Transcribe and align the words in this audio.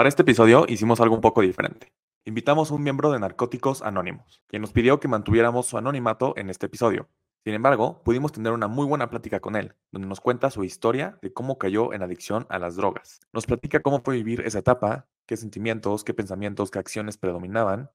Para 0.00 0.08
este 0.08 0.22
episodio 0.22 0.64
hicimos 0.66 0.98
algo 1.02 1.14
un 1.14 1.20
poco 1.20 1.42
diferente. 1.42 1.92
Invitamos 2.24 2.70
a 2.70 2.74
un 2.74 2.82
miembro 2.82 3.12
de 3.12 3.18
Narcóticos 3.18 3.82
Anónimos, 3.82 4.42
quien 4.46 4.62
nos 4.62 4.72
pidió 4.72 4.98
que 4.98 5.08
mantuviéramos 5.08 5.66
su 5.66 5.76
anonimato 5.76 6.32
en 6.38 6.48
este 6.48 6.64
episodio. 6.64 7.10
Sin 7.44 7.52
embargo, 7.52 8.00
pudimos 8.02 8.32
tener 8.32 8.52
una 8.52 8.66
muy 8.66 8.86
buena 8.86 9.10
plática 9.10 9.40
con 9.40 9.56
él, 9.56 9.74
donde 9.92 10.08
nos 10.08 10.22
cuenta 10.22 10.50
su 10.50 10.64
historia 10.64 11.18
de 11.20 11.34
cómo 11.34 11.58
cayó 11.58 11.92
en 11.92 12.02
adicción 12.02 12.46
a 12.48 12.58
las 12.58 12.76
drogas. 12.76 13.20
Nos 13.34 13.44
platica 13.44 13.80
cómo 13.80 14.00
fue 14.00 14.14
vivir 14.14 14.40
esa 14.40 14.60
etapa, 14.60 15.06
qué 15.26 15.36
sentimientos, 15.36 16.02
qué 16.02 16.14
pensamientos, 16.14 16.70
qué 16.70 16.78
acciones 16.78 17.18
predominaban, 17.18 17.90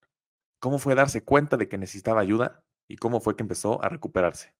cómo 0.59 0.77
fue 0.77 0.93
darse 0.93 1.23
cuenta 1.23 1.57
de 1.57 1.67
que 1.67 1.79
necesitaba 1.79 2.21
ayuda 2.21 2.63
y 2.87 2.97
cómo 2.97 3.19
fue 3.19 3.35
que 3.35 3.41
empezó 3.41 3.83
a 3.83 3.89
recuperarse. 3.89 4.53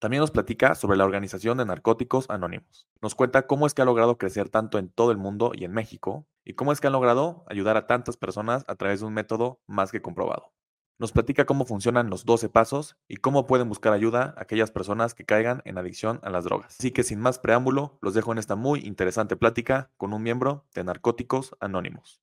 También 0.00 0.20
nos 0.20 0.32
platica 0.32 0.74
sobre 0.74 0.98
la 0.98 1.04
organización 1.04 1.58
de 1.58 1.64
Narcóticos 1.64 2.28
Anónimos. 2.28 2.88
Nos 3.00 3.14
cuenta 3.14 3.46
cómo 3.46 3.68
es 3.68 3.72
que 3.72 3.82
ha 3.82 3.84
logrado 3.84 4.18
crecer 4.18 4.48
tanto 4.48 4.80
en 4.80 4.88
todo 4.88 5.12
el 5.12 5.16
mundo 5.16 5.52
y 5.54 5.64
en 5.64 5.70
México, 5.70 6.26
y 6.44 6.54
cómo 6.54 6.72
es 6.72 6.80
que 6.80 6.86
han 6.86 6.92
logrado 6.92 7.44
ayudar 7.48 7.76
a 7.76 7.86
tantas 7.86 8.16
personas 8.16 8.64
a 8.68 8.74
través 8.76 9.00
de 9.00 9.06
un 9.06 9.14
método 9.14 9.60
más 9.66 9.92
que 9.92 10.02
comprobado. 10.02 10.52
Nos 10.98 11.12
platica 11.12 11.46
cómo 11.46 11.64
funcionan 11.64 12.10
los 12.10 12.24
12 12.24 12.48
pasos 12.48 12.96
y 13.08 13.16
cómo 13.16 13.46
pueden 13.46 13.68
buscar 13.68 13.92
ayuda 13.92 14.34
aquellas 14.36 14.70
personas 14.70 15.14
que 15.14 15.24
caigan 15.24 15.62
en 15.64 15.78
adicción 15.78 16.20
a 16.22 16.30
las 16.30 16.44
drogas. 16.44 16.76
Así 16.78 16.92
que 16.92 17.02
sin 17.02 17.18
más 17.18 17.38
preámbulo, 17.38 17.98
los 18.02 18.14
dejo 18.14 18.30
en 18.30 18.38
esta 18.38 18.54
muy 18.54 18.80
interesante 18.80 19.36
plática 19.36 19.90
con 19.96 20.12
un 20.12 20.22
miembro 20.22 20.64
de 20.74 20.84
Narcóticos 20.84 21.56
Anónimos. 21.60 22.20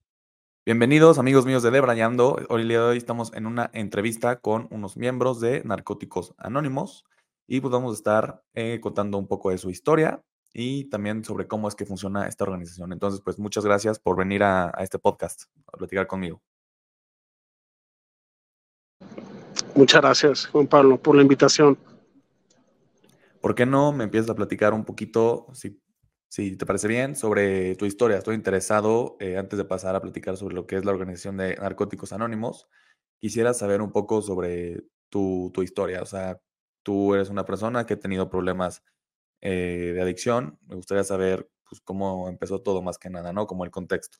Bienvenidos 0.66 1.18
amigos 1.18 1.46
míos 1.46 1.64
de 1.64 1.72
Debrayando. 1.72 2.38
Hoy, 2.48 2.68
de 2.68 2.80
hoy 2.80 2.98
estamos 2.98 3.34
en 3.34 3.48
una 3.48 3.70
entrevista 3.74 4.40
con 4.40 4.68
unos 4.72 4.98
miembros 4.98 5.42
de 5.42 5.64
Narcóticos 5.66 6.36
Anónimos 6.38 7.06
y 7.48 7.60
pues 7.60 7.72
vamos 7.72 7.92
a 7.94 7.96
estar 7.96 8.44
eh, 8.54 8.80
contando 8.82 9.18
un 9.18 9.28
poco 9.28 9.50
de 9.50 9.58
su 9.58 9.72
historia 9.72 10.24
y 10.54 10.86
también 10.86 11.24
sobre 11.24 11.48
cómo 11.48 11.68
es 11.68 11.76
que 11.76 11.86
funciona 11.86 12.28
esta 12.28 12.44
organización. 12.44 12.92
Entonces, 12.94 13.22
pues 13.22 13.38
muchas 13.40 13.66
gracias 13.66 14.00
por 14.00 14.18
venir 14.18 14.44
a, 14.44 14.72
este 14.80 15.00
podcast 15.00 15.44
a 15.72 15.78
platicar 15.78 16.08
conmigo. 16.08 16.42
Muchas 19.76 20.02
gracias, 20.02 20.48
Juan 20.48 20.68
Pablo, 20.68 20.98
por 20.98 21.16
la 21.16 21.22
invitación. 21.22 21.78
¿Por 23.42 23.56
qué 23.56 23.66
no 23.66 23.92
me 23.94 24.04
empiezas 24.04 24.30
a 24.32 24.36
platicar 24.36 24.74
un 24.74 24.84
poquito, 24.84 25.48
si, 25.54 25.82
si 26.28 26.58
te 26.58 26.66
parece 26.66 26.88
bien, 26.88 27.16
sobre 27.16 27.76
tu 27.76 27.86
historia? 27.86 28.18
Estoy 28.18 28.36
interesado, 28.36 29.16
eh, 29.20 29.38
antes 29.38 29.58
de 29.58 29.66
pasar 29.66 29.96
a 29.96 30.02
platicar 30.02 30.36
sobre 30.36 30.56
lo 30.56 30.68
que 30.68 30.76
es 30.76 30.84
la 30.84 30.92
organización 30.92 31.38
de 31.38 31.56
Narcóticos 31.56 32.12
Anónimos, 32.12 32.68
quisiera 33.20 33.54
saber 33.54 33.82
un 33.82 33.92
poco 33.92 34.22
sobre 34.22 34.84
tu, 35.10 35.52
tu 35.54 35.62
historia, 35.62 36.02
o 36.02 36.06
sea, 36.06 36.42
tú 36.84 37.14
eres 37.14 37.30
una 37.30 37.46
persona 37.46 37.86
que 37.86 37.94
ha 37.94 38.00
tenido 38.00 38.30
problemas 38.30 38.84
eh, 39.42 39.92
de 39.94 40.02
adicción. 40.02 40.58
Me 40.68 40.76
gustaría 40.76 41.04
saber 41.04 41.50
pues, 41.70 41.82
cómo 41.82 42.28
empezó 42.30 42.62
todo 42.62 42.82
más 42.82 42.98
que 42.98 43.10
nada, 43.10 43.34
¿no? 43.34 43.48
Como 43.48 43.64
el 43.64 43.72
contexto. 43.72 44.18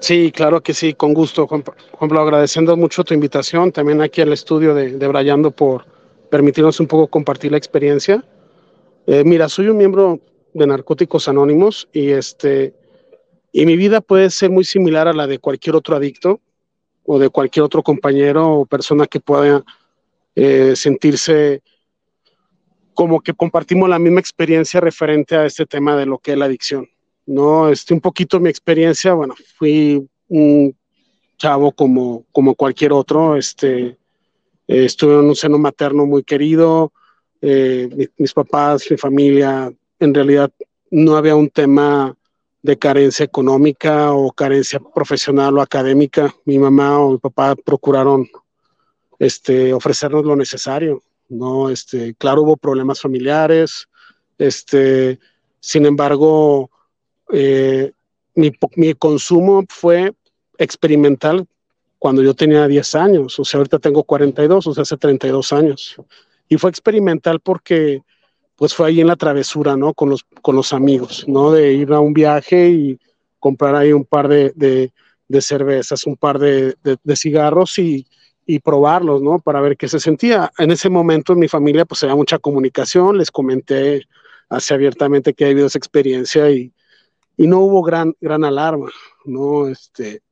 Sí, 0.00 0.32
claro 0.32 0.62
que 0.62 0.74
sí, 0.74 0.94
con 0.94 1.14
gusto, 1.14 1.46
Juan, 1.46 1.62
Pablo, 1.62 2.20
agradeciendo 2.20 2.76
mucho 2.76 3.04
tu 3.04 3.14
invitación, 3.14 3.72
también 3.72 4.02
aquí 4.02 4.20
al 4.20 4.32
estudio 4.32 4.74
de, 4.74 4.98
de 4.98 5.08
Brayando 5.08 5.50
por 5.50 5.86
permitirnos 6.30 6.80
un 6.80 6.86
poco 6.86 7.06
compartir 7.06 7.52
la 7.52 7.58
experiencia. 7.58 8.22
Eh, 9.06 9.22
mira, 9.24 9.48
soy 9.48 9.68
un 9.68 9.76
miembro 9.76 10.20
de 10.52 10.66
Narcóticos 10.66 11.28
Anónimos 11.28 11.88
y 11.92 12.10
este 12.10 12.74
y 13.52 13.66
mi 13.66 13.76
vida 13.76 14.00
puede 14.00 14.30
ser 14.30 14.50
muy 14.50 14.64
similar 14.64 15.06
a 15.06 15.12
la 15.12 15.26
de 15.26 15.38
cualquier 15.38 15.76
otro 15.76 15.94
adicto 15.94 16.40
o 17.04 17.18
de 17.18 17.28
cualquier 17.28 17.64
otro 17.64 17.82
compañero 17.82 18.50
o 18.50 18.66
persona 18.66 19.06
que 19.06 19.20
pueda 19.20 19.62
eh, 20.34 20.74
sentirse 20.74 21.62
como 22.94 23.20
que 23.20 23.34
compartimos 23.34 23.88
la 23.88 23.98
misma 23.98 24.20
experiencia 24.20 24.80
referente 24.80 25.36
a 25.36 25.46
este 25.46 25.66
tema 25.66 25.96
de 25.96 26.06
lo 26.06 26.18
que 26.18 26.32
es 26.32 26.38
la 26.38 26.46
adicción. 26.46 26.88
No, 27.26 27.68
este, 27.68 27.94
un 27.94 28.00
poquito 28.00 28.40
mi 28.40 28.48
experiencia, 28.48 29.14
bueno, 29.14 29.34
fui 29.58 30.06
un 30.28 30.76
chavo 31.36 31.72
como, 31.72 32.24
como 32.32 32.54
cualquier 32.54 32.92
otro, 32.92 33.36
este, 33.36 33.96
estuve 34.66 35.14
en 35.14 35.26
un 35.26 35.36
seno 35.36 35.58
materno 35.58 36.06
muy 36.06 36.22
querido, 36.22 36.92
eh, 37.40 38.08
mis 38.16 38.32
papás, 38.32 38.90
mi 38.90 38.96
familia, 38.96 39.72
en 39.98 40.14
realidad 40.14 40.50
no 40.90 41.16
había 41.16 41.36
un 41.36 41.48
tema 41.48 42.16
de 42.62 42.78
carencia 42.78 43.24
económica 43.24 44.12
o 44.12 44.32
carencia 44.32 44.80
profesional 44.80 45.58
o 45.58 45.60
académica. 45.60 46.34
Mi 46.46 46.58
mamá 46.58 46.98
o 46.98 47.12
mi 47.12 47.18
papá 47.18 47.54
procuraron 47.56 48.26
este, 49.18 49.74
ofrecernos 49.74 50.24
lo 50.24 50.34
necesario, 50.34 51.02
¿no? 51.28 51.70
Este, 51.70 52.14
claro, 52.14 52.42
hubo 52.42 52.56
problemas 52.56 53.00
familiares, 53.00 53.88
este, 54.38 55.18
sin 55.60 55.86
embargo, 55.86 56.70
eh, 57.32 57.92
mi, 58.34 58.52
mi, 58.76 58.94
consumo 58.94 59.64
fue 59.68 60.12
experimental 60.58 61.46
cuando 61.98 62.22
yo 62.22 62.34
tenía 62.34 62.66
10 62.66 62.94
años, 62.96 63.38
o 63.38 63.44
sea, 63.44 63.58
ahorita 63.58 63.78
tengo 63.78 64.04
42, 64.04 64.66
o 64.66 64.74
sea, 64.74 64.82
hace 64.82 64.96
32 64.96 65.52
años. 65.52 65.96
Y 66.48 66.58
fue 66.58 66.70
experimental 66.70 67.40
porque 67.40 68.02
pues 68.56 68.74
fue 68.74 68.88
ahí 68.88 69.00
en 69.00 69.06
la 69.08 69.16
travesura, 69.16 69.76
¿no? 69.76 69.94
Con 69.94 70.10
los, 70.10 70.24
con 70.42 70.54
los 70.54 70.72
amigos, 70.72 71.24
¿no? 71.26 71.50
De 71.50 71.72
ir 71.72 71.92
a 71.92 72.00
un 72.00 72.12
viaje 72.12 72.68
y 72.70 72.98
comprar 73.40 73.74
ahí 73.74 73.92
un 73.92 74.04
par 74.04 74.28
de, 74.28 74.52
de, 74.54 74.92
de 75.26 75.40
cervezas, 75.40 76.06
un 76.06 76.16
par 76.16 76.38
de, 76.38 76.76
de 76.82 77.16
cigarros 77.16 77.78
y, 77.78 78.06
y, 78.46 78.58
probarlos, 78.60 79.22
¿no? 79.22 79.38
Para 79.38 79.60
ver 79.60 79.76
qué 79.76 79.88
se 79.88 80.00
sentía. 80.00 80.52
En 80.58 80.70
ese 80.70 80.88
momento 80.88 81.32
en 81.32 81.38
mi 81.40 81.48
familia 81.48 81.84
pues 81.84 82.02
había 82.02 82.16
mucha 82.16 82.38
comunicación, 82.38 83.18
les 83.18 83.30
comenté 83.30 84.06
así 84.48 84.74
abiertamente 84.74 85.34
que 85.34 85.44
había 85.44 85.52
habido 85.52 85.66
esa 85.66 85.78
experiencia 85.78 86.50
y, 86.50 86.72
y 87.36 87.46
no 87.46 87.60
hubo 87.60 87.82
gran, 87.82 88.14
gran 88.20 88.44
alarma, 88.44 88.90
¿no? 89.24 89.68
Este, 89.68 90.22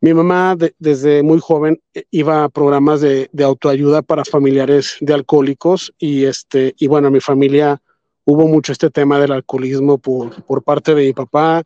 mi 0.00 0.14
mamá 0.14 0.56
desde 0.78 1.22
muy 1.22 1.40
joven 1.40 1.80
eh, 1.94 2.04
iba 2.10 2.44
a 2.44 2.48
programas 2.48 3.00
de, 3.00 3.28
de, 3.32 3.44
autoayuda 3.44 4.02
para 4.02 4.24
familiares 4.24 4.96
de 5.00 5.14
alcohólicos 5.14 5.92
y, 5.98 6.24
este, 6.24 6.74
y 6.78 6.86
bueno, 6.86 7.08
en 7.08 7.14
mi 7.14 7.20
familia 7.20 7.80
hubo 8.24 8.46
mucho 8.46 8.72
este 8.72 8.90
tema 8.90 9.18
del 9.18 9.32
alcoholismo 9.32 9.98
por, 9.98 10.42
por 10.44 10.62
parte 10.62 10.94
de 10.94 11.06
mi 11.06 11.12
papá, 11.12 11.62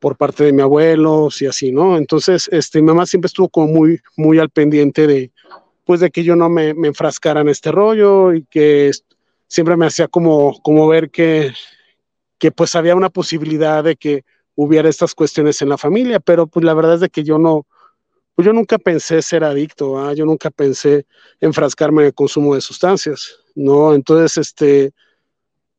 por 0.00 0.16
parte 0.16 0.44
de 0.44 0.52
mi 0.52 0.62
abuelo 0.62 1.28
y 1.38 1.46
así, 1.46 1.70
¿no? 1.70 1.96
Entonces, 1.96 2.48
este, 2.50 2.80
mi 2.80 2.86
mamá 2.86 3.06
siempre 3.06 3.26
estuvo 3.26 3.48
como 3.48 3.68
muy, 3.68 4.00
muy 4.16 4.38
al 4.38 4.50
pendiente 4.50 5.06
de, 5.06 5.30
pues, 5.84 6.00
de 6.00 6.10
que 6.10 6.24
yo 6.24 6.34
no 6.34 6.48
me, 6.48 6.74
me 6.74 6.88
enfrascara 6.88 7.42
en 7.42 7.48
este 7.48 7.70
rollo 7.70 8.32
y 8.32 8.44
que 8.44 8.90
siempre 9.46 9.76
me 9.76 9.86
hacía 9.86 10.08
como, 10.08 10.60
como 10.62 10.88
ver 10.88 11.10
que, 11.10 11.52
que 12.38 12.50
pues 12.50 12.74
había 12.74 12.96
una 12.96 13.10
posibilidad 13.10 13.84
de 13.84 13.96
que 13.96 14.24
hubiera 14.54 14.88
estas 14.88 15.14
cuestiones 15.14 15.60
en 15.60 15.68
la 15.68 15.78
familia, 15.78 16.20
pero 16.20 16.46
pues 16.46 16.64
la 16.64 16.74
verdad 16.74 16.94
es 16.94 17.00
de 17.00 17.10
que 17.10 17.22
yo 17.22 17.38
no, 17.38 17.66
pues 18.34 18.46
yo 18.46 18.52
nunca 18.52 18.78
pensé 18.78 19.20
ser 19.22 19.44
adicto, 19.44 19.98
¿ah? 19.98 20.14
yo 20.14 20.24
nunca 20.24 20.50
pensé 20.50 21.06
enfrascarme 21.40 22.02
en 22.02 22.06
el 22.06 22.14
consumo 22.14 22.54
de 22.54 22.60
sustancias, 22.60 23.38
¿no? 23.54 23.94
Entonces, 23.94 24.38
este, 24.38 24.92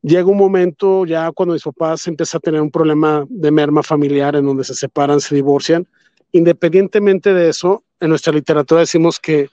llega 0.02 0.26
un 0.26 0.36
momento 0.36 1.06
ya 1.06 1.30
cuando 1.32 1.54
mis 1.54 1.62
papás 1.62 2.06
empiezan 2.08 2.38
a 2.38 2.40
tener 2.40 2.60
un 2.60 2.70
problema 2.70 3.24
de 3.28 3.50
merma 3.50 3.82
familiar 3.82 4.36
en 4.36 4.44
donde 4.44 4.64
se 4.64 4.74
separan, 4.74 5.20
se 5.20 5.34
divorcian, 5.34 5.86
independientemente 6.32 7.32
de 7.32 7.48
eso, 7.48 7.84
en 8.00 8.10
nuestra 8.10 8.32
literatura 8.32 8.80
decimos 8.80 9.20
que, 9.20 9.48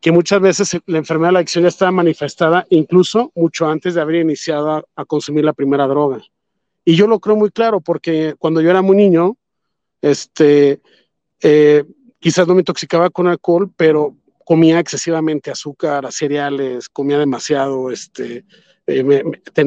que 0.00 0.10
muchas 0.10 0.40
veces 0.40 0.80
la 0.86 0.98
enfermedad 0.98 1.28
de 1.28 1.32
la 1.34 1.38
adicción 1.40 1.62
ya 1.62 1.68
estaba 1.68 1.90
manifestada 1.90 2.66
incluso 2.70 3.30
mucho 3.34 3.68
antes 3.68 3.94
de 3.94 4.00
haber 4.00 4.16
iniciado 4.16 4.86
a, 4.94 5.04
consumir 5.04 5.44
la 5.44 5.52
primera 5.52 5.86
droga. 5.86 6.22
Y 6.84 6.96
yo 6.96 7.06
lo 7.06 7.20
creo 7.20 7.36
muy 7.36 7.50
claro 7.50 7.80
porque 7.80 8.34
cuando 8.38 8.60
yo 8.60 8.70
era 8.70 8.82
muy 8.82 8.96
niño, 8.96 9.36
este, 10.00 10.80
eh, 11.40 11.84
quizás 12.18 12.46
no 12.46 12.54
me 12.54 12.60
intoxicaba 12.60 13.10
con 13.10 13.26
alcohol, 13.26 13.70
pero 13.76 14.16
comía 14.44 14.78
excesivamente 14.78 15.50
azúcar, 15.50 16.10
cereales, 16.12 16.88
comía 16.88 17.18
demasiado, 17.18 17.90
este, 17.90 18.44
eh, 18.86 19.22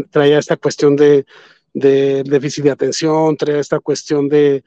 traía 0.09 0.39
esta 0.39 0.57
cuestión 0.57 0.95
de, 0.95 1.25
déficit 1.73 2.63
de 2.63 2.72
atención, 2.72 3.38
traía 3.38 3.59
esta 3.59 3.79
cuestión 3.79 4.29
de, 4.29 4.63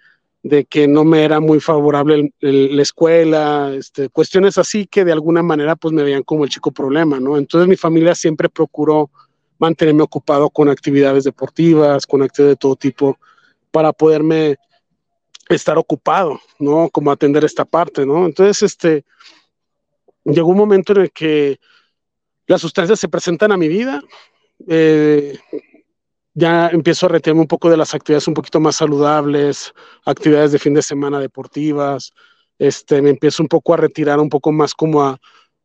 que 0.68 0.88
no 0.88 1.04
me 1.04 1.24
era 1.24 1.40
muy 1.40 1.60
favorable 1.60 2.32
el, 2.40 2.76
la 2.76 2.82
escuela, 2.82 3.72
este, 3.74 4.08
cuestiones 4.08 4.58
así 4.58 4.86
que 4.86 5.04
de 5.04 5.12
alguna 5.12 5.42
manera 5.42 5.76
pues 5.76 5.92
me 5.92 6.02
veían 6.02 6.22
como 6.22 6.44
el 6.44 6.50
chico 6.50 6.70
problema, 6.70 7.20
¿no? 7.20 7.36
Entonces 7.36 7.68
mi 7.68 7.76
familia 7.76 8.14
siempre 8.14 8.48
procuró 8.48 9.10
mantenerme 9.58 10.02
ocupado 10.02 10.48
con 10.48 10.70
actividades 10.70 11.24
deportivas, 11.24 12.06
con 12.06 12.22
actividades 12.22 12.56
de 12.56 12.60
todo 12.60 12.76
tipo, 12.76 13.18
para 13.70 13.92
poderme 13.92 14.56
estar 15.48 15.76
ocupado, 15.78 16.40
¿no? 16.58 16.88
Como 16.90 17.10
atender 17.10 17.44
esta 17.44 17.64
parte, 17.64 18.06
¿no? 18.06 18.24
Entonces, 18.24 18.62
este, 18.62 19.04
llegó 20.24 20.48
un 20.48 20.56
momento 20.56 20.92
en 20.92 21.02
el 21.02 21.10
que 21.12 21.58
las 22.46 22.60
sustancias 22.60 22.98
se 22.98 23.08
presentan 23.08 23.52
a 23.52 23.56
mi 23.56 23.68
vida, 23.68 24.02
eh, 24.68 25.38
ya 26.34 26.68
empiezo 26.68 27.06
a 27.06 27.08
retenerme 27.10 27.42
un 27.42 27.48
poco 27.48 27.70
de 27.70 27.76
las 27.76 27.94
actividades 27.94 28.28
un 28.28 28.34
poquito 28.34 28.60
más 28.60 28.76
saludables, 28.76 29.72
actividades 30.04 30.52
de 30.52 30.58
fin 30.58 30.74
de 30.74 30.82
semana 30.82 31.20
deportivas, 31.20 32.12
este, 32.58 33.02
me 33.02 33.10
empiezo 33.10 33.42
un 33.42 33.48
poco 33.48 33.74
a 33.74 33.78
retirar 33.78 34.20
un 34.20 34.28
poco 34.28 34.52
más 34.52 34.74
como 34.74 35.02
a, 35.02 35.18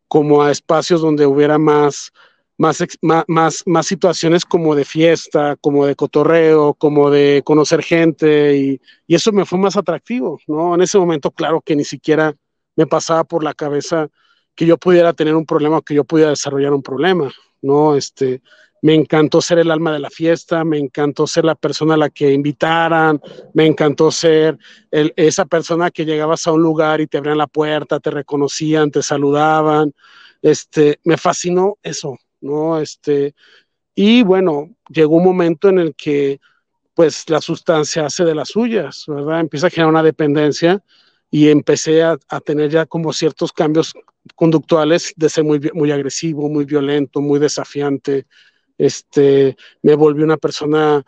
como 0.08 0.44
a 0.44 0.52
espacios 0.52 1.02
donde 1.02 1.26
hubiera 1.26 1.58
más 1.58 2.12
más, 2.58 2.84
más, 3.28 3.64
más 3.66 3.86
situaciones 3.86 4.46
como 4.46 4.76
de 4.76 4.86
fiesta, 4.86 5.58
como 5.58 5.86
de 5.86 5.96
cotorreo, 5.96 6.74
como 6.74 7.10
de 7.10 7.42
conocer 7.46 7.84
gente 7.84 8.56
y, 8.56 8.82
y, 9.08 9.16
eso 9.16 9.32
me 9.32 9.46
fue 9.46 9.60
más 9.60 9.76
atractivo, 9.76 10.40
¿no? 10.48 10.76
En 10.76 10.82
ese 10.82 10.98
momento, 10.98 11.32
claro 11.32 11.62
que 11.62 11.76
ni 11.76 11.84
siquiera 11.84 12.34
me 12.76 12.88
pasaba 12.88 13.24
por 13.24 13.44
la 13.44 13.54
cabeza 13.54 14.10
que 14.56 14.66
yo 14.66 14.78
pudiera 14.78 15.14
tener 15.14 15.36
un 15.36 15.46
problema 15.46 15.78
o 15.78 15.82
que 15.82 15.96
yo 15.96 16.06
pudiera 16.06 16.30
desarrollar 16.30 16.74
un 16.74 16.82
problema, 16.84 17.32
¿no? 17.62 17.96
Este, 17.96 18.42
me 18.86 18.94
encantó 18.94 19.42
ser 19.42 19.58
el 19.58 19.72
alma 19.72 19.92
de 19.92 20.00
la 20.00 20.12
fiesta, 20.12 20.64
me 20.64 20.78
encantó 20.78 21.26
ser 21.26 21.44
la 21.44 21.56
persona 21.56 21.96
a 21.96 21.98
la 21.98 22.12
que 22.12 22.32
invitaran, 22.32 23.20
me 23.56 23.66
encantó 23.66 24.12
ser 24.12 24.60
esa 24.92 25.46
persona 25.46 25.90
que 25.90 26.06
llegabas 26.06 26.46
a 26.46 26.52
un 26.52 26.62
lugar 26.62 27.02
y 27.02 27.08
te 27.08 27.18
abrían 27.18 27.40
la 27.40 27.48
puerta, 27.48 28.00
te 28.00 28.12
reconocían, 28.12 28.92
te 28.92 29.02
saludaban, 29.02 29.92
este, 30.40 31.00
me 31.04 31.18
fascinó 31.18 31.80
eso, 31.82 32.20
¿no? 32.42 32.80
Este, 32.80 33.34
y 33.96 34.22
bueno, 34.22 34.76
llegó 34.88 35.16
un 35.16 35.26
momento 35.26 35.70
en 35.70 35.80
el 35.80 35.96
que 35.96 36.40
pues 36.94 37.28
la 37.28 37.42
sustancia 37.42 38.06
hace 38.06 38.24
de 38.24 38.36
las 38.36 38.50
suyas, 38.50 39.06
¿verdad? 39.08 39.40
Empieza 39.40 39.66
a 39.66 39.72
generar 39.72 39.90
una 39.90 40.04
dependencia 40.04 40.80
y 41.32 41.50
empecé 41.50 42.04
a, 42.04 42.20
a 42.30 42.40
tener 42.40 42.70
ya 42.70 42.86
como 42.86 43.14
ciertos 43.14 43.52
cambios 43.52 43.96
conductuales 44.36 45.12
de 45.16 45.30
ser 45.30 45.44
muy, 45.44 45.72
muy 45.74 45.92
agresivo, 45.92 46.50
muy 46.50 46.66
violento, 46.66 47.20
muy 47.20 47.40
desafiante, 47.40 48.28
este, 48.78 49.56
me 49.82 49.96
volví 49.96 50.24
una 50.24 50.38
persona 50.38 51.04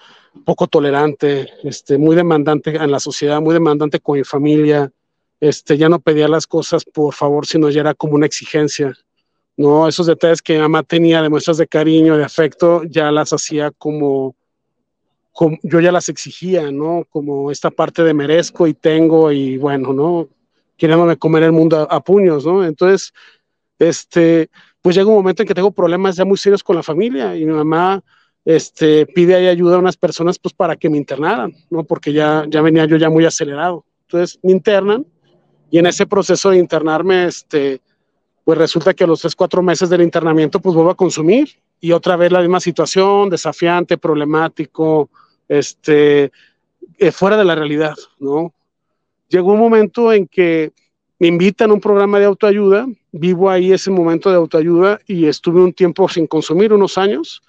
poco 0.46 0.68
tolerante, 0.68 1.50
este, 1.64 1.98
muy 1.98 2.16
demandante 2.16 2.76
en 2.76 2.92
la 2.92 3.00
sociedad, 3.00 3.42
muy 3.42 3.54
demandante 3.54 4.00
con 4.00 4.18
mi 4.18 4.24
familia, 4.24 4.92
este, 5.40 5.78
ya 5.78 5.90
no 5.90 6.00
pedía 6.00 6.28
las 6.28 6.48
cosas 6.48 6.86
por 6.86 7.14
favor, 7.14 7.46
sino 7.46 7.70
ya 7.70 7.82
era 7.82 7.94
como 7.94 8.16
una 8.16 8.26
exigencia, 8.26 8.94
¿no? 9.56 9.88
Esos 9.88 10.08
detalles 10.08 10.42
que 10.42 10.54
mi 10.54 10.60
mamá 10.60 10.84
tenía 10.84 11.22
de 11.22 11.30
muestras 11.30 11.58
de 11.58 11.68
cariño, 11.68 12.18
de 12.18 12.24
afecto, 12.24 12.84
ya 12.86 13.12
las 13.12 13.34
hacía 13.34 13.72
como, 13.72 14.36
yo 15.64 15.80
ya 15.80 15.92
las 15.92 16.10
exigía, 16.10 16.72
¿no? 16.72 17.06
Como 17.10 17.52
esta 17.52 17.70
parte 17.70 18.04
de 18.04 18.14
merezco 18.14 18.68
y 18.68 18.74
tengo 18.74 19.32
y 19.32 19.58
bueno, 19.58 19.94
¿no? 19.94 20.30
Queriéndome 20.78 21.18
comer 21.18 21.44
el 21.44 21.52
mundo 21.52 21.88
a 21.90 22.04
puños, 22.04 22.46
¿no? 22.46 22.64
Entonces, 22.64 23.14
este, 23.80 24.50
pues 24.88 24.96
llega 24.96 25.10
un 25.10 25.16
momento 25.16 25.44
en 25.44 25.48
que 25.50 25.54
tengo 25.54 25.72
problemas 25.72 26.16
ya 26.16 26.24
muy 26.24 26.38
serios 26.38 26.64
con 26.64 26.78
la 26.78 26.82
familia 26.82 27.36
y 27.36 27.44
mi 27.44 27.52
mamá 27.52 28.02
este, 28.46 29.06
pide 29.06 29.36
ahí 29.36 29.48
ayuda 29.48 29.76
a 29.76 29.80
unas 29.80 29.98
personas 29.98 30.40
pues 30.40 30.54
para 30.54 30.78
que 30.78 30.90
me 30.90 30.96
internaran, 30.96 31.54
¿no? 31.70 31.84
Porque 31.84 32.14
ya, 32.14 32.46
ya 32.48 32.62
venía 32.62 32.86
yo 32.86 32.96
ya 32.96 33.10
muy 33.10 33.26
acelerado. 33.26 33.84
Entonces 34.04 34.40
me 34.42 34.54
internan 34.54 35.06
y 35.70 35.80
en 35.80 35.88
ese 35.88 36.06
proceso 36.06 36.52
de 36.52 36.60
internarme, 36.60 37.26
este, 37.26 37.82
pues 38.46 38.58
resulta 38.58 38.94
que 38.94 39.04
a 39.04 39.08
los 39.08 39.20
tres, 39.20 39.36
cuatro 39.36 39.62
meses 39.62 39.90
del 39.90 40.04
internamiento 40.04 40.62
pues 40.62 40.74
vuelvo 40.74 40.92
a 40.92 40.96
consumir 40.96 41.50
y 41.82 41.92
otra 41.92 42.16
vez 42.16 42.32
la 42.32 42.40
misma 42.40 42.62
situación, 42.62 43.30
desafiante, 43.30 43.98
problemático, 43.98 45.10
este, 45.50 46.32
eh, 46.98 47.12
fuera 47.12 47.36
de 47.36 47.44
la 47.44 47.56
realidad, 47.56 47.96
¿no? 48.20 48.54
Llegó 49.28 49.52
un 49.52 49.60
momento 49.60 50.14
en 50.14 50.28
que 50.28 50.72
me 51.20 51.28
invitan 51.28 51.72
a 51.72 51.74
un 51.74 51.82
programa 51.82 52.20
de 52.20 52.26
autoayuda, 52.26 52.88
vivo 53.12 53.50
ahí 53.50 53.74
ese 53.74 53.90
momento 53.90 54.30
de 54.30 54.36
autoayuda 54.36 55.00
y 55.08 55.26
estuve 55.26 55.62
un 55.62 55.74
tiempo 55.74 56.08
sin 56.08 56.28
consumir, 56.28 56.74
unos 56.74 56.98
años, 56.98 57.42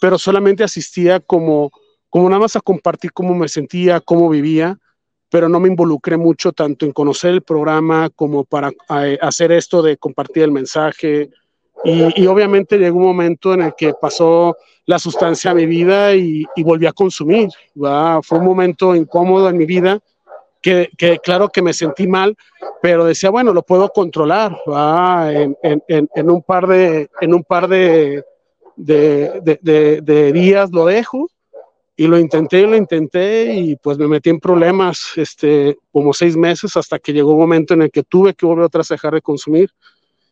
pero 0.00 0.18
solamente 0.18 0.64
asistía 0.64 1.20
como, 1.20 1.70
como 2.08 2.28
nada 2.28 2.40
más 2.40 2.56
a 2.56 2.60
compartir 2.60 3.12
cómo 3.12 3.34
me 3.34 3.48
sentía, 3.48 4.00
cómo 4.00 4.30
vivía, 4.30 4.78
pero 5.28 5.48
no 5.48 5.60
me 5.60 5.68
involucré 5.68 6.16
mucho 6.16 6.52
tanto 6.52 6.86
en 6.86 6.92
conocer 6.92 7.32
el 7.32 7.42
programa 7.42 8.08
como 8.10 8.44
para 8.44 8.72
eh, 9.02 9.18
hacer 9.20 9.52
esto 9.52 9.82
de 9.82 9.96
compartir 9.96 10.44
el 10.44 10.52
mensaje. 10.52 11.30
Y, 11.84 12.26
obviamente 12.26 12.78
llegó 12.78 12.98
un 12.98 13.06
momento 13.06 13.54
en 13.54 13.62
el 13.62 13.74
que 13.74 13.94
pasó 13.98 14.56
la 14.84 14.98
sustancia 14.98 15.52
a 15.52 15.54
mi 15.54 15.64
vida 15.66 16.14
y, 16.14 16.44
volví 16.58 16.86
a 16.86 16.92
consumir. 16.92 17.48
Fue 18.22 18.38
un 18.38 18.44
momento 18.44 18.94
incómodo 18.94 19.48
en 19.48 19.56
mi 19.56 19.66
vida 19.66 20.00
que, 20.60 21.18
claro 21.22 21.48
que 21.48 21.62
me 21.62 21.72
sentí 21.72 22.06
mal, 22.06 22.36
pero 22.82 23.04
decía, 23.04 23.30
bueno, 23.30 23.52
lo 23.52 23.62
puedo 23.62 23.88
controlar, 23.90 24.56
en, 25.32 25.56
en, 25.62 26.08
en, 26.14 26.30
un 26.30 26.42
par 26.42 26.66
de, 26.66 27.08
en 27.20 27.34
un 27.34 27.44
par 27.44 27.68
de, 27.68 28.22
de, 28.76 30.00
de, 30.02 30.32
días 30.32 30.70
lo 30.70 30.86
dejo 30.86 31.30
y 31.96 32.06
lo 32.06 32.18
intenté 32.18 32.60
y 32.60 32.66
lo 32.66 32.76
intenté 32.76 33.54
y 33.54 33.76
pues 33.76 33.98
me 33.98 34.08
metí 34.08 34.30
en 34.30 34.40
problemas 34.40 35.12
este, 35.16 35.78
como 35.92 36.12
seis 36.14 36.36
meses 36.36 36.76
hasta 36.76 36.98
que 36.98 37.12
llegó 37.12 37.32
un 37.32 37.40
momento 37.40 37.74
en 37.74 37.82
el 37.82 37.90
que 37.90 38.02
tuve 38.02 38.34
que 38.34 38.46
volver 38.46 38.64
otra 38.64 38.78
vez 38.78 38.90
a 38.90 38.94
dejar 38.94 39.14
de 39.14 39.22
consumir 39.22 39.70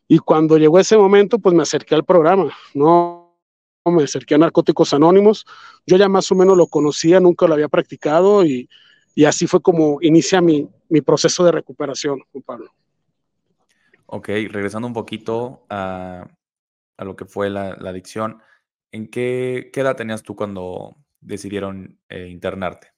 y 0.06 0.18
cuando 0.18 0.56
llegó 0.56 0.78
ese 0.78 0.96
momento 0.96 1.38
pues 1.38 1.54
me 1.54 1.62
acerqué 1.62 1.94
al 1.94 2.04
programa, 2.04 2.50
¿no? 2.74 3.36
Me 3.84 4.04
acerqué 4.04 4.34
a 4.34 4.38
Narcóticos 4.38 4.92
Anónimos, 4.92 5.46
yo 5.86 5.96
ya 5.96 6.08
más 6.08 6.30
o 6.30 6.34
menos 6.34 6.56
lo 6.56 6.66
conocía, 6.66 7.20
nunca 7.20 7.46
lo 7.46 7.54
había 7.54 7.68
practicado 7.68 8.44
y 8.44 8.68
y 9.14 9.24
así 9.24 9.46
fue 9.46 9.60
como 9.60 9.98
inicia 10.00 10.40
mi, 10.40 10.68
mi 10.88 11.00
proceso 11.00 11.44
de 11.44 11.52
recuperación, 11.52 12.20
Juan 12.32 12.42
Pablo. 12.42 12.70
Ok, 14.06 14.28
regresando 14.28 14.88
un 14.88 14.94
poquito 14.94 15.66
a, 15.68 16.26
a 16.96 17.04
lo 17.04 17.16
que 17.16 17.24
fue 17.24 17.50
la, 17.50 17.76
la 17.76 17.90
adicción, 17.90 18.40
¿en 18.92 19.08
qué, 19.08 19.70
qué, 19.72 19.80
edad 19.80 19.96
tenías 19.96 20.22
tú 20.22 20.34
cuando 20.34 20.96
decidieron 21.20 21.98
eh, 22.08 22.28
internarte? 22.28 22.92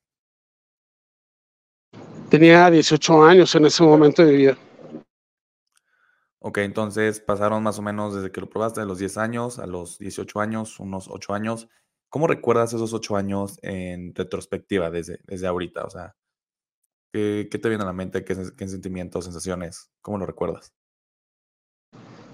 Tenía 2.29 2.71
18 2.71 3.25
años 3.25 3.55
en 3.55 3.67
ese 3.67 3.83
momento 3.83 4.25
de 4.25 4.33
vida. 4.33 4.59
Ok, 6.39 6.59
entonces 6.59 7.21
pasaron 7.21 7.63
más 7.63 7.79
o 7.79 7.83
menos 7.83 8.15
desde 8.15 8.33
que 8.33 8.41
lo 8.41 8.49
probaste, 8.49 8.81
de 8.81 8.87
los 8.87 8.99
10 8.99 9.19
años 9.19 9.59
a 9.59 9.67
los 9.67 9.99
18 9.99 10.41
años, 10.41 10.81
unos 10.81 11.09
8 11.09 11.35
años. 11.35 11.69
¿Cómo 12.11 12.27
recuerdas 12.27 12.73
esos 12.73 12.93
ocho 12.93 13.17
años 13.17 13.59
en 13.63 14.15
retrospectiva 14.15 14.91
desde, 14.91 15.21
desde 15.27 15.47
ahorita? 15.47 15.85
O 15.85 15.91
sea, 15.91 16.17
¿qué, 17.13 17.49
¿qué, 17.51 17.59
te 17.59 17.69
viene 17.69 17.85
a 17.85 17.87
la 17.87 17.93
mente? 17.93 18.25
¿Qué, 18.25 18.37
¿Qué 18.57 18.69
sentimientos, 18.69 19.25
sensaciones? 19.25 19.91
¿Cómo 20.03 20.19
lo 20.19 20.27
recuerdas? 20.27 20.75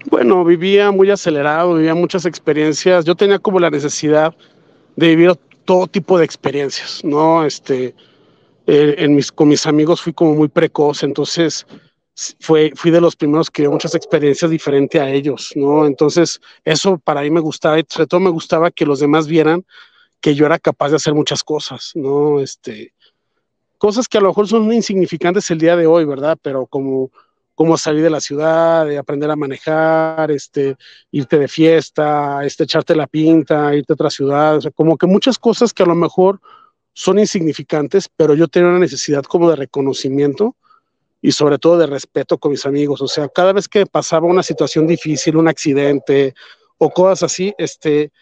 Bueno, 0.09 0.43
vivía 0.43 0.91
muy 0.91 1.11
acelerado, 1.11 1.75
vivía 1.75 1.93
muchas 1.93 2.25
experiencias. 2.25 3.05
Yo 3.05 3.15
tenía 3.15 3.37
como 3.37 3.59
la 3.59 3.69
necesidad 3.69 4.35
de 4.95 5.07
vivir 5.09 5.35
todo 5.63 5.85
tipo 5.85 6.17
de 6.17 6.25
experiencias, 6.25 7.03
¿no? 7.03 7.45
Este, 7.45 7.93
eh, 8.65 8.95
en 8.97 9.21
con 9.35 9.47
mis 9.47 9.67
amigos 9.67 10.01
fui 10.01 10.13
como 10.13 10.33
muy 10.33 10.47
precoz, 10.47 11.03
entonces 11.03 11.67
fue, 12.39 12.71
fui 12.75 12.89
de 12.91 13.01
los 13.01 13.15
primeros 13.15 13.51
que 13.51 13.61
dio 13.61 13.71
muchas 13.71 13.93
experiencias 13.93 14.49
diferentes 14.49 14.99
a 14.99 15.09
ellos, 15.09 15.51
¿no? 15.55 15.85
Entonces, 15.85 16.41
eso 16.65 16.97
para 16.97 17.21
mí 17.21 17.29
me 17.29 17.39
gustaba 17.39 17.79
y 17.79 17.83
sobre 17.87 18.07
todo 18.07 18.19
me 18.19 18.31
gustaba 18.31 18.71
que 18.71 18.85
los 18.85 18.99
demás 18.99 19.27
vieran 19.27 19.65
que 20.19 20.33
yo 20.33 20.47
era 20.47 20.57
capaz 20.57 20.89
de 20.89 20.95
hacer 20.95 21.13
muchas 21.13 21.43
cosas, 21.43 21.91
¿no? 21.93 22.39
Este, 22.39 22.93
cosas 23.77 24.07
que 24.07 24.17
a 24.17 24.21
lo 24.21 24.29
mejor 24.29 24.47
son 24.47 24.71
insignificantes 24.73 25.51
el 25.51 25.59
día 25.59 25.75
de 25.75 25.85
hoy, 25.85 26.05
¿verdad? 26.05 26.39
Pero 26.41 26.65
como, 26.65 27.11
como 27.53 27.77
salir 27.77 28.01
de 28.01 28.09
la 28.09 28.19
ciudad, 28.19 28.87
de 28.87 28.97
aprender 28.97 29.29
a 29.29 29.35
manejar, 29.35 30.31
este, 30.31 30.75
irte 31.11 31.37
de 31.37 31.47
fiesta, 31.47 32.43
este, 32.43 32.63
echarte 32.63 32.95
la 32.95 33.05
pinta, 33.05 33.75
irte 33.75 33.93
a 33.93 33.95
otra 33.95 34.09
ciudad, 34.09 34.59
como 34.73 34.97
que 34.97 35.05
muchas 35.05 35.37
cosas 35.37 35.71
que 35.71 35.83
a 35.83 35.87
lo 35.87 35.95
mejor 35.95 36.41
son 36.93 37.19
insignificantes, 37.19 38.09
pero 38.15 38.33
yo 38.33 38.47
tenía 38.47 38.69
una 38.69 38.79
necesidad 38.79 39.21
como 39.23 39.51
de 39.51 39.55
reconocimiento 39.55 40.55
y 41.27 41.33
sobre 41.33 41.57
todo 41.59 41.77
de 41.77 41.87
respeto 41.87 42.37
con 42.37 42.51
mis 42.51 42.65
amigos. 42.65 43.01
O 43.01 43.07
sea, 43.09 43.27
cada 43.27 43.51
vez 43.51 43.67
que 43.67 43.85
pasaba 43.85 44.27
una 44.27 44.41
situación 44.41 44.87
difícil, 44.87 45.35
un 45.35 45.49
accidente 45.49 46.33
o 46.77 46.89
cosas 46.89 47.23
así, 47.23 47.53
este, 47.57 48.13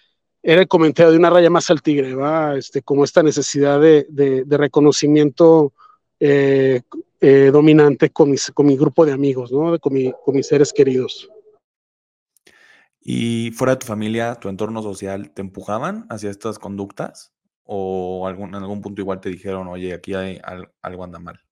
era 0.41 0.61
el 0.61 0.67
comentario 0.67 1.11
de 1.11 1.19
una 1.19 1.29
raya 1.29 1.51
más 1.51 1.69
al 1.69 1.83
tigre, 1.83 2.15
¿va? 2.15 2.57
Este, 2.57 2.81
como 2.81 3.03
esta 3.03 3.21
necesidad 3.21 3.79
de, 3.79 4.07
de, 4.09 4.57
reconocimiento 4.57 5.71
eh, 6.19 6.81
eh, 7.21 7.51
dominante 7.53 8.09
con, 8.09 8.31
mis, 8.31 8.49
con 8.49 8.65
mi 8.65 8.75
grupo 8.75 9.05
de 9.05 9.11
amigos, 9.11 9.51
¿no? 9.51 9.77
Con, 9.77 9.93
mi, 9.93 10.11
con 10.23 10.35
mis 10.35 10.47
seres 10.47 10.73
queridos. 10.73 11.29
¿Y 13.01 13.51
fuera 13.51 13.75
de 13.75 13.81
tu 13.81 13.85
familia, 13.85 14.33
tu 14.33 14.49
entorno 14.49 14.81
social, 14.81 15.29
te 15.29 15.43
empujaban 15.43 16.07
hacia 16.09 16.31
estas 16.31 16.57
conductas? 16.57 17.33
¿O 17.65 18.25
algún, 18.27 18.49
en 18.49 18.63
algún 18.63 18.81
punto 18.81 18.99
igual 18.99 19.21
te 19.21 19.29
dijeron, 19.29 19.67
oye, 19.67 19.93
aquí 19.93 20.15
hay, 20.15 20.41
algo 20.81 21.03
anda 21.03 21.19
mal? 21.19 21.44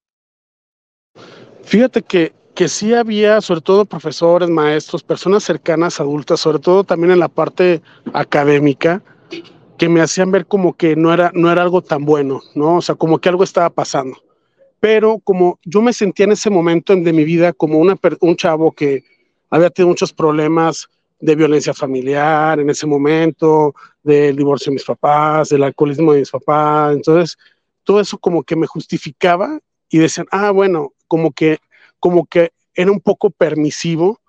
Fíjate 1.64 2.02
que, 2.02 2.34
que 2.54 2.68
sí 2.68 2.94
había, 2.94 3.42
sobre 3.42 3.62
todo 3.62 3.86
profesores, 3.86 4.50
maestros, 4.50 5.04
personas 5.04 5.44
cercanas, 5.44 6.00
adultas, 6.00 6.40
sobre 6.40 6.60
todo 6.60 6.84
también 6.84 7.12
en 7.12 7.20
la 7.20 7.30
parte 7.30 7.82
académica, 8.14 9.02
que 9.78 9.90
me 9.90 10.02
hacían 10.02 10.32
ver 10.32 10.46
como 10.46 10.74
que 10.74 10.96
no 10.96 11.14
era, 11.14 11.32
no 11.34 11.52
era 11.52 11.62
algo 11.62 11.82
tan 11.82 12.06
bueno, 12.06 12.42
¿no? 12.54 12.78
O 12.78 12.82
sea, 12.82 12.96
como 12.96 13.20
que 13.20 13.30
algo 13.30 13.44
estaba 13.44 13.70
pasando. 13.70 14.18
Pero 14.80 15.20
como 15.24 15.60
yo 15.64 15.82
me 15.82 15.94
sentía 15.94 16.26
en 16.26 16.34
ese 16.34 16.50
momento 16.50 16.96
de 16.96 17.14
mi 17.14 17.24
vida 17.24 17.54
como 17.54 17.80
una, 17.80 17.98
un 18.22 18.36
chavo 18.36 18.72
que 18.72 19.04
había 19.50 19.70
tenido 19.70 19.90
muchos 19.90 20.14
problemas 20.14 20.90
de 21.20 21.36
violencia 21.36 21.74
familiar 21.74 22.60
en 22.60 22.70
ese 22.70 22.86
momento, 22.86 23.74
del 24.04 24.36
divorcio 24.36 24.70
de 24.70 24.76
mis 24.76 24.84
papás, 24.84 25.50
del 25.50 25.64
alcoholismo 25.64 26.12
de 26.14 26.20
mis 26.20 26.30
papás, 26.30 26.94
entonces 26.96 27.38
todo 27.84 28.02
eso 28.02 28.18
como 28.18 28.44
que 28.44 28.56
me 28.56 28.68
justificaba 28.68 29.60
y 29.90 30.00
decían, 30.00 30.28
ah, 30.32 30.52
bueno, 30.52 30.92
como 31.14 31.32
que, 31.32 31.60
como 32.00 32.26
que 32.26 32.54
era 32.74 32.92
un 32.92 33.00
poco 33.00 33.30
permisivo 33.30 34.20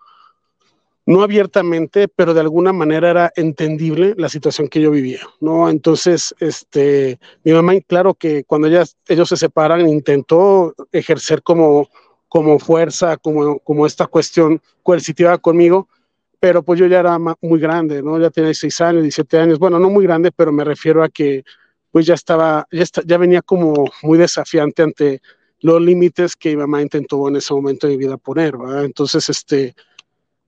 no 1.07 1.23
abiertamente, 1.23 2.09
pero 2.09 2.35
de 2.35 2.41
alguna 2.41 2.75
manera 2.75 3.09
era 3.09 3.33
entendible 3.37 4.13
la 4.19 4.29
situación 4.29 4.69
que 4.69 4.83
yo 4.83 4.91
vivía, 4.91 5.21
¿no? 5.41 5.71
Entonces, 5.71 6.35
este, 6.41 7.19
mi 7.43 7.53
mamá, 7.53 7.73
claro 7.89 8.13
que 8.13 8.45
cuando 8.45 8.69
ellas, 8.69 8.99
ellos 9.09 9.31
se 9.31 9.39
separan, 9.39 9.89
intentó 9.89 10.75
ejercer 10.93 11.43
como, 11.43 11.89
como 12.29 12.59
fuerza, 12.59 13.17
como, 13.17 13.61
como 13.61 13.87
esta 13.87 14.07
cuestión 14.07 14.61
coercitiva 14.83 15.39
conmigo, 15.39 15.89
pero 16.39 16.63
pues 16.63 16.79
yo 16.79 16.87
ya 16.87 17.01
era 17.01 17.19
muy 17.19 17.61
grande, 17.61 18.03
¿no? 18.03 18.19
Ya 18.21 18.29
tenía 18.29 18.49
16 18.49 18.81
años, 18.83 19.03
17 19.05 19.39
años, 19.39 19.59
bueno, 19.59 19.79
no 19.79 19.89
muy 19.89 20.05
grande, 20.05 20.33
pero 20.33 20.53
me 20.53 20.65
refiero 20.65 21.03
a 21.03 21.09
que 21.09 21.45
pues 21.91 22.05
ya 22.05 22.13
estaba, 22.13 22.69
ya, 22.71 22.85
ya 23.07 23.17
venía 23.17 23.41
como 23.41 23.87
muy 24.03 24.19
desafiante 24.19 24.83
ante 24.83 25.23
los 25.65 25.81
límites 25.81 26.37
que 26.37 26.51
mi 26.51 26.57
mamá 26.57 26.83
intentó 26.83 27.27
en 27.27 27.37
ese 27.37 27.55
momento 27.55 27.87
de 27.87 27.95
mi 27.95 28.05
vida 28.05 28.19
poner. 28.19 28.55
Entonces, 28.83 29.27
este, 29.31 29.75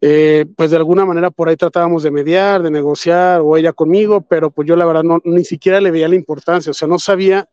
eh, 0.02 0.44
pues 0.54 0.70
de 0.70 0.76
alguna 0.76 1.06
manera 1.06 1.30
por 1.30 1.48
ahí 1.48 1.56
tratábamos 1.56 2.02
de 2.02 2.10
mediar, 2.10 2.62
de 2.62 2.70
negociar, 2.70 3.40
o 3.40 3.56
ella 3.56 3.72
conmigo, 3.72 4.20
pero 4.20 4.50
pues 4.50 4.68
yo 4.68 4.76
la 4.76 4.84
verdad 4.84 5.04
no, 5.04 5.18
ni 5.24 5.42
siquiera 5.42 5.80
le 5.80 5.90
veía 5.90 6.06
la 6.06 6.16
importancia, 6.16 6.70
o 6.70 6.74
sea, 6.74 6.86
no 6.86 6.98
sabía 6.98 7.48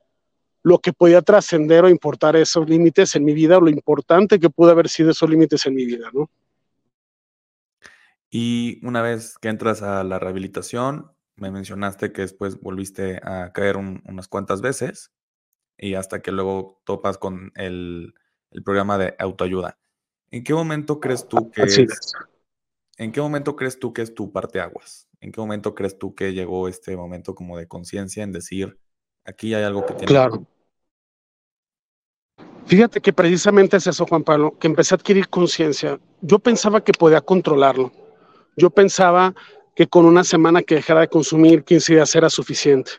lo 0.61 0.79
que 0.79 0.91
podía 0.91 1.21
trascender 1.21 1.85
o 1.85 1.89
importar 1.89 2.35
esos 2.35 2.67
límites 2.67 3.15
en 3.15 3.23
mi 3.23 3.33
vida, 3.33 3.57
o 3.57 3.61
lo 3.61 3.69
importante 3.69 4.41
que 4.41 4.49
pudo 4.49 4.71
haber 4.71 4.89
sido 4.89 5.11
esos 5.11 5.29
límites 5.29 5.65
en 5.65 5.75
mi 5.75 5.85
vida, 5.85 6.09
¿no? 6.13 6.29
Y 8.29 8.85
una 8.85 9.01
vez 9.01 9.37
que 9.39 9.47
entras 9.47 9.81
a 9.83 10.03
la 10.03 10.19
rehabilitación, 10.19 11.13
me 11.37 11.49
mencionaste 11.49 12.11
que 12.11 12.23
después 12.23 12.59
volviste 12.59 13.21
a 13.23 13.53
caer 13.53 13.77
unas 13.77 14.27
cuantas 14.27 14.59
veces 14.59 15.13
y 15.83 15.95
hasta 15.95 16.21
que 16.21 16.31
luego 16.31 16.81
topas 16.85 17.17
con 17.17 17.51
el, 17.55 18.13
el 18.51 18.63
programa 18.63 18.97
de 18.97 19.15
autoayuda. 19.19 19.77
¿En 20.31 20.43
qué 20.43 20.53
momento 20.53 21.01
crees 21.01 21.27
tú 21.27 21.51
que 21.51 21.63
es, 21.63 22.13
¿En 22.97 23.11
qué 23.11 23.19
momento 23.19 23.57
crees 23.57 23.77
tú 23.79 23.91
que 23.91 24.01
es 24.01 24.15
tu 24.15 24.31
parteaguas? 24.31 25.09
¿En 25.19 25.33
qué 25.33 25.41
momento 25.41 25.75
crees 25.75 25.97
tú 25.97 26.15
que 26.15 26.31
llegó 26.31 26.69
este 26.69 26.95
momento 26.95 27.35
como 27.35 27.57
de 27.57 27.67
conciencia 27.67 28.23
en 28.23 28.31
decir, 28.31 28.79
aquí 29.25 29.53
hay 29.53 29.63
algo 29.63 29.85
que 29.85 29.93
tiene 29.93 30.07
Claro. 30.07 30.47
Fíjate 32.65 33.01
que 33.01 33.11
precisamente 33.11 33.75
es 33.75 33.85
eso, 33.85 34.05
Juan 34.05 34.23
Pablo, 34.23 34.57
que 34.57 34.67
empecé 34.67 34.95
a 34.95 34.97
adquirir 34.97 35.27
conciencia. 35.27 35.99
Yo 36.21 36.39
pensaba 36.39 36.81
que 36.81 36.93
podía 36.93 37.19
controlarlo. 37.19 37.91
Yo 38.55 38.69
pensaba 38.69 39.35
que 39.75 39.87
con 39.87 40.05
una 40.05 40.23
semana 40.23 40.63
que 40.63 40.75
dejara 40.75 41.01
de 41.01 41.09
consumir 41.09 41.65
15 41.65 41.95
días 41.95 42.15
era 42.15 42.29
suficiente. 42.29 42.91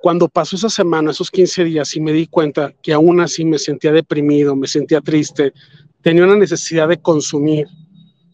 Cuando 0.00 0.28
pasó 0.28 0.56
esa 0.56 0.68
semana, 0.68 1.10
esos 1.10 1.30
15 1.30 1.64
días, 1.64 1.96
y 1.96 2.00
me 2.00 2.12
di 2.12 2.26
cuenta 2.26 2.72
que 2.82 2.92
aún 2.92 3.20
así 3.20 3.44
me 3.44 3.58
sentía 3.58 3.92
deprimido, 3.92 4.54
me 4.54 4.68
sentía 4.68 5.00
triste, 5.00 5.52
tenía 6.02 6.24
una 6.24 6.36
necesidad 6.36 6.88
de 6.88 7.00
consumir 7.00 7.66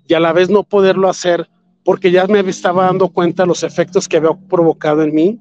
y 0.06 0.14
a 0.14 0.20
la 0.20 0.32
vez 0.32 0.50
no 0.50 0.62
poderlo 0.62 1.08
hacer 1.08 1.48
porque 1.84 2.10
ya 2.10 2.26
me 2.26 2.40
estaba 2.40 2.84
dando 2.84 3.08
cuenta 3.08 3.46
los 3.46 3.62
efectos 3.62 4.08
que 4.08 4.16
había 4.16 4.32
provocado 4.48 5.02
en 5.02 5.14
mí, 5.14 5.40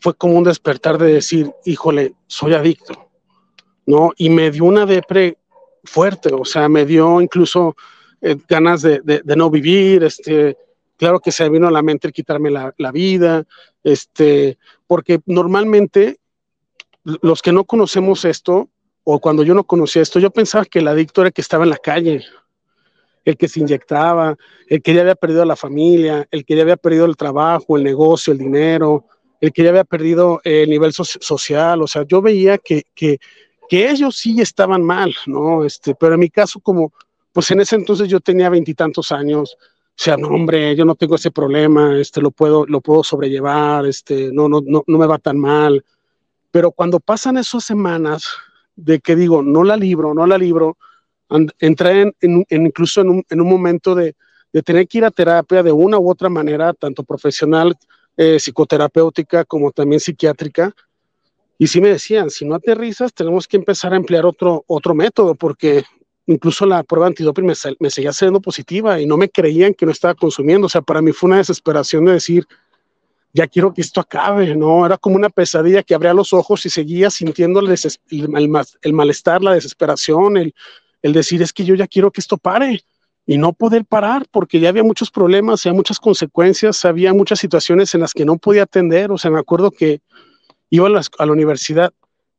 fue 0.00 0.14
como 0.14 0.38
un 0.38 0.44
despertar 0.44 0.98
de 0.98 1.12
decir, 1.12 1.50
híjole, 1.64 2.14
soy 2.26 2.54
adicto, 2.54 3.10
¿no? 3.86 4.12
Y 4.16 4.30
me 4.30 4.50
dio 4.50 4.64
una 4.64 4.86
depre 4.86 5.36
fuerte, 5.84 6.32
o 6.32 6.44
sea, 6.44 6.68
me 6.68 6.86
dio 6.86 7.20
incluso 7.20 7.76
eh, 8.20 8.36
ganas 8.48 8.82
de, 8.82 9.00
de, 9.00 9.36
no 9.36 9.50
vivir, 9.50 10.04
este, 10.04 10.56
claro 10.96 11.20
que 11.20 11.32
se 11.32 11.48
vino 11.48 11.66
a 11.66 11.72
la 11.72 11.82
mente 11.82 12.12
quitarme 12.12 12.50
la 12.50 12.92
vida, 12.92 13.44
este, 13.82 14.58
porque 14.90 15.20
normalmente 15.26 16.18
los 17.04 17.42
que 17.42 17.52
no 17.52 17.62
conocemos 17.62 18.24
esto, 18.24 18.70
o 19.04 19.20
cuando 19.20 19.44
yo 19.44 19.54
no 19.54 19.62
conocía 19.62 20.02
esto, 20.02 20.18
yo 20.18 20.32
pensaba 20.32 20.64
que 20.64 20.80
el 20.80 20.88
adicto 20.88 21.20
era 21.20 21.28
el 21.28 21.32
que 21.32 21.42
estaba 21.42 21.62
en 21.62 21.70
la 21.70 21.76
calle, 21.76 22.24
el 23.24 23.36
que 23.36 23.46
se 23.46 23.60
inyectaba, 23.60 24.36
el 24.66 24.82
que 24.82 24.92
ya 24.92 25.02
había 25.02 25.14
perdido 25.14 25.42
a 25.42 25.46
la 25.46 25.54
familia, 25.54 26.26
el 26.32 26.44
que 26.44 26.56
ya 26.56 26.62
había 26.62 26.76
perdido 26.76 27.04
el 27.06 27.16
trabajo, 27.16 27.76
el 27.76 27.84
negocio, 27.84 28.32
el 28.32 28.40
dinero, 28.40 29.04
el 29.40 29.52
que 29.52 29.62
ya 29.62 29.68
había 29.68 29.84
perdido 29.84 30.40
el 30.42 30.68
nivel 30.68 30.92
social. 30.92 31.82
O 31.82 31.86
sea, 31.86 32.02
yo 32.02 32.20
veía 32.20 32.58
que, 32.58 32.82
que, 32.92 33.20
que 33.68 33.90
ellos 33.90 34.16
sí 34.16 34.40
estaban 34.40 34.82
mal, 34.82 35.14
¿no? 35.26 35.64
Este, 35.64 35.94
pero 35.94 36.14
en 36.14 36.20
mi 36.20 36.30
caso, 36.30 36.58
como, 36.58 36.92
pues 37.32 37.48
en 37.52 37.60
ese 37.60 37.76
entonces 37.76 38.08
yo 38.08 38.18
tenía 38.18 38.50
veintitantos 38.50 39.12
años, 39.12 39.56
o 39.90 40.02
sea, 40.02 40.16
no, 40.16 40.28
hombre, 40.28 40.74
yo 40.74 40.84
no 40.84 40.94
tengo 40.94 41.16
ese 41.16 41.30
problema, 41.30 41.98
este, 41.98 42.22
lo 42.22 42.30
puedo, 42.30 42.64
lo 42.66 42.80
puedo 42.80 43.04
sobrellevar, 43.04 43.84
este, 43.84 44.30
no, 44.32 44.48
no, 44.48 44.62
no, 44.64 44.82
no 44.86 44.98
me 44.98 45.06
va 45.06 45.18
tan 45.18 45.38
mal. 45.38 45.84
Pero 46.50 46.72
cuando 46.72 47.00
pasan 47.00 47.36
esas 47.36 47.64
semanas 47.64 48.24
de 48.76 49.00
que 49.00 49.14
digo, 49.14 49.42
no 49.42 49.62
la 49.62 49.76
libro, 49.76 50.14
no 50.14 50.26
la 50.26 50.38
libro, 50.38 50.78
entré 51.58 52.12
en, 52.20 52.46
incluso 52.50 53.02
en 53.02 53.40
un, 53.40 53.48
momento 53.48 53.94
de, 53.94 54.16
tener 54.64 54.88
que 54.88 54.98
ir 54.98 55.04
a 55.04 55.10
terapia 55.10 55.62
de 55.62 55.72
una 55.72 55.98
u 55.98 56.10
otra 56.10 56.28
manera, 56.28 56.72
tanto 56.72 57.04
profesional, 57.04 57.76
eh, 58.16 58.38
psicoterapéutica 58.38 59.44
como 59.44 59.70
también 59.70 60.00
psiquiátrica. 60.00 60.74
Y 61.58 61.66
sí 61.66 61.80
me 61.80 61.88
decían, 61.88 62.30
si 62.30 62.44
no 62.44 62.54
aterrizas, 62.54 63.12
tenemos 63.12 63.46
que 63.46 63.58
empezar 63.58 63.92
a 63.92 63.96
emplear 63.96 64.24
otro, 64.24 64.64
otro 64.66 64.94
método, 64.94 65.34
porque 65.34 65.84
incluso 66.30 66.64
la 66.64 66.82
prueba 66.82 67.08
antidoping 67.08 67.46
me, 67.78 67.90
seguía 67.90 68.12
siendo 68.12 68.40
positiva 68.40 69.00
y 69.00 69.06
no 69.06 69.16
me 69.16 69.28
creían 69.28 69.74
que 69.74 69.84
no 69.84 69.92
estaba 69.92 70.14
consumiendo. 70.14 70.66
O 70.66 70.70
sea, 70.70 70.80
para 70.80 71.02
mí 71.02 71.12
fue 71.12 71.28
una 71.28 71.38
desesperación 71.38 72.04
de 72.04 72.12
decir, 72.12 72.46
ya 73.32 73.46
quiero 73.46 73.72
que 73.72 73.80
esto 73.80 74.00
acabe, 74.00 74.54
¿no? 74.54 74.86
Era 74.86 74.96
como 74.96 75.16
una 75.16 75.28
pesadilla 75.28 75.82
que 75.82 75.94
abría 75.94 76.14
los 76.14 76.32
ojos 76.32 76.64
y 76.66 76.70
seguía 76.70 77.10
sintiendo 77.10 77.60
el, 77.60 78.92
malestar, 78.92 79.42
la 79.42 79.54
desesperación, 79.54 80.36
el, 80.36 80.54
el 81.02 81.12
decir 81.12 81.42
es 81.42 81.52
que 81.52 81.64
yo 81.64 81.74
ya 81.74 81.86
quiero 81.86 82.10
que 82.10 82.20
esto 82.20 82.36
pare 82.36 82.82
y 83.26 83.38
no 83.38 83.52
poder 83.52 83.84
parar 83.84 84.26
porque 84.30 84.60
ya 84.60 84.68
había 84.68 84.82
muchos 84.82 85.10
problemas, 85.10 85.64
había 85.64 85.76
muchas 85.76 85.98
consecuencias, 85.98 86.84
había 86.84 87.12
muchas 87.12 87.38
situaciones 87.38 87.94
en 87.94 88.00
las 88.00 88.12
que 88.12 88.24
no 88.24 88.36
podía 88.38 88.64
atender. 88.64 89.12
O 89.12 89.18
sea, 89.18 89.30
me 89.30 89.38
acuerdo 89.38 89.70
que 89.70 90.00
iba 90.70 90.88
a 90.88 90.90
la, 91.26 91.32
universidad 91.32 91.92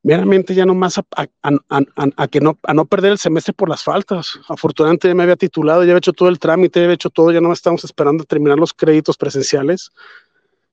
meramente 0.03 0.55
ya 0.55 0.65
nomás 0.65 0.97
a, 0.97 1.05
a, 1.11 2.27
que 2.27 2.41
no, 2.41 2.57
a 2.63 2.73
no 2.73 2.85
perder 2.85 3.13
el 3.13 3.17
semestre 3.17 3.53
por 3.53 3.69
las 3.69 3.83
faltas. 3.83 4.39
Afortunadamente 4.49 5.13
me 5.13 5.23
había 5.23 5.35
titulado, 5.35 5.83
ya 5.83 5.91
había 5.91 5.97
hecho 5.97 6.13
todo 6.13 6.29
el 6.29 6.39
trámite, 6.39 6.79
ya 6.79 6.85
había 6.85 6.95
hecho 6.95 7.09
todo, 7.09 7.31
ya 7.31 7.41
no 7.41 7.53
estábamos 7.53 7.83
esperando 7.83 8.23
terminar 8.23 8.57
los 8.57 8.73
créditos 8.73 9.17
presenciales. 9.17 9.91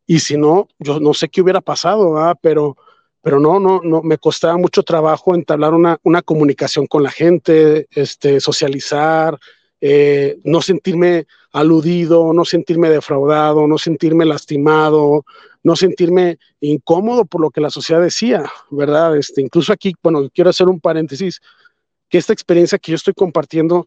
Y 0.06 0.20
si 0.20 0.38
no, 0.38 0.68
yo 0.78 1.00
no 1.00 1.12
sé 1.12 1.28
qué 1.28 1.42
hubiera 1.42 1.60
pasado, 1.60 2.16
pero 2.40 2.76
pero 3.20 3.40
no, 3.40 3.58
no, 3.60 3.80
no, 3.82 4.00
me 4.02 4.16
costaba 4.16 4.56
mucho 4.56 4.82
trabajo 4.82 5.34
entablar 5.34 5.74
una, 5.74 5.98
una 6.02 6.22
comunicación 6.22 6.86
con 6.86 7.02
la 7.02 7.10
gente, 7.10 7.86
este, 7.90 8.40
socializar, 8.40 9.38
eh, 9.80 10.38
no 10.44 10.60
sentirme 10.60 11.26
aludido, 11.52 12.32
no 12.32 12.44
sentirme 12.44 12.90
defraudado, 12.90 13.66
no 13.66 13.78
sentirme 13.78 14.24
lastimado, 14.24 15.24
no 15.62 15.76
sentirme 15.76 16.38
incómodo 16.60 17.24
por 17.24 17.40
lo 17.40 17.50
que 17.50 17.60
la 17.60 17.70
sociedad 17.70 18.02
decía, 18.02 18.44
¿verdad? 18.70 19.16
Este, 19.16 19.40
incluso 19.40 19.72
aquí, 19.72 19.94
bueno, 20.02 20.28
quiero 20.34 20.50
hacer 20.50 20.68
un 20.68 20.80
paréntesis, 20.80 21.40
que 22.08 22.18
esta 22.18 22.32
experiencia 22.32 22.78
que 22.78 22.92
yo 22.92 22.96
estoy 22.96 23.14
compartiendo 23.14 23.86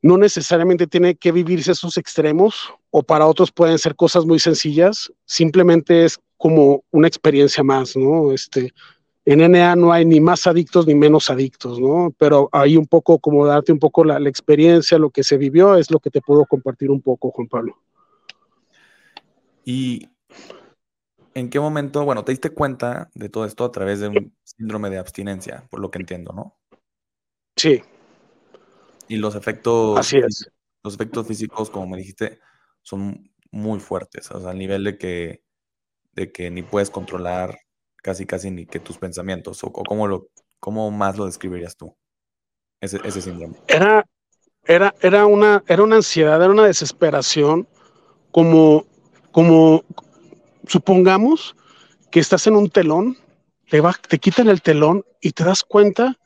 no 0.00 0.16
necesariamente 0.16 0.86
tiene 0.86 1.14
que 1.14 1.32
vivirse 1.32 1.72
esos 1.72 1.96
extremos 1.96 2.72
o 2.90 3.02
para 3.02 3.26
otros 3.26 3.52
pueden 3.52 3.78
ser 3.78 3.94
cosas 3.94 4.24
muy 4.26 4.38
sencillas, 4.38 5.12
simplemente 5.24 6.04
es 6.04 6.18
como 6.36 6.82
una 6.90 7.06
experiencia 7.06 7.62
más, 7.62 7.96
¿no? 7.96 8.32
Este, 8.32 8.72
en 9.24 9.52
NA 9.52 9.76
no 9.76 9.92
hay 9.92 10.04
ni 10.04 10.20
más 10.20 10.46
adictos 10.46 10.86
ni 10.86 10.94
menos 10.94 11.30
adictos, 11.30 11.80
¿no? 11.80 12.12
Pero 12.18 12.48
hay 12.52 12.76
un 12.76 12.86
poco 12.86 13.18
como 13.18 13.46
darte 13.46 13.72
un 13.72 13.78
poco 13.78 14.04
la, 14.04 14.18
experiencia, 14.28 14.98
lo 14.98 15.10
que 15.10 15.22
se 15.22 15.36
vivió, 15.36 15.76
es 15.76 15.90
lo 15.90 16.00
que 16.00 16.10
te 16.10 16.20
puedo 16.20 16.44
compartir 16.44 16.90
un 16.90 17.00
poco, 17.00 17.30
Juan 17.30 17.48
Pablo. 17.48 17.78
¿Y 19.64 20.08
en 21.34 21.50
qué 21.50 21.60
momento, 21.60 22.04
bueno, 22.04 22.24
te 22.24 22.32
diste 22.32 22.50
cuenta 22.50 23.10
de 23.14 23.28
todo 23.28 23.44
esto 23.44 23.64
a 23.64 23.72
través 23.72 24.00
de 24.00 24.08
un 24.08 24.36
síndrome 24.42 24.90
de 24.90 24.98
abstinencia, 24.98 25.66
por 25.70 25.80
lo 25.80 25.90
que 25.90 26.00
entiendo, 26.00 26.32
¿no? 26.32 26.56
Sí. 27.56 27.80
Y 29.08 29.16
los 29.16 29.34
efectos. 29.36 29.98
Así 29.98 30.18
es. 30.18 30.50
Los 30.82 30.94
efectos 30.94 31.28
físicos, 31.28 31.70
como 31.70 31.86
me 31.86 31.98
dijiste, 31.98 32.40
son 32.82 33.30
muy 33.52 33.78
fuertes, 33.78 34.30
o 34.32 34.40
sea, 34.40 34.50
al 34.50 34.58
nivel 34.58 34.82
de 34.82 34.98
que 34.98 35.44
de 36.14 36.32
que 36.32 36.50
ni 36.50 36.62
puedes 36.62 36.90
controlar 36.90 37.58
casi 38.02 38.26
casi 38.26 38.50
ni 38.50 38.66
que 38.66 38.80
tus 38.80 38.98
pensamientos, 38.98 39.62
o, 39.64 39.72
cómo, 39.72 40.06
lo, 40.06 40.28
cómo 40.60 40.90
más 40.90 41.16
lo 41.16 41.26
describirías 41.26 41.76
tú, 41.76 41.96
ese, 42.80 43.22
síndrome. 43.22 43.54
Era, 43.68 44.04
era, 44.64 44.94
era, 45.00 45.26
una, 45.26 45.62
era 45.68 45.82
una 45.82 45.96
ansiedad, 45.96 46.42
era 46.42 46.52
una 46.52 46.66
desesperación, 46.66 47.68
como, 48.32 48.84
como 49.30 49.84
supongamos 50.66 51.54
que 52.10 52.20
estás 52.20 52.46
en 52.46 52.56
un 52.56 52.68
telón, 52.68 53.16
te, 53.70 53.80
va, 53.80 53.94
te 54.08 54.18
quitan 54.18 54.48
el 54.48 54.60
telón 54.60 55.04
y 55.20 55.32
te 55.32 55.44
das 55.44 55.62
cuenta 55.62 56.18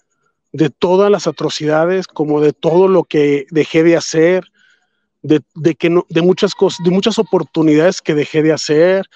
de 0.52 0.70
todas 0.70 1.10
las 1.10 1.26
atrocidades, 1.26 2.06
como 2.06 2.40
de 2.40 2.52
todo 2.52 2.88
lo 2.88 3.04
que 3.04 3.46
dejé 3.50 3.82
de 3.82 3.96
hacer, 3.96 4.50
de, 5.22 5.42
de 5.54 5.74
que 5.74 5.90
no, 5.90 6.06
de 6.08 6.22
muchas 6.22 6.54
cosas, 6.54 6.82
de 6.84 6.90
muchas 6.90 7.18
oportunidades 7.18 8.00
que 8.00 8.14
dejé 8.14 8.42
de 8.42 8.52
hacer, 8.52 9.06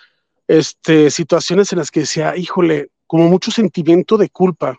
este, 0.50 1.12
situaciones 1.12 1.72
en 1.72 1.78
las 1.78 1.92
que 1.92 2.00
decía, 2.00 2.36
híjole, 2.36 2.88
como 3.06 3.28
mucho 3.28 3.52
sentimiento 3.52 4.16
de 4.16 4.30
culpa, 4.30 4.76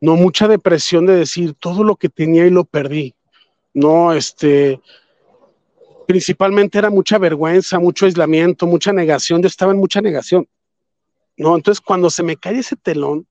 no 0.00 0.14
mucha 0.14 0.46
depresión 0.46 1.06
de 1.06 1.16
decir 1.16 1.54
todo 1.54 1.82
lo 1.82 1.96
que 1.96 2.08
tenía 2.08 2.46
y 2.46 2.50
lo 2.50 2.64
perdí, 2.64 3.16
no, 3.74 4.12
este, 4.12 4.80
principalmente 6.06 6.78
era 6.78 6.88
mucha 6.88 7.18
vergüenza, 7.18 7.80
mucho 7.80 8.06
aislamiento, 8.06 8.64
mucha 8.64 8.92
negación. 8.92 9.42
Yo 9.42 9.48
estaba 9.48 9.72
en 9.72 9.78
mucha 9.78 10.00
negación. 10.00 10.46
¿no? 11.36 11.56
Entonces, 11.56 11.80
cuando 11.80 12.08
se 12.08 12.22
me 12.22 12.36
cae 12.36 12.60
ese 12.60 12.76
telón, 12.76 13.26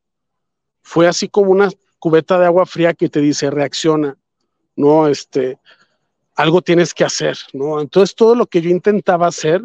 fue 0.81 1.07
así 1.07 1.29
como 1.29 1.51
una 1.51 1.69
cubeta 1.99 2.37
de 2.37 2.47
agua 2.47 2.65
fría 2.65 2.93
que 2.93 3.07
te 3.07 3.21
dice, 3.21 3.49
reacciona, 3.49 4.17
¿no? 4.75 5.07
Este, 5.07 5.57
algo 6.35 6.61
tienes 6.61 6.93
que 6.93 7.05
hacer, 7.05 7.37
¿no? 7.53 7.79
Entonces, 7.79 8.13
todo 8.13 8.35
lo 8.35 8.45
que 8.45 8.61
yo 8.61 8.69
intentaba 8.69 9.27
hacer, 9.27 9.61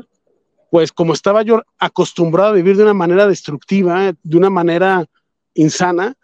pues 0.71 0.93
como 0.93 1.13
estaba 1.13 1.43
yo 1.43 1.63
acostumbrado 1.79 2.51
a 2.51 2.55
vivir 2.55 2.77
de 2.77 2.83
una 2.83 2.95
manera 2.95 3.27
destructiva, 3.27 4.13
de 4.23 4.37
una 4.37 4.51
manera 4.51 5.07
insana, 5.55 6.15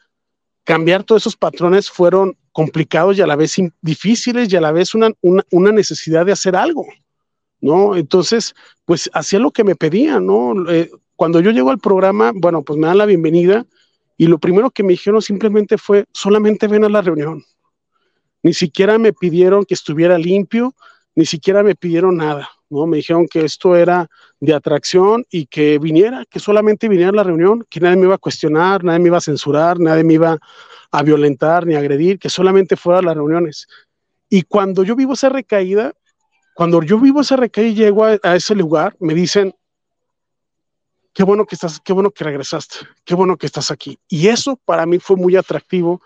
cambiar 0.64 1.04
todos 1.04 1.22
esos 1.22 1.37
patrones 1.37 1.90
fueron 1.90 2.37
complicados 2.52 3.16
y 3.16 3.22
a 3.22 3.26
la 3.26 3.37
vez 3.37 3.56
difíciles 3.80 4.52
y 4.52 4.56
a 4.56 4.61
la 4.61 4.72
vez 4.72 4.94
una, 4.94 5.11
una, 5.22 5.72
necesidad 5.72 6.26
de 6.26 6.32
hacer 6.32 6.54
algo, 6.54 6.87
¿no? 7.61 7.96
Entonces, 7.96 8.54
pues 8.84 9.11
hacía 9.14 9.38
lo 9.38 9.50
que 9.50 9.64
me 9.64 9.75
pedían, 9.75 10.26
¿no? 10.26 10.70
Eh, 10.70 10.90
cuando 11.16 11.40
yo 11.40 11.50
llego 11.50 11.70
al 11.70 11.78
programa, 11.78 12.32
bueno, 12.34 12.62
pues 12.62 12.78
me 12.78 12.87
dan 12.87 12.99
la 12.99 13.06
bienvenida 13.06 13.64
y 14.16 14.26
lo 14.26 14.38
primero 14.38 14.70
que 14.70 14.82
me 14.82 14.92
dijeron 14.92 15.22
simplemente 15.22 15.78
fue, 15.78 16.04
solamente 16.12 16.66
ven 16.66 16.84
a 16.84 16.88
la 16.88 17.00
reunión. 17.00 17.42
Ni 18.42 18.54
siquiera 18.54 18.99
me 18.99 19.12
pidieron 19.12 19.64
que 19.64 19.75
estuviera 19.75 20.18
limpio, 20.18 20.75
ni 21.14 21.25
siquiera 21.25 21.62
me 21.62 21.75
pidieron 21.75 22.16
nada, 22.16 22.49
¿no? 22.72 22.86
Me 22.86 22.96
dijeron 22.96 23.26
que 23.28 23.44
esto 23.44 23.76
era 23.76 24.08
de 24.40 24.54
atracción 24.54 25.24
y 25.30 25.46
que 25.46 25.78
viniera, 25.78 26.24
que 26.28 26.40
solamente 26.40 26.88
viniera 26.88 27.10
a 27.10 27.14
la 27.14 27.22
reunión, 27.22 27.64
que 27.70 27.80
nadie 27.80 27.96
me 27.96 28.06
iba 28.06 28.14
a 28.14 28.18
cuestionar, 28.18 28.82
nadie 28.82 28.98
me 28.98 29.08
iba 29.08 29.18
a 29.18 29.20
censurar, 29.20 29.78
nadie 29.78 30.04
me 30.04 30.14
iba 30.14 30.38
a 30.90 31.02
violentar 31.02 31.66
ni 31.66 31.74
agredir, 31.74 32.18
que 32.18 32.28
solamente 32.28 32.76
fuera 32.76 32.98
a 32.98 33.02
las 33.02 33.14
reuniones. 33.14 33.68
Y 34.28 34.42
cuando 34.42 34.82
yo 34.82 34.96
vivo 34.96 35.12
esa 35.12 35.28
recaída, 35.28 35.92
cuando 36.54 36.82
yo 36.82 36.98
vivo 36.98 37.20
esa 37.20 37.36
recaída 37.36 37.70
y 37.70 37.74
llego 37.74 38.04
a, 38.04 38.18
a 38.22 38.36
ese 38.36 38.54
lugar, 38.54 38.96
me 38.98 39.14
dicen, 39.14 39.54
qué 41.12 41.22
bueno 41.22 41.46
que 41.46 41.54
estás, 41.54 41.80
qué 41.80 41.92
bueno 41.92 42.10
que 42.10 42.24
regresaste, 42.24 42.76
qué 43.04 43.14
bueno 43.14 43.36
que 43.36 43.46
estás 43.46 43.70
aquí. 43.70 43.98
Y 44.08 44.28
eso 44.28 44.58
para 44.64 44.86
mí 44.86 44.98
fue 44.98 45.16
muy 45.16 45.36
atractivo 45.36 46.00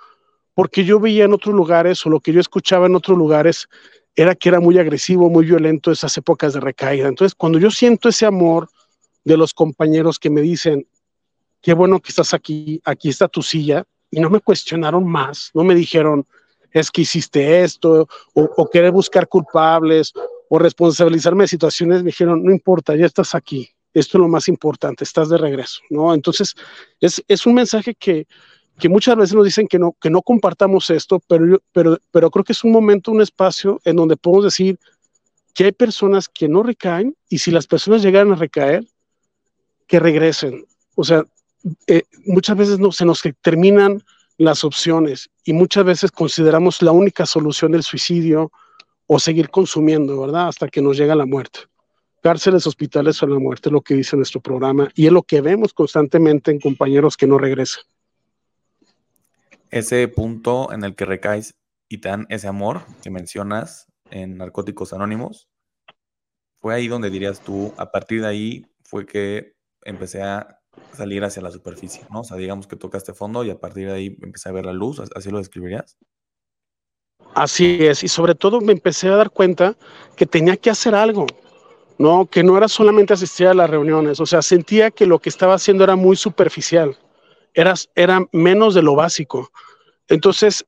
porque 0.54 0.84
yo 0.84 0.98
veía 0.98 1.24
en 1.24 1.34
otros 1.34 1.54
lugares 1.54 2.04
o 2.06 2.10
lo 2.10 2.20
que 2.20 2.32
yo 2.32 2.40
escuchaba 2.40 2.86
en 2.86 2.96
otros 2.96 3.16
lugares 3.16 3.68
era 4.16 4.34
que 4.34 4.48
era 4.48 4.60
muy 4.60 4.78
agresivo, 4.78 5.28
muy 5.28 5.44
violento 5.44 5.92
esas 5.92 6.16
épocas 6.16 6.54
de 6.54 6.60
recaída. 6.60 7.06
Entonces, 7.06 7.34
cuando 7.34 7.58
yo 7.58 7.70
siento 7.70 8.08
ese 8.08 8.24
amor 8.24 8.68
de 9.24 9.36
los 9.36 9.52
compañeros 9.52 10.18
que 10.18 10.30
me 10.30 10.40
dicen, 10.40 10.86
qué 11.60 11.74
bueno 11.74 12.00
que 12.00 12.08
estás 12.08 12.32
aquí, 12.32 12.80
aquí 12.84 13.10
está 13.10 13.28
tu 13.28 13.42
silla, 13.42 13.84
y 14.10 14.20
no 14.20 14.30
me 14.30 14.40
cuestionaron 14.40 15.06
más, 15.06 15.50
no 15.52 15.64
me 15.64 15.74
dijeron, 15.74 16.26
es 16.72 16.90
que 16.90 17.02
hiciste 17.02 17.62
esto, 17.62 18.08
o, 18.34 18.50
o 18.56 18.92
buscar 18.92 19.28
culpables, 19.28 20.12
o 20.48 20.58
responsabilizarme 20.58 21.44
de 21.44 21.48
situaciones, 21.48 22.02
me 22.02 22.10
dijeron, 22.10 22.42
no 22.42 22.52
importa, 22.52 22.96
ya 22.96 23.04
estás 23.04 23.34
aquí, 23.34 23.68
esto 23.92 24.18
es 24.18 24.22
lo 24.22 24.28
más 24.28 24.48
importante, 24.48 25.04
estás 25.04 25.28
de 25.28 25.38
regreso, 25.38 25.80
¿no? 25.90 26.14
Entonces, 26.14 26.54
es, 27.00 27.22
es 27.28 27.46
un 27.46 27.54
mensaje 27.54 27.94
que, 27.94 28.26
que 28.78 28.88
muchas 28.88 29.16
veces 29.16 29.34
nos 29.34 29.44
dicen 29.44 29.66
que 29.66 29.78
no, 29.78 29.96
que 30.00 30.10
no 30.10 30.22
compartamos 30.22 30.90
esto, 30.90 31.20
pero, 31.26 31.60
pero, 31.72 31.98
pero 32.10 32.30
creo 32.30 32.44
que 32.44 32.52
es 32.52 32.64
un 32.64 32.72
momento, 32.72 33.10
un 33.10 33.22
espacio 33.22 33.80
en 33.84 33.96
donde 33.96 34.16
podemos 34.16 34.44
decir 34.44 34.78
que 35.54 35.64
hay 35.64 35.72
personas 35.72 36.28
que 36.28 36.48
no 36.48 36.62
recaen 36.62 37.16
y 37.28 37.38
si 37.38 37.50
las 37.50 37.66
personas 37.66 38.02
llegan 38.02 38.32
a 38.32 38.36
recaer, 38.36 38.84
que 39.86 39.98
regresen. 39.98 40.66
O 40.94 41.04
sea, 41.04 41.24
eh, 41.86 42.02
muchas 42.26 42.56
veces 42.56 42.78
no, 42.78 42.92
se 42.92 43.04
nos 43.04 43.22
terminan 43.40 44.02
las 44.36 44.64
opciones 44.64 45.30
y 45.44 45.54
muchas 45.54 45.84
veces 45.84 46.10
consideramos 46.10 46.82
la 46.82 46.92
única 46.92 47.24
solución 47.24 47.74
el 47.74 47.82
suicidio 47.82 48.52
o 49.06 49.18
seguir 49.18 49.48
consumiendo, 49.48 50.20
¿verdad? 50.20 50.48
Hasta 50.48 50.68
que 50.68 50.82
nos 50.82 50.98
llega 50.98 51.14
la 51.14 51.26
muerte 51.26 51.60
cárceles, 52.26 52.66
hospitales 52.66 53.22
o 53.22 53.26
la 53.28 53.38
muerte, 53.38 53.68
es 53.68 53.72
lo 53.72 53.82
que 53.82 53.94
dice 53.94 54.16
nuestro 54.16 54.40
programa 54.40 54.88
y 54.96 55.06
es 55.06 55.12
lo 55.12 55.22
que 55.22 55.40
vemos 55.40 55.72
constantemente 55.72 56.50
en 56.50 56.58
compañeros 56.58 57.16
que 57.16 57.28
no 57.28 57.38
regresan. 57.38 57.84
Ese 59.70 60.06
punto 60.08 60.72
en 60.72 60.84
el 60.84 60.94
que 60.94 61.04
recaes 61.04 61.54
y 61.88 61.98
te 61.98 62.08
dan 62.08 62.26
ese 62.28 62.48
amor 62.48 62.82
que 63.02 63.10
mencionas 63.10 63.86
en 64.10 64.38
Narcóticos 64.38 64.92
Anónimos, 64.92 65.48
fue 66.60 66.74
ahí 66.74 66.88
donde 66.88 67.10
dirías 67.10 67.40
tú, 67.40 67.72
a 67.76 67.90
partir 67.90 68.22
de 68.22 68.28
ahí 68.28 68.66
fue 68.84 69.06
que 69.06 69.54
empecé 69.84 70.22
a 70.22 70.60
salir 70.92 71.24
hacia 71.24 71.42
la 71.42 71.50
superficie, 71.50 72.04
¿no? 72.10 72.20
O 72.20 72.24
sea, 72.24 72.36
digamos 72.36 72.66
que 72.66 72.76
tocaste 72.76 73.14
fondo 73.14 73.44
y 73.44 73.50
a 73.50 73.58
partir 73.58 73.86
de 73.86 73.94
ahí 73.94 74.16
empecé 74.22 74.48
a 74.48 74.52
ver 74.52 74.66
la 74.66 74.72
luz, 74.72 75.00
¿así 75.14 75.30
lo 75.30 75.38
describirías? 75.38 75.96
Así 77.34 77.78
es, 77.80 78.02
y 78.02 78.08
sobre 78.08 78.34
todo 78.34 78.60
me 78.60 78.72
empecé 78.72 79.08
a 79.08 79.16
dar 79.16 79.30
cuenta 79.30 79.76
que 80.16 80.26
tenía 80.26 80.56
que 80.56 80.70
hacer 80.70 80.94
algo, 80.94 81.26
¿no? 81.98 82.26
Que 82.26 82.42
no 82.42 82.56
era 82.56 82.68
solamente 82.68 83.14
asistir 83.14 83.46
a 83.46 83.54
las 83.54 83.70
reuniones, 83.70 84.20
o 84.20 84.26
sea, 84.26 84.42
sentía 84.42 84.90
que 84.90 85.06
lo 85.06 85.18
que 85.18 85.28
estaba 85.28 85.54
haciendo 85.54 85.84
era 85.84 85.96
muy 85.96 86.16
superficial, 86.16 86.96
era, 87.56 87.74
era 87.94 88.24
menos 88.32 88.74
de 88.74 88.82
lo 88.82 88.94
básico. 88.94 89.50
Entonces, 90.08 90.64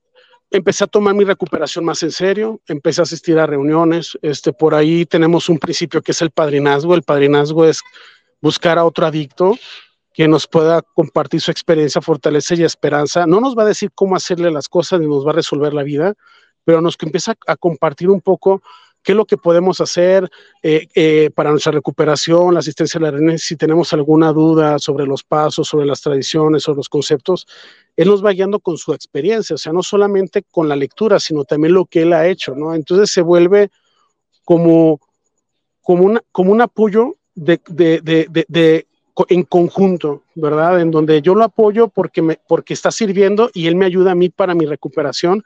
empecé 0.50 0.84
a 0.84 0.86
tomar 0.86 1.14
mi 1.14 1.24
recuperación 1.24 1.84
más 1.84 2.02
en 2.02 2.10
serio, 2.10 2.60
empecé 2.66 3.02
a 3.02 3.04
asistir 3.04 3.38
a 3.38 3.46
reuniones, 3.46 4.18
este, 4.22 4.52
por 4.52 4.74
ahí 4.74 5.04
tenemos 5.04 5.50
un 5.50 5.58
principio 5.58 6.02
que 6.02 6.12
es 6.12 6.22
el 6.22 6.30
padrinazgo, 6.30 6.94
el 6.94 7.02
padrinazgo 7.02 7.66
es 7.66 7.82
buscar 8.40 8.78
a 8.78 8.86
otro 8.86 9.06
adicto 9.06 9.56
que 10.14 10.26
nos 10.26 10.46
pueda 10.46 10.80
compartir 10.80 11.42
su 11.42 11.50
experiencia, 11.50 12.00
fortaleza 12.00 12.54
y 12.54 12.64
esperanza. 12.64 13.26
No 13.26 13.40
nos 13.40 13.56
va 13.56 13.62
a 13.62 13.66
decir 13.66 13.90
cómo 13.94 14.16
hacerle 14.16 14.50
las 14.50 14.68
cosas 14.68 14.98
ni 14.98 15.06
nos 15.06 15.24
va 15.26 15.30
a 15.30 15.34
resolver 15.34 15.74
la 15.74 15.82
vida, 15.82 16.14
pero 16.64 16.80
nos 16.80 16.96
empieza 17.00 17.34
a 17.46 17.56
compartir 17.56 18.08
un 18.08 18.22
poco 18.22 18.62
qué 19.08 19.12
es 19.12 19.16
lo 19.16 19.24
que 19.24 19.38
podemos 19.38 19.80
hacer 19.80 20.28
eh, 20.62 20.86
eh, 20.94 21.30
para 21.34 21.50
nuestra 21.50 21.72
recuperación, 21.72 22.52
la 22.52 22.60
asistencia 22.60 22.98
a 22.98 23.04
la 23.04 23.10
reunión, 23.10 23.38
si 23.38 23.56
tenemos 23.56 23.90
alguna 23.94 24.34
duda 24.34 24.78
sobre 24.78 25.06
los 25.06 25.24
pasos, 25.24 25.66
sobre 25.66 25.86
las 25.86 26.02
tradiciones, 26.02 26.64
sobre 26.64 26.76
los 26.76 26.90
conceptos, 26.90 27.46
él 27.96 28.08
nos 28.08 28.22
va 28.22 28.32
guiando 28.32 28.60
con 28.60 28.76
su 28.76 28.92
experiencia, 28.92 29.54
o 29.54 29.58
sea, 29.58 29.72
no 29.72 29.82
solamente 29.82 30.42
con 30.42 30.68
la 30.68 30.76
lectura, 30.76 31.18
sino 31.20 31.44
también 31.44 31.72
lo 31.72 31.86
que 31.86 32.02
él 32.02 32.12
ha 32.12 32.26
hecho, 32.26 32.54
¿no? 32.54 32.74
Entonces 32.74 33.10
se 33.10 33.22
vuelve 33.22 33.70
como, 34.44 35.00
como, 35.80 36.04
una, 36.04 36.22
como 36.30 36.52
un 36.52 36.60
apoyo 36.60 37.16
de, 37.34 37.62
de, 37.66 38.02
de, 38.02 38.44
de 38.46 38.86
en 39.30 39.42
conjunto, 39.44 40.24
¿verdad? 40.34 40.82
En 40.82 40.90
donde 40.90 41.22
yo 41.22 41.34
lo 41.34 41.44
apoyo 41.44 41.88
porque, 41.88 42.20
me, 42.20 42.38
porque 42.46 42.74
está 42.74 42.90
sirviendo 42.90 43.50
y 43.54 43.68
él 43.68 43.74
me 43.74 43.86
ayuda 43.86 44.10
a 44.10 44.14
mí 44.14 44.28
para 44.28 44.54
mi 44.54 44.66
recuperación 44.66 45.44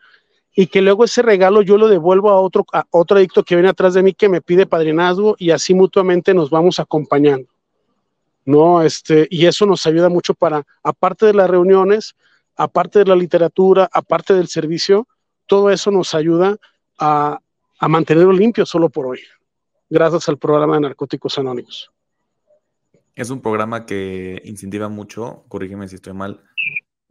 y 0.54 0.66
que 0.66 0.82
luego 0.82 1.04
ese 1.04 1.22
regalo 1.22 1.62
yo 1.62 1.78
lo 1.78 1.88
devuelvo 1.88 2.30
a 2.30 2.40
otro, 2.40 2.64
a 2.72 2.84
otro 2.90 3.16
adicto 3.16 3.42
que 3.42 3.54
viene 3.54 3.70
atrás 3.70 3.94
de 3.94 4.02
mí 4.02 4.12
que 4.12 4.28
me 4.28 4.42
pide 4.42 4.66
padrinazgo 4.66 5.36
y 5.38 5.50
así 5.50 5.74
mutuamente 5.74 6.34
nos 6.34 6.50
vamos 6.50 6.78
acompañando. 6.78 7.48
¿no? 8.44 8.82
Este, 8.82 9.26
y 9.30 9.46
eso 9.46 9.66
nos 9.66 9.86
ayuda 9.86 10.08
mucho 10.08 10.34
para, 10.34 10.66
aparte 10.82 11.26
de 11.26 11.34
las 11.34 11.48
reuniones, 11.48 12.14
aparte 12.56 13.00
de 13.00 13.06
la 13.06 13.16
literatura, 13.16 13.88
aparte 13.92 14.34
del 14.34 14.48
servicio, 14.48 15.06
todo 15.46 15.70
eso 15.70 15.90
nos 15.90 16.14
ayuda 16.14 16.56
a, 16.98 17.38
a 17.78 17.88
mantenerlo 17.88 18.32
limpio 18.32 18.66
solo 18.66 18.88
por 18.88 19.06
hoy, 19.06 19.20
gracias 19.88 20.28
al 20.28 20.38
programa 20.38 20.74
de 20.74 20.82
Narcóticos 20.82 21.38
Anónimos. 21.38 21.90
Es 23.14 23.30
un 23.30 23.40
programa 23.40 23.84
que 23.84 24.40
incentiva 24.44 24.88
mucho, 24.88 25.44
corrígeme 25.48 25.88
si 25.88 25.96
estoy 25.96 26.14
mal, 26.14 26.40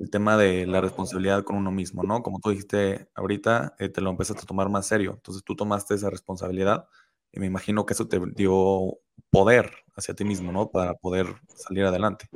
el 0.01 0.09
tema 0.09 0.35
de 0.35 0.65
la 0.65 0.81
responsabilidad 0.81 1.43
con 1.43 1.55
uno 1.55 1.71
mismo, 1.71 2.01
¿no? 2.03 2.23
Como 2.23 2.39
tú 2.39 2.49
dijiste 2.49 3.07
ahorita, 3.13 3.75
eh, 3.77 3.87
te 3.87 4.01
lo 4.01 4.09
empezaste 4.09 4.41
a 4.43 4.47
tomar 4.47 4.67
más 4.67 4.87
serio. 4.87 5.13
Entonces 5.15 5.43
tú 5.43 5.55
tomaste 5.55 5.93
esa 5.93 6.09
responsabilidad 6.09 6.87
y 7.31 7.39
me 7.39 7.45
imagino 7.45 7.85
que 7.85 7.93
eso 7.93 8.07
te 8.07 8.19
dio 8.35 8.97
poder 9.29 9.71
hacia 9.95 10.15
ti 10.15 10.25
mismo, 10.25 10.51
¿no? 10.51 10.71
Para 10.71 10.95
poder 10.95 11.27
salir 11.53 11.85
adelante. 11.85 12.27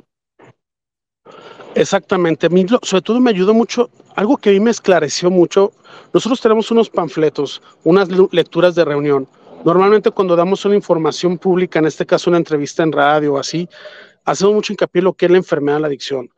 Exactamente. 1.74 2.46
A 2.46 2.50
mí, 2.50 2.64
sobre 2.82 3.02
todo 3.02 3.20
me 3.20 3.30
ayudó 3.30 3.52
mucho, 3.52 3.90
algo 4.14 4.36
que 4.36 4.50
a 4.50 4.52
mí 4.52 4.60
me 4.60 4.70
esclareció 4.70 5.28
mucho. 5.28 5.72
Nosotros 6.14 6.40
tenemos 6.40 6.70
unos 6.70 6.88
panfletos, 6.88 7.60
unas 7.82 8.08
lecturas 8.30 8.76
de 8.76 8.84
reunión. 8.84 9.28
Normalmente 9.64 10.12
cuando 10.12 10.36
damos 10.36 10.64
una 10.64 10.76
información 10.76 11.36
pública, 11.36 11.80
en 11.80 11.86
este 11.86 12.06
caso 12.06 12.30
una 12.30 12.38
entrevista 12.38 12.84
en 12.84 12.92
radio 12.92 13.34
o 13.34 13.38
así, 13.38 13.68
hacemos 14.24 14.54
mucho 14.54 14.72
hincapié 14.72 15.00
en 15.00 15.04
lo 15.06 15.14
que 15.14 15.26
es 15.26 15.32
la 15.32 15.38
enfermedad 15.38 15.78
de 15.78 15.80
la 15.80 15.86
adicción. 15.88 16.30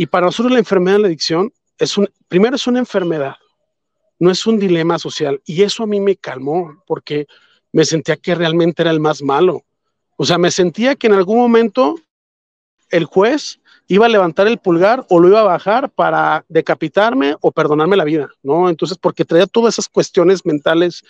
Y 0.00 0.06
para 0.06 0.24
nosotros 0.24 0.50
la 0.50 0.60
enfermedad 0.60 0.96
de 0.96 1.02
la 1.02 1.08
adicción 1.08 1.52
es 1.76 1.98
un, 1.98 2.08
primero 2.26 2.56
es 2.56 2.66
una 2.66 2.78
enfermedad, 2.78 3.34
no 4.18 4.30
es 4.30 4.46
un 4.46 4.58
dilema 4.58 4.98
social. 4.98 5.42
Y 5.44 5.60
eso 5.60 5.82
a 5.82 5.86
mí 5.86 6.00
me 6.00 6.16
calmó 6.16 6.82
porque 6.86 7.26
me 7.70 7.84
sentía 7.84 8.16
que 8.16 8.34
realmente 8.34 8.80
era 8.80 8.92
el 8.92 8.98
más 8.98 9.20
malo. 9.20 9.62
O 10.16 10.24
sea, 10.24 10.38
me 10.38 10.50
sentía 10.50 10.94
que 10.94 11.08
en 11.08 11.12
algún 11.12 11.36
momento 11.36 11.96
el 12.88 13.04
juez 13.04 13.60
iba 13.88 14.06
a 14.06 14.08
levantar 14.08 14.48
el 14.48 14.56
pulgar 14.56 15.04
o 15.10 15.20
lo 15.20 15.28
iba 15.28 15.40
a 15.40 15.44
bajar 15.44 15.90
para 15.90 16.46
decapitarme 16.48 17.36
o 17.42 17.52
perdonarme 17.52 17.98
la 17.98 18.04
vida, 18.04 18.30
¿no? 18.42 18.70
Entonces, 18.70 18.96
porque 18.96 19.26
traía 19.26 19.46
todas 19.46 19.74
esas 19.74 19.90
cuestiones 19.90 20.46
mentales 20.46 21.04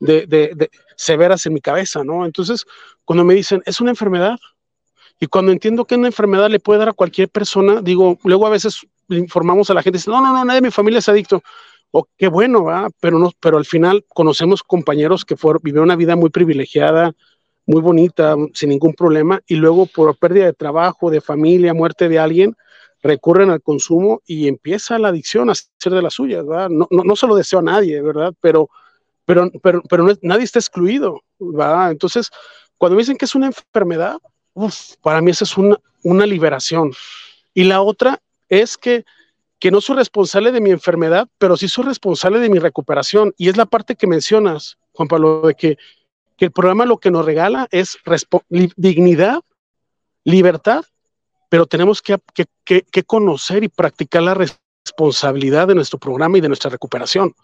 de, 0.00 0.70
severas 0.96 1.44
en 1.44 1.52
mi 1.52 1.60
cabeza, 1.60 2.02
¿no? 2.02 2.24
Entonces, 2.24 2.64
cuando 3.04 3.24
me 3.24 3.34
dicen, 3.34 3.62
es 3.66 3.78
una 3.78 3.90
enfermedad, 3.90 4.38
y 5.22 5.28
cuando 5.28 5.52
entiendo 5.52 5.84
que 5.84 5.94
una 5.94 6.08
enfermedad 6.08 6.50
le 6.50 6.58
puede 6.58 6.80
dar 6.80 6.88
a 6.88 6.92
cualquier 6.94 7.28
persona, 7.28 7.80
digo, 7.80 8.18
luego 8.24 8.44
a 8.44 8.50
veces 8.50 8.84
informamos 9.08 9.70
a 9.70 9.74
la 9.74 9.80
gente, 9.80 9.98
dice, 9.98 10.10
no, 10.10 10.20
no, 10.20 10.32
no, 10.32 10.44
nadie 10.44 10.60
de 10.60 10.66
mi 10.66 10.72
familia 10.72 10.98
es 10.98 11.08
adicto. 11.08 11.44
o 11.92 12.08
qué 12.18 12.26
bueno, 12.26 12.64
¿verdad? 12.64 12.90
Pero, 12.98 13.20
no, 13.20 13.30
pero 13.38 13.56
al 13.56 13.64
final 13.64 14.04
conocemos 14.08 14.64
compañeros 14.64 15.24
que 15.24 15.36
fueron, 15.36 15.62
vivieron 15.62 15.84
una 15.84 15.94
vida 15.94 16.16
muy 16.16 16.30
privilegiada, 16.30 17.12
muy 17.66 17.80
bonita, 17.80 18.34
sin 18.52 18.70
ningún 18.70 18.94
problema, 18.94 19.40
y 19.46 19.54
luego 19.54 19.86
por 19.86 20.16
pérdida 20.16 20.46
de 20.46 20.54
trabajo, 20.54 21.08
de 21.08 21.20
familia, 21.20 21.72
muerte 21.72 22.08
de 22.08 22.18
alguien, 22.18 22.56
recurren 23.00 23.50
al 23.50 23.62
consumo 23.62 24.22
y 24.26 24.48
empieza 24.48 24.98
la 24.98 25.10
adicción 25.10 25.50
a 25.50 25.54
ser 25.54 25.92
de 25.92 26.02
las 26.02 26.14
suyas, 26.14 26.44
¿verdad? 26.44 26.68
No, 26.68 26.88
no, 26.90 27.04
no 27.04 27.14
se 27.14 27.28
lo 27.28 27.36
deseo 27.36 27.60
a 27.60 27.62
nadie, 27.62 28.02
¿verdad? 28.02 28.34
Pero, 28.40 28.70
pero, 29.24 29.52
pero, 29.62 29.84
pero 29.88 30.08
nadie 30.20 30.42
está 30.42 30.58
excluido, 30.58 31.20
¿verdad? 31.38 31.92
Entonces, 31.92 32.28
cuando 32.76 32.96
me 32.96 33.02
dicen 33.02 33.16
que 33.16 33.26
es 33.26 33.36
una 33.36 33.46
enfermedad, 33.46 34.18
para 35.00 35.20
mí 35.20 35.30
esa 35.30 35.44
es 35.44 35.56
una, 35.56 35.76
una 36.02 36.26
liberación. 36.26 36.92
Y 37.54 37.64
la 37.64 37.82
otra 37.82 38.20
es 38.48 38.76
que, 38.76 39.04
que 39.58 39.70
no 39.70 39.80
soy 39.80 39.96
responsable 39.96 40.52
de 40.52 40.60
mi 40.60 40.70
enfermedad, 40.70 41.28
pero 41.38 41.56
sí 41.56 41.68
soy 41.68 41.84
responsable 41.84 42.38
de 42.38 42.48
mi 42.48 42.58
recuperación. 42.58 43.34
Y 43.36 43.48
es 43.48 43.56
la 43.56 43.66
parte 43.66 43.96
que 43.96 44.06
mencionas, 44.06 44.78
Juan 44.92 45.08
Pablo, 45.08 45.42
de 45.42 45.54
que, 45.54 45.76
que 46.36 46.46
el 46.46 46.52
programa 46.52 46.84
lo 46.84 46.98
que 46.98 47.10
nos 47.10 47.24
regala 47.24 47.68
es 47.70 47.98
dignidad, 48.76 49.40
libertad 50.24 50.84
pero 51.52 51.66
tenemos 51.66 52.00
que, 52.00 52.16
conocer 53.04 53.62
y 53.62 53.68
practicar 53.68 54.22
la 54.22 54.34
responsabilidad 54.34 55.68
de 55.68 55.74
nuestro 55.74 55.98
programa 55.98 56.38
y 56.38 56.40
de 56.40 56.48
nuestra 56.48 56.70
recuperación. 56.70 57.34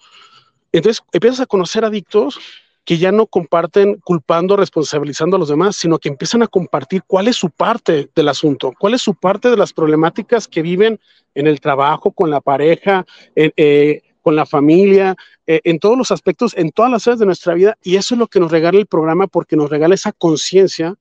Entonces 0.72 1.04
empiezas 1.12 1.40
a 1.40 1.46
conocer 1.46 1.84
adictos 1.84 2.40
que 2.88 2.96
ya 2.96 3.12
no 3.12 3.26
comparten 3.26 4.00
culpando, 4.02 4.56
responsabilizando 4.56 5.36
a 5.36 5.38
los 5.38 5.50
demás, 5.50 5.76
sino 5.76 5.98
que 5.98 6.08
empiezan 6.08 6.42
a 6.42 6.46
compartir 6.46 7.02
cuál 7.06 7.28
es 7.28 7.36
su 7.36 7.50
parte 7.50 8.08
del 8.16 8.28
asunto, 8.30 8.72
cuál 8.78 8.94
es 8.94 9.02
su 9.02 9.14
parte 9.14 9.50
de 9.50 9.58
las 9.58 9.74
problemáticas 9.74 10.48
que 10.48 10.62
viven 10.62 10.98
en 11.34 11.46
el 11.46 11.60
trabajo, 11.60 12.12
con 12.12 12.30
la 12.30 12.40
pareja, 12.40 13.04
eh, 13.36 14.00
con 14.22 14.36
la 14.36 14.46
familia, 14.46 15.16
eh, 15.46 15.60
en 15.64 15.78
todos 15.80 15.98
los 15.98 16.10
aspectos, 16.10 16.56
en 16.56 16.70
todas 16.70 16.90
las 16.90 17.06
áreas 17.06 17.20
de 17.20 17.26
nuestra 17.26 17.52
vida. 17.52 17.76
Y 17.82 17.96
eso 17.96 18.14
es 18.14 18.18
lo 18.18 18.26
que 18.26 18.40
nos 18.40 18.50
regala 18.50 18.78
el 18.78 18.86
programa 18.86 19.26
porque 19.26 19.54
nos 19.54 19.68
regala 19.68 19.94
esa 19.94 20.12
conciencia 20.12 20.94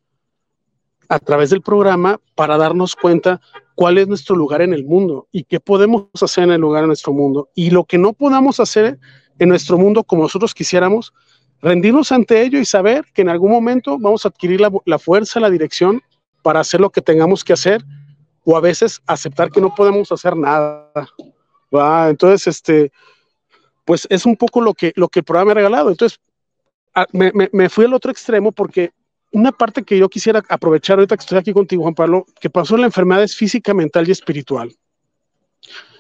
a 1.07 1.19
través 1.19 1.51
del 1.51 1.61
programa 1.61 2.19
para 2.35 2.57
darnos 2.57 2.97
cuenta 2.97 3.39
cuál 3.75 3.97
es 3.97 4.09
nuestro 4.09 4.35
lugar 4.35 4.61
en 4.61 4.73
el 4.73 4.83
mundo 4.83 5.29
y 5.31 5.45
qué 5.45 5.61
podemos 5.61 6.09
hacer 6.21 6.43
en 6.43 6.51
el 6.51 6.59
lugar 6.59 6.83
en 6.83 6.87
nuestro 6.87 7.13
mundo. 7.13 7.47
Y 7.55 7.69
lo 7.69 7.85
que 7.85 7.97
no 7.97 8.11
podamos 8.11 8.59
hacer 8.59 8.99
en 9.39 9.47
nuestro 9.47 9.77
mundo 9.77 10.03
como 10.03 10.23
nosotros 10.23 10.53
quisiéramos, 10.53 11.13
rendirnos 11.61 12.11
ante 12.11 12.41
ello 12.41 12.59
y 12.59 12.65
saber 12.65 13.05
que 13.13 13.21
en 13.21 13.29
algún 13.29 13.51
momento 13.51 13.97
vamos 13.99 14.25
a 14.25 14.29
adquirir 14.29 14.61
la, 14.61 14.99
fuerza, 14.99 15.39
la 15.39 15.49
dirección 15.49 16.01
para 16.41 16.59
hacer 16.59 16.79
lo 16.79 16.89
que 16.89 17.01
tengamos 17.01 17.43
que 17.43 17.53
hacer 17.53 17.83
o 18.43 18.55
a 18.55 18.61
veces 18.61 19.01
aceptar 19.05 19.51
que 19.51 19.61
no 19.61 19.73
podemos 19.73 20.11
hacer 20.11 20.35
nada. 20.35 20.91
Entonces, 22.09 22.47
este, 22.47 22.91
pues 23.85 24.07
es 24.09 24.25
un 24.25 24.37
poco 24.37 24.61
lo 24.61 24.73
que, 24.73 24.93
lo 24.95 25.09
que 25.09 25.19
el 25.19 25.25
programa 25.25 25.47
me 25.47 25.51
ha 25.51 25.55
regalado. 25.55 25.89
Entonces, 25.89 26.19
me, 27.11 27.31
me 27.51 27.69
fui 27.69 27.85
al 27.85 27.93
otro 27.93 28.11
extremo 28.11 28.51
porque 28.51 28.91
una 29.31 29.51
parte 29.51 29.83
que 29.83 29.97
yo 29.97 30.09
quisiera 30.09 30.41
aprovechar 30.49 30.97
ahorita 30.97 31.17
que 31.17 31.21
estoy 31.21 31.37
aquí 31.37 31.53
contigo, 31.53 31.83
Juan 31.83 31.95
Pablo, 31.95 32.25
que 32.39 32.49
pasó 32.49 32.75
en 32.75 32.81
la 32.81 32.87
enfermedad 32.87 33.23
es 33.23 33.35
física, 33.35 33.73
mental 33.73 34.07
y 34.07 34.11
espiritual. 34.11 34.73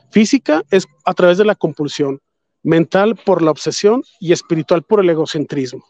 Física 0.09 0.63
es 0.71 0.87
a 1.03 1.13
través 1.13 1.37
de 1.37 1.45
la 1.45 1.55
compulsión, 1.55 2.19
mental 2.67 3.15
por 3.15 3.41
la 3.41 3.51
obsesión 3.51 4.03
y 4.19 4.33
espiritual 4.33 4.83
por 4.83 4.99
el 4.99 5.09
egocentrismo. 5.09 5.85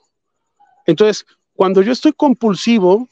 Entonces, 0.86 1.26
cuando 1.56 1.82
yo 1.82 1.92
estoy 1.92 2.13
compulsivo, 2.13 3.10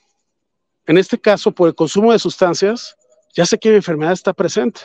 en 0.86 0.97
este 0.99 1.17
caso 1.17 1.51
por 1.51 1.67
el 1.67 1.73
consumo 1.73 2.12
de 2.12 2.19
sustancias, 2.19 2.95
ya 3.36 3.45
sé 3.45 3.58
que 3.58 3.69
mi 3.69 3.75
enfermedad 3.75 4.13
está 4.13 4.34
presente. 4.34 4.82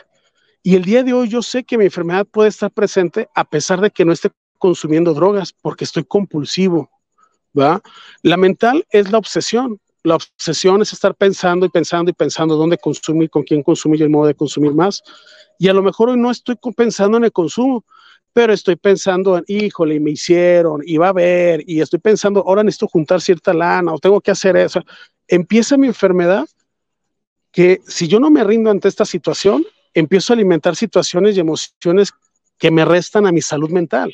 Y 0.63 0.77
el 0.77 0.85
día 0.85 1.03
de 1.03 1.13
hoy 1.13 1.29
yo 1.29 1.43
sé 1.43 1.63
que 1.63 1.77
mi 1.77 1.85
enfermedad 1.85 2.27
puede 2.27 2.49
estar 2.49 2.71
presente 2.71 3.29
a 3.35 3.45
pesar 3.45 3.83
de 3.83 3.91
que 3.91 4.05
no 4.05 4.13
esté 4.13 4.31
consumiendo 4.59 5.13
drogas, 5.13 5.53
porque 5.53 5.85
estoy 5.85 6.05
compulsivo, 6.05 6.91
la 7.53 8.37
mental 8.37 8.87
es 8.91 9.11
la 9.11 9.19
obsesión. 9.19 9.79
La 10.03 10.15
obsesión 10.15 10.81
es 10.81 10.95
estar 10.95 11.15
pensando 11.15 11.67
y 11.67 11.69
pensando 11.69 12.11
y 12.11 12.15
pensando 12.15 12.57
dónde 12.57 12.79
consumir, 12.79 13.29
con 13.29 13.43
quién 13.43 13.63
consumir 13.63 14.01
y 14.01 14.05
el 14.05 14.11
modo 14.11 14.27
de 14.27 14.35
consumir 14.35 14.73
más. 14.73 15.03
Y 15.59 15.69
a 15.69 15.75
lo 15.75 15.83
mejor 15.83 16.09
hoy 16.09 16.17
no 16.17 16.31
estoy 16.31 16.57
pensando 16.75 17.19
en 17.19 17.25
el 17.25 17.33
consumo, 17.33 17.85
pero 18.33 18.53
estoy 18.53 18.77
pensando 18.77 19.37
en, 19.37 19.45
híjole, 19.49 19.99
me 20.01 20.13
hicieron, 20.13 20.83
y 20.85 20.97
va 20.97 21.07
a 21.07 21.11
haber, 21.11 21.63
y 21.67 21.81
estoy 21.81 21.99
pensando, 21.99 22.45
ahora 22.47 22.63
necesito 22.63 22.89
juntar 22.89 23.21
cierta 23.21 23.53
lana, 23.53 23.93
o 23.93 23.99
tengo 23.99 24.21
que 24.21 24.31
hacer 24.31 24.57
eso. 24.57 24.83
Empieza 25.27 25.77
mi 25.77 25.87
enfermedad 25.87 26.47
que 27.53 27.81
si 27.87 28.07
yo 28.07 28.21
no 28.21 28.31
me 28.31 28.45
rindo 28.45 28.71
ante 28.71 28.89
esta 28.89 29.05
situación, 29.05 29.65
empiezo 29.95 30.33
a 30.33 30.35
alimentar 30.35 30.77
situaciones 30.77 31.37
y 31.37 31.41
emociones 31.41 32.13
que 32.59 32.71
me 32.71 32.85
restan 32.85 33.27
a 33.27 33.33
mi 33.33 33.43
salud 33.43 33.71
mental. 33.71 34.13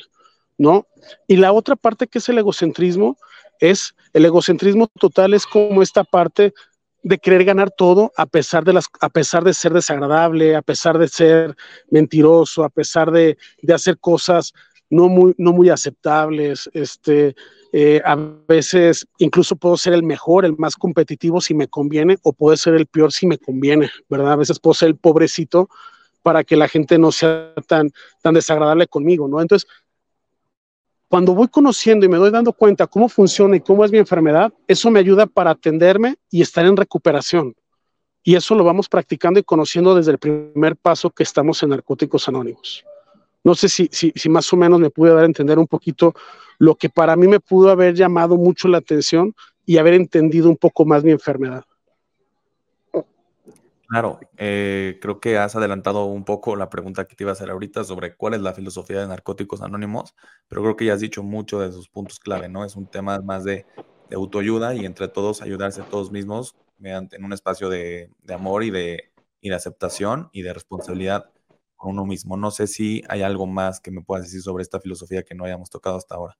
¿no? 0.57 0.87
Y 1.27 1.37
la 1.37 1.51
otra 1.51 1.75
parte 1.75 2.07
que 2.07 2.19
es 2.19 2.29
el 2.29 2.39
egocentrismo, 2.39 3.17
es 3.59 3.95
el 4.13 4.25
egocentrismo 4.25 4.87
total, 4.87 5.33
es 5.33 5.45
como 5.45 5.81
esta 5.81 6.03
parte 6.03 6.53
de 7.03 7.17
querer 7.17 7.43
ganar 7.45 7.71
todo 7.71 8.11
a 8.17 8.25
pesar 8.25 8.63
de, 8.63 8.73
las, 8.73 8.87
a 8.99 9.09
pesar 9.09 9.43
de 9.43 9.53
ser 9.53 9.73
desagradable, 9.73 10.55
a 10.55 10.61
pesar 10.61 10.97
de 10.97 11.07
ser 11.07 11.55
mentiroso, 11.89 12.63
a 12.63 12.69
pesar 12.69 13.11
de, 13.11 13.37
hacer 13.73 13.97
cosas 13.99 14.53
no 14.89 15.07
muy, 15.07 15.33
no 15.37 15.53
muy 15.53 15.69
aceptables. 15.69 16.69
Este, 16.73 17.35
eh, 17.73 18.01
a 18.03 18.15
veces 18.47 19.07
incluso 19.19 19.55
puedo 19.55 19.77
ser 19.77 19.93
el 19.93 20.03
mejor, 20.03 20.45
el 20.45 20.57
más 20.57 20.75
competitivo 20.75 21.41
si 21.41 21.53
me 21.53 21.67
conviene, 21.67 22.17
o 22.23 22.33
puedo 22.33 22.55
ser 22.57 22.75
el 22.75 22.87
peor 22.87 23.11
si 23.11 23.27
me 23.27 23.37
conviene, 23.37 23.89
¿verdad? 24.09 24.33
A 24.33 24.37
veces 24.37 24.59
puedo 24.59 24.73
ser 24.73 24.89
el 24.89 24.95
pobrecito 24.95 25.69
para 26.23 26.43
que 26.43 26.57
la 26.57 26.67
gente 26.67 26.97
no 26.97 27.11
sea 27.11 27.53
tan, 27.67 27.91
tan 28.21 28.33
desagradable 28.33 28.87
conmigo, 28.87 29.27
¿no? 29.27 29.41
Entonces, 29.41 29.69
cuando 31.07 31.33
voy 31.33 31.47
conociendo 31.47 32.05
y 32.05 32.09
me 32.09 32.17
doy 32.17 32.31
dando 32.31 32.51
cuenta 32.53 32.87
cómo 32.87 33.07
funciona 33.07 33.55
y 33.55 33.61
cómo 33.61 33.85
es 33.85 33.91
mi 33.91 33.97
enfermedad, 33.97 34.53
eso 34.67 34.91
me 34.91 34.99
ayuda 34.99 35.25
para 35.25 35.51
atenderme 35.51 36.15
y 36.29 36.41
estar 36.41 36.65
en 36.65 36.75
recuperación. 36.75 37.55
Y 38.23 38.35
eso 38.35 38.55
lo 38.55 38.65
vamos 38.65 38.89
practicando 38.89 39.39
y 39.39 39.43
conociendo 39.43 39.95
desde 39.95 40.11
el 40.11 40.17
primer 40.17 40.75
paso 40.75 41.09
que 41.09 41.23
estamos 41.23 41.63
en 41.63 41.69
Narcóticos 41.69 42.27
Anónimos. 42.27 42.83
No 43.43 43.55
sé 43.55 43.69
si, 43.69 43.87
si, 43.91 44.11
si 44.15 44.27
más 44.27 44.51
o 44.51 44.57
menos 44.57 44.81
me 44.81 44.89
pude 44.89 45.13
dar 45.13 45.23
a 45.23 45.27
entender 45.27 45.57
un 45.57 45.67
poquito 45.67 46.13
lo 46.59 46.75
que 46.75 46.89
para 46.89 47.15
mí 47.15 47.27
me 47.27 47.39
pudo 47.39 47.69
haber 47.69 47.93
llamado 47.93 48.35
mucho 48.35 48.67
la 48.67 48.79
atención 48.79 49.33
y 49.65 49.77
haber 49.77 49.93
entendido 49.93 50.49
un 50.49 50.57
poco 50.57 50.83
más 50.83 51.05
mi 51.05 51.11
enfermedad. 51.11 51.63
Claro, 53.87 54.19
eh, 54.35 54.99
creo 55.01 55.21
que 55.21 55.37
has 55.37 55.55
adelantado 55.55 56.03
un 56.05 56.25
poco 56.25 56.57
la 56.57 56.69
pregunta 56.69 57.05
que 57.07 57.15
te 57.15 57.23
iba 57.23 57.31
a 57.31 57.33
hacer 57.33 57.49
ahorita 57.49 57.85
sobre 57.85 58.17
cuál 58.17 58.33
es 58.33 58.41
la 58.41 58.53
filosofía 58.53 58.99
de 58.99 59.07
Narcóticos 59.07 59.61
Anónimos, 59.61 60.13
pero 60.49 60.61
creo 60.61 60.75
que 60.75 60.85
ya 60.85 60.93
has 60.93 60.99
dicho 60.99 61.23
mucho 61.23 61.61
de 61.61 61.71
sus 61.71 61.87
puntos 61.87 62.19
clave, 62.19 62.49
¿no? 62.49 62.65
Es 62.65 62.75
un 62.75 62.87
tema 62.87 63.19
más 63.19 63.45
de, 63.45 63.65
autoayuda 64.13 64.73
y 64.73 64.85
entre 64.85 65.07
todos 65.07 65.41
ayudarse 65.41 65.81
a 65.81 65.85
todos 65.85 66.11
mismos 66.11 66.55
mediante 66.77 67.17
en 67.17 67.25
un 67.25 67.33
espacio 67.33 67.69
de, 67.69 68.09
amor 68.29 68.63
y 68.63 68.71
de, 68.71 69.11
aceptación 69.53 70.29
y 70.33 70.41
de 70.41 70.53
responsabilidad 70.53 71.31
con 71.77 71.91
uno 71.91 72.05
mismo. 72.05 72.35
No 72.35 72.51
sé 72.51 72.67
si 72.67 73.03
hay 73.07 73.21
algo 73.21 73.47
más 73.47 73.79
que 73.79 73.91
me 73.91 74.01
puedas 74.01 74.25
decir 74.25 74.41
sobre 74.41 74.63
esta 74.63 74.81
filosofía 74.81 75.23
que 75.23 75.35
no 75.35 75.45
hayamos 75.45 75.69
tocado 75.69 75.95
hasta 75.95 76.15
ahora. 76.15 76.37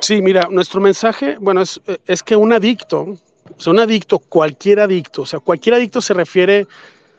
Sí, 0.00 0.20
mira, 0.20 0.48
nuestro 0.50 0.80
mensaje, 0.80 1.36
bueno, 1.38 1.62
es 1.62 2.22
que 2.24 2.34
un 2.34 2.52
adicto 2.52 3.16
son 3.56 3.78
adicto, 3.78 4.18
cualquier 4.18 4.80
adicto, 4.80 5.22
o 5.22 5.26
sea, 5.26 5.40
cualquier 5.40 5.76
adicto 5.76 6.00
se 6.00 6.14
refiere 6.14 6.66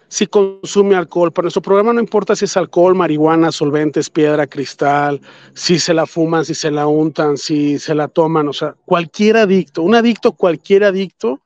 si 0.10 0.28
consume 0.28 0.96
alcohol. 0.96 1.32
Para 1.32 1.46
nuestro 1.46 1.62
programa 1.62 1.94
no 1.94 2.00
importa 2.00 2.36
si 2.36 2.46
es 2.46 2.58
alcohol, 2.58 2.96
marihuana, 2.96 3.52
solventes, 3.52 4.10
piedra, 4.10 4.48
cristal, 4.48 5.22
si 5.54 5.80
se 5.80 5.94
la 5.94 6.06
fuman, 6.06 6.44
si 6.46 6.56
se 6.56 6.72
la 6.72 6.88
untan, 6.88 7.38
si 7.38 7.80
se 7.80 7.96
la 7.96 8.08
toman, 8.08 8.48
o 8.48 8.54
sea, 8.54 8.76
cualquier 8.86 9.38
adicto, 9.38 9.84
un 9.84 9.96
adicto, 9.96 10.34
cualquier 10.34 10.84
adicto 10.84 11.40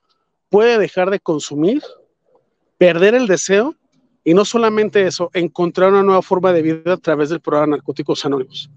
puede 0.50 0.78
dejar 0.78 1.10
de 1.10 1.20
consumir, 1.20 1.82
perder 2.78 3.16
el 3.16 3.28
deseo 3.28 3.76
y 4.24 4.34
no 4.34 4.46
solamente 4.46 5.06
eso, 5.06 5.30
encontrar 5.34 5.90
una 5.92 6.04
nueva 6.04 6.22
forma 6.22 6.54
de 6.54 6.62
vida 6.62 6.94
a 6.94 6.98
través 6.98 7.30
del 7.30 7.42
programa 7.42 7.76
Narcóticos 7.76 8.26
Anónimos. 8.26 8.70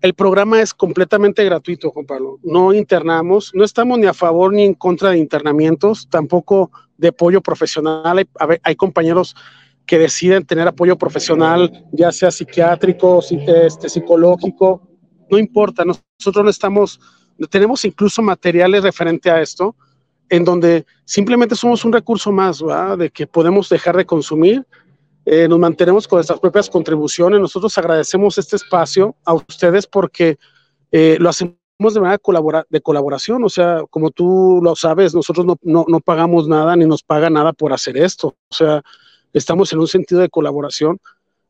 El 0.00 0.14
programa 0.14 0.62
es 0.62 0.72
completamente 0.72 1.44
gratuito, 1.44 1.90
Juan 1.90 2.06
Pablo. 2.06 2.38
No 2.42 2.72
internamos, 2.72 3.50
no 3.54 3.64
estamos 3.64 3.98
ni 3.98 4.06
a 4.06 4.14
favor 4.14 4.52
ni 4.52 4.64
en 4.64 4.74
contra 4.74 5.10
de 5.10 5.18
internamientos, 5.18 6.08
tampoco 6.08 6.70
de 6.96 7.08
apoyo 7.08 7.42
profesional. 7.42 8.26
Hay, 8.62 8.76
compañeros 8.76 9.36
que 9.84 9.98
deciden 9.98 10.46
tener 10.46 10.66
apoyo 10.66 10.96
profesional, 10.96 11.86
ya 11.92 12.12
sea 12.12 12.30
psiquiátrico, 12.30 13.20
este, 13.20 13.88
psicológico, 13.90 14.88
no 15.30 15.38
importa. 15.38 15.84
Nosotros 15.84 16.44
no 16.44 16.50
estamos, 16.50 16.98
tenemos 17.50 17.84
incluso 17.84 18.22
materiales 18.22 18.82
referente 18.82 19.30
a 19.30 19.42
esto, 19.42 19.76
en 20.30 20.44
donde 20.44 20.86
simplemente 21.04 21.54
somos 21.54 21.84
un 21.84 21.92
recurso 21.92 22.32
más, 22.32 22.62
¿verdad? 22.62 22.96
de 22.96 23.10
que 23.10 23.26
podemos 23.26 23.68
dejar 23.68 23.96
de 23.98 24.06
consumir 24.06 24.64
eh, 25.32 25.46
nos 25.46 25.60
mantenemos 25.60 26.08
con 26.08 26.16
nuestras 26.16 26.40
propias 26.40 26.68
contribuciones. 26.68 27.38
Nosotros 27.38 27.78
agradecemos 27.78 28.36
este 28.36 28.56
espacio 28.56 29.14
a 29.24 29.34
ustedes 29.34 29.86
porque 29.86 30.38
eh, 30.90 31.18
lo 31.20 31.28
hacemos 31.28 31.54
de 31.78 32.00
manera 32.00 32.20
de 32.68 32.80
colaboración. 32.80 33.44
O 33.44 33.48
sea, 33.48 33.84
como 33.90 34.10
tú 34.10 34.58
lo 34.60 34.74
sabes, 34.74 35.14
nosotros 35.14 35.46
no, 35.46 35.56
no, 35.62 35.84
no, 35.86 36.00
pagamos 36.00 36.48
nada 36.48 36.74
ni 36.74 36.84
nos 36.84 37.04
paga 37.04 37.30
nada 37.30 37.52
por 37.52 37.72
hacer 37.72 37.96
esto. 37.96 38.34
O 38.48 38.52
sea, 38.52 38.82
estamos 39.32 39.72
en 39.72 39.78
un 39.78 39.86
sentido 39.86 40.20
de 40.20 40.28
colaboración. 40.28 40.98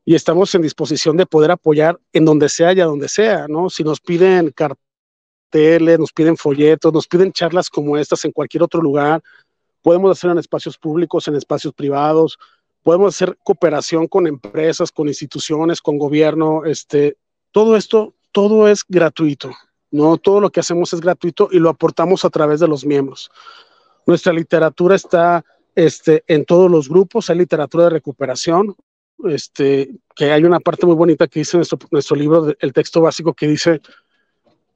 y 0.04 0.14
estamos 0.14 0.54
en 0.54 0.60
disposición 0.60 1.16
de 1.16 1.24
poder 1.24 1.50
apoyar 1.50 1.98
en 2.12 2.26
donde 2.26 2.50
sea 2.50 2.74
y 2.74 2.80
a 2.80 2.84
donde 2.84 3.08
sea, 3.08 3.48
¿no? 3.48 3.70
Si 3.70 3.82
nos 3.82 3.98
piden 4.00 4.50
carteles, 4.50 5.98
nos 5.98 6.12
piden 6.12 6.36
folletos, 6.36 6.92
nos 6.92 7.06
piden 7.08 7.32
charlas 7.32 7.70
como 7.70 7.96
estas 7.96 8.26
en 8.26 8.32
cualquier 8.32 8.62
otro 8.62 8.82
lugar, 8.82 9.22
podemos 9.80 10.10
hacer 10.10 10.30
en 10.32 10.38
espacios 10.38 10.76
públicos, 10.76 11.26
en 11.28 11.36
espacios 11.36 11.72
privados, 11.72 12.38
podemos 12.82 13.14
hacer 13.14 13.38
cooperación 13.42 14.06
con 14.06 14.26
empresas, 14.26 14.90
con 14.90 15.08
instituciones, 15.08 15.80
con 15.80 15.98
gobierno, 15.98 16.64
este, 16.64 17.16
todo 17.52 17.76
esto, 17.76 18.14
todo 18.32 18.68
es 18.68 18.84
gratuito, 18.88 19.50
¿no? 19.90 20.16
Todo 20.16 20.40
lo 20.40 20.50
que 20.50 20.60
hacemos 20.60 20.92
es 20.92 21.00
gratuito 21.00 21.48
y 21.50 21.58
lo 21.58 21.68
aportamos 21.68 22.24
a 22.24 22.30
través 22.30 22.60
de 22.60 22.68
los 22.68 22.84
miembros. 22.84 23.30
Nuestra 24.06 24.32
literatura 24.32 24.96
está 24.96 25.44
este, 25.74 26.24
en 26.26 26.44
todos 26.44 26.70
los 26.70 26.88
grupos, 26.88 27.30
hay 27.30 27.38
literatura 27.38 27.84
de 27.84 27.90
recuperación, 27.90 28.74
este, 29.24 29.90
que 30.16 30.32
hay 30.32 30.44
una 30.44 30.60
parte 30.60 30.86
muy 30.86 30.94
bonita 30.94 31.26
que 31.26 31.40
dice 31.40 31.58
nuestro, 31.58 31.78
nuestro 31.90 32.16
libro, 32.16 32.54
el 32.58 32.72
texto 32.72 33.02
básico 33.02 33.34
que 33.34 33.46
dice 33.46 33.80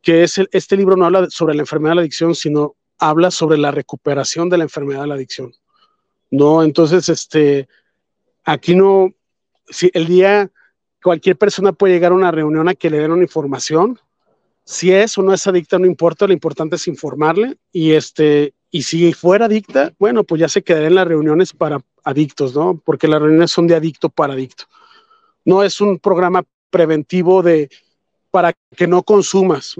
que 0.02 0.22
es 0.22 0.38
este 0.52 0.76
libro 0.76 0.96
no 0.96 1.06
habla 1.06 1.30
sobre 1.30 1.54
la 1.54 1.62
enfermedad 1.62 1.92
de 1.92 1.96
la 1.96 2.00
adicción, 2.02 2.34
sino 2.34 2.76
habla 2.98 3.30
sobre 3.30 3.56
la 3.56 3.70
recuperación 3.70 4.50
de 4.50 4.58
la 4.58 4.64
enfermedad 4.64 5.00
de 5.00 5.06
la 5.06 5.14
adicción. 5.14 5.52
No, 6.30 6.62
entonces, 6.62 7.08
este, 7.08 7.68
aquí 8.44 8.74
no, 8.74 9.12
si 9.68 9.90
el 9.94 10.06
día 10.06 10.50
cualquier 11.02 11.36
persona 11.36 11.72
puede 11.72 11.94
llegar 11.94 12.12
a 12.12 12.16
una 12.16 12.30
reunión 12.30 12.68
a 12.68 12.74
que 12.74 12.90
le 12.90 12.98
den 12.98 13.12
una 13.12 13.22
información, 13.22 13.98
si 14.64 14.92
es 14.92 15.18
o 15.18 15.22
no 15.22 15.34
es 15.34 15.46
adicta 15.46 15.78
no 15.78 15.86
importa, 15.86 16.26
lo 16.26 16.32
importante 16.32 16.76
es 16.76 16.88
informarle 16.88 17.56
y 17.72 17.92
este, 17.92 18.54
y 18.70 18.82
si 18.82 19.12
fuera 19.12 19.46
adicta, 19.46 19.92
bueno, 19.98 20.24
pues 20.24 20.40
ya 20.40 20.48
se 20.48 20.62
quedaría 20.62 20.88
en 20.88 20.94
las 20.94 21.06
reuniones 21.06 21.52
para 21.52 21.80
adictos, 22.02 22.54
¿no? 22.54 22.80
Porque 22.84 23.06
las 23.06 23.20
reuniones 23.20 23.50
son 23.50 23.66
de 23.66 23.76
adicto 23.76 24.08
para 24.08 24.32
adicto. 24.32 24.64
No 25.44 25.62
es 25.62 25.80
un 25.80 25.98
programa 25.98 26.42
preventivo 26.70 27.42
de 27.42 27.68
para 28.30 28.52
que 28.74 28.88
no 28.88 29.04
consumas. 29.04 29.76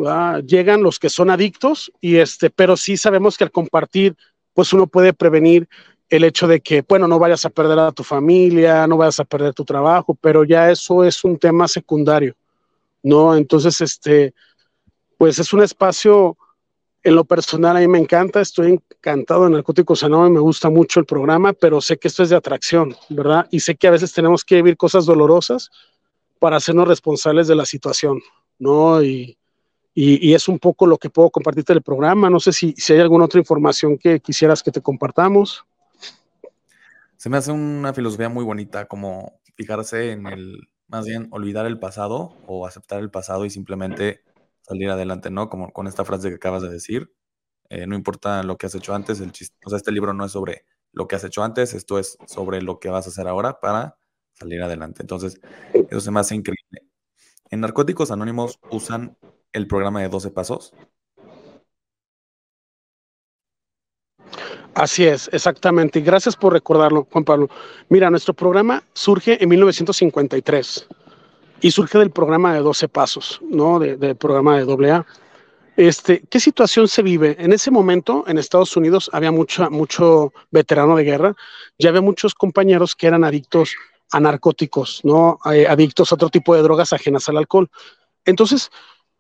Llegan 0.47 0.85
los 0.85 1.01
que 1.01 1.11
son 1.11 1.29
adictos 1.29 1.91
y 2.01 2.19
este, 2.19 2.51
pero 2.51 2.77
sí 2.77 2.97
sabemos 2.97 3.37
que 3.37 3.43
al 3.43 3.51
compartir, 3.51 4.17
pues 4.53 4.73
uno 4.73 4.87
puede 4.87 5.13
prevenir 5.13 5.69
el 6.09 6.25
hecho 6.25 6.47
de 6.47 6.61
que, 6.61 6.85
bueno, 6.87 7.09
no 7.09 7.19
vayas 7.19 7.45
a 7.45 7.51
perder 7.51 7.79
a 7.79 7.93
tu 7.93 8.05
familia, 8.05 8.87
no 8.87 8.97
vayas 8.97 9.21
a 9.21 9.25
perder 9.25 9.55
tu 9.55 9.65
trabajo, 9.65 10.17
pero 10.21 10.45
ya 10.45 10.71
eso 10.71 11.05
es 11.05 11.25
un 11.25 11.39
tema 11.39 11.67
secundario, 11.67 12.35
¿no? 13.03 13.35
Entonces, 13.37 13.81
este, 13.81 14.35
pues 15.17 15.39
es 15.39 15.53
un 15.53 15.63
espacio, 15.63 16.37
en 17.03 17.15
lo 17.15 17.25
personal 17.25 17.77
a 17.77 17.81
mí 17.81 17.89
me 17.89 17.99
encanta, 17.99 18.41
estoy 18.41 18.73
encantado 18.73 19.47
en 19.47 19.53
Narcóticos 19.53 20.05
Anónimos, 20.05 20.33
me 20.33 20.41
gusta 20.41 20.71
mucho 20.71 21.01
el 21.01 21.07
programa, 21.07 21.53
pero 21.53 21.81
sé 21.81 21.97
que 21.99 22.09
esto 22.09 22.23
es 22.23 22.31
de 22.31 22.37
atracción, 22.37 22.95
¿verdad? 23.09 23.47
Y 23.51 23.61
sé 23.61 23.75
que 23.75 23.89
a 23.89 23.91
veces 23.91 24.13
tenemos 24.13 24.45
que 24.45 24.57
vivir 24.57 24.77
cosas 24.77 25.07
dolorosas 25.07 25.71
para 26.39 26.57
hacernos 26.57 26.89
responsables 26.89 27.49
de 27.49 27.55
la 27.55 27.65
situación. 27.67 28.21
¿no? 28.59 29.03
Y, 29.03 29.37
y, 29.95 30.35
es 30.35 30.49
un 30.49 30.59
poco 30.59 30.87
lo 30.87 30.99
que 30.99 31.11
puedo 31.11 31.31
compartirte 31.31 31.73
del 31.73 31.83
programa. 31.83 32.31
No 32.31 32.41
sé 32.41 32.53
si, 32.53 32.75
si 32.77 32.93
hay 32.93 33.01
alguna 33.01 33.27
otra 33.27 33.41
información 33.41 33.97
que 33.97 34.21
quisieras 34.21 34.63
que 34.63 34.71
te 34.71 34.81
compartamos. 34.81 35.65
Se 37.25 37.31
me 37.31 37.39
hace 37.39 37.53
una 37.53 37.95
filosofía 37.95 38.29
muy 38.29 38.45
bonita, 38.45 38.85
como 38.85 39.41
fijarse 39.57 40.13
en 40.13 40.27
el, 40.27 40.69
más 40.89 41.07
bien 41.07 41.29
olvidar 41.31 41.65
el 41.65 41.79
pasado 41.79 42.37
o 42.47 42.67
aceptar 42.67 43.01
el 43.01 43.11
pasado 43.11 43.47
y 43.47 43.51
simplemente 43.51 44.21
salir 44.61 44.91
adelante, 44.91 45.31
¿no? 45.31 45.49
Como 45.49 45.73
con 45.73 45.87
esta 45.87 46.05
frase 46.05 46.29
que 46.29 46.35
acabas 46.35 46.61
de 46.61 46.69
decir. 46.69 47.15
Eh, 47.71 47.87
no 47.87 47.95
importa 47.95 48.43
lo 48.43 48.59
que 48.59 48.67
has 48.67 48.75
hecho 48.75 48.95
antes, 48.95 49.21
el 49.21 49.33
chiste, 49.33 49.57
o 49.65 49.71
sea, 49.71 49.79
este 49.79 49.91
libro 49.91 50.13
no 50.13 50.27
es 50.27 50.33
sobre 50.33 50.67
lo 50.93 51.09
que 51.09 51.17
has 51.17 51.25
hecho 51.25 51.43
antes, 51.43 51.73
esto 51.73 51.99
es 51.99 52.19
sobre 52.27 52.61
lo 52.61 52.79
que 52.79 52.91
vas 52.91 53.07
a 53.07 53.09
hacer 53.09 53.27
ahora 53.27 53.59
para 53.59 53.97
salir 54.35 54.61
adelante. 54.61 55.01
Entonces, 55.03 55.41
eso 55.73 56.01
se 56.03 56.11
me 56.11 56.21
hace 56.21 56.35
increíble. 56.35 56.91
En 57.49 57.61
Narcóticos 57.61 58.11
Anónimos 58.11 58.59
usan 58.71 59.17
el 59.55 59.67
programa 59.67 60.03
de 60.03 60.11
12 60.11 60.31
pasos. 60.31 60.75
Así 64.75 65.05
es, 65.05 65.31
exactamente. 65.33 66.01
Y 66.01 66.03
gracias 66.03 66.37
por 66.37 66.53
recordarlo, 66.53 67.07
Juan 67.11 67.25
Pablo. 67.25 67.49
Mira, 67.89 68.11
nuestro 68.11 68.35
programa 68.35 68.83
surge 68.93 69.43
en 69.43 69.49
1953 69.49 70.89
y 71.61 71.71
surge 71.71 71.99
del 71.99 72.11
programa 72.11 72.55
de 72.55 72.61
12 72.61 72.89
pasos, 72.89 73.41
¿no? 73.49 73.79
del 73.79 74.17
programa 74.17 74.59
de 74.59 74.91
AA. 74.91 75.07
Este, 75.77 76.23
¿Qué 76.29 76.41
situación 76.41 76.89
se 76.89 77.03
vive? 77.03 77.37
En 77.39 77.53
ese 77.53 77.71
momento, 77.71 78.25
en 78.27 78.39
Estados 78.39 78.77
Unidos, 78.77 79.11
había 79.13 79.33
mucho, 79.33 79.69
mucho 79.71 80.33
veterano 80.51 80.97
de 80.97 81.05
guerra, 81.05 81.35
ya 81.79 81.89
había 81.89 82.01
muchos 82.01 82.35
compañeros 82.35 82.95
que 82.95 83.07
eran 83.07 83.25
adictos 83.25 83.75
a 84.13 84.21
narcóticos, 84.21 85.01
¿no? 85.05 85.39
Eh, 85.53 85.67
adictos 85.67 86.13
a 86.13 86.15
otro 86.15 86.29
tipo 86.29 86.55
de 86.55 86.63
drogas 86.63 86.93
ajenas 86.93 87.29
al 87.29 87.39
alcohol. 87.39 87.69
Entonces, 88.25 88.71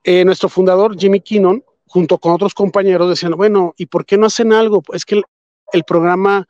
eh, 0.04 0.24
nuestro 0.24 0.48
fundador, 0.48 0.96
Jimmy 0.96 1.20
Kinnon, 1.20 1.64
junto 1.86 2.18
con 2.18 2.32
otros 2.32 2.54
compañeros, 2.54 3.08
decían, 3.08 3.32
bueno, 3.32 3.74
¿y 3.76 3.86
por 3.86 4.04
qué 4.04 4.16
no 4.16 4.26
hacen 4.26 4.52
algo? 4.52 4.82
Es 4.92 5.04
que 5.04 5.22
el, 5.74 5.84
programa 5.84 6.46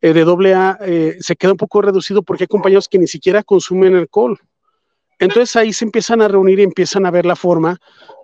eh, 0.00 0.12
de 0.12 0.22
AA 0.22 0.78
se 1.20 1.36
queda 1.36 1.52
un 1.52 1.58
poco 1.58 1.82
reducido 1.82 2.22
porque 2.22 2.44
hay 2.44 2.48
compañeros 2.48 2.88
que 2.88 2.98
ni 2.98 3.06
siquiera 3.06 3.42
consumen 3.42 3.96
alcohol. 3.96 4.38
Entonces 5.18 5.56
ahí 5.56 5.72
se 5.72 5.84
empiezan 5.84 6.22
a 6.22 6.28
reunir 6.28 6.60
y 6.60 6.62
empiezan 6.62 7.04
a 7.04 7.10
ver 7.10 7.26
la 7.26 7.36
forma 7.36 7.78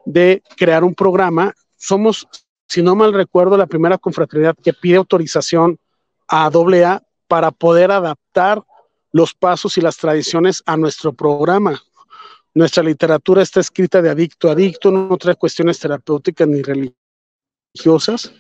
de 0.04 0.42
crear 0.56 0.84
un 0.84 0.94
programa. 0.94 1.52
Somos, 1.76 2.28
si 2.68 2.82
no 2.82 2.94
mal 2.94 3.12
recuerdo, 3.12 3.56
la 3.56 3.66
primera 3.66 3.98
confraternidad 3.98 4.56
que 4.62 4.72
pide 4.72 4.96
autorización 4.96 5.78
a 6.28 6.46
AA 6.46 7.02
para 7.26 7.50
poder 7.50 7.90
adaptar 7.90 8.62
los 9.12 9.34
pasos 9.34 9.76
y 9.78 9.80
las 9.80 9.96
tradiciones 9.96 10.62
a 10.66 10.76
nuestro 10.76 11.12
programa. 11.12 11.80
Nuestra 12.54 12.82
literatura 12.82 13.42
está 13.42 13.60
escrita 13.60 14.00
de 14.00 14.10
adicto 14.10 14.48
a 14.48 14.52
adicto, 14.52 14.90
no 14.90 15.16
trae 15.16 15.34
cuestiones 15.34 15.78
terapéuticas 15.80 16.46
ni 16.46 16.62
religiosas 16.62 18.32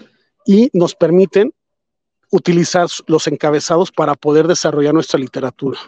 y 0.46 0.70
nos 0.72 0.94
permiten 0.94 1.52
utilizar 2.34 2.88
los 3.06 3.28
encabezados 3.28 3.92
para 3.92 4.16
poder 4.16 4.48
desarrollar 4.48 4.92
nuestra 4.92 5.20
literatura. 5.20 5.78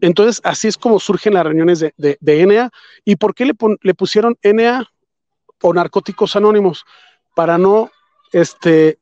Entonces, 0.00 0.40
así 0.44 0.68
es 0.68 0.78
como 0.78 1.00
surgen 1.00 1.34
las 1.34 1.44
reuniones 1.44 1.80
de, 1.80 1.92
de, 1.96 2.46
NA. 2.46 2.70
¿Y 3.04 3.16
por 3.16 3.34
qué 3.34 3.46
le, 3.46 3.54
le, 3.82 3.94
pusieron 3.94 4.36
NA 4.44 4.88
o 5.60 5.74
Narcóticos 5.74 6.36
Anónimos? 6.36 6.84
Para 7.34 7.58
no, 7.58 7.90
este, 8.30 9.00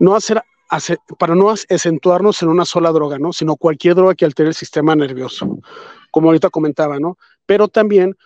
no 0.00 0.16
hacer 0.16 0.42
para 1.16 1.36
no 1.36 1.50
acentuarnos 1.50 2.42
en 2.42 2.48
una 2.48 2.64
sola 2.64 2.90
droga, 2.90 3.20
¿no? 3.20 3.32
Sino 3.32 3.54
cualquier 3.54 3.94
droga 3.94 4.16
que 4.16 4.24
altere 4.24 4.48
el 4.48 4.54
sistema 4.54 4.96
nervioso, 4.96 5.60
como 6.10 6.26
ahorita 6.28 6.50
comentaba, 6.50 6.98
¿no? 6.98 7.18
Pero 7.46 7.68
también 7.68 8.16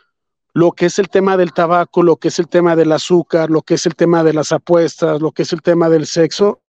lo 0.54 0.72
que 0.72 0.86
es 0.86 0.98
el 0.98 1.10
tema 1.10 1.36
del 1.36 1.52
tabaco, 1.52 2.02
lo 2.02 2.16
que 2.16 2.28
es 2.28 2.38
el 2.38 2.48
tema 2.48 2.76
del 2.76 2.92
azúcar, 2.92 3.50
lo 3.50 3.60
que 3.60 3.74
es 3.74 3.84
el 3.84 3.94
tema 3.94 4.24
de 4.24 4.32
las 4.32 4.52
apuestas, 4.52 5.20
lo 5.20 5.32
que 5.32 5.42
es 5.42 5.52
el 5.52 5.60
tema 5.60 5.90
del 5.90 6.06
sexo, 6.06 6.62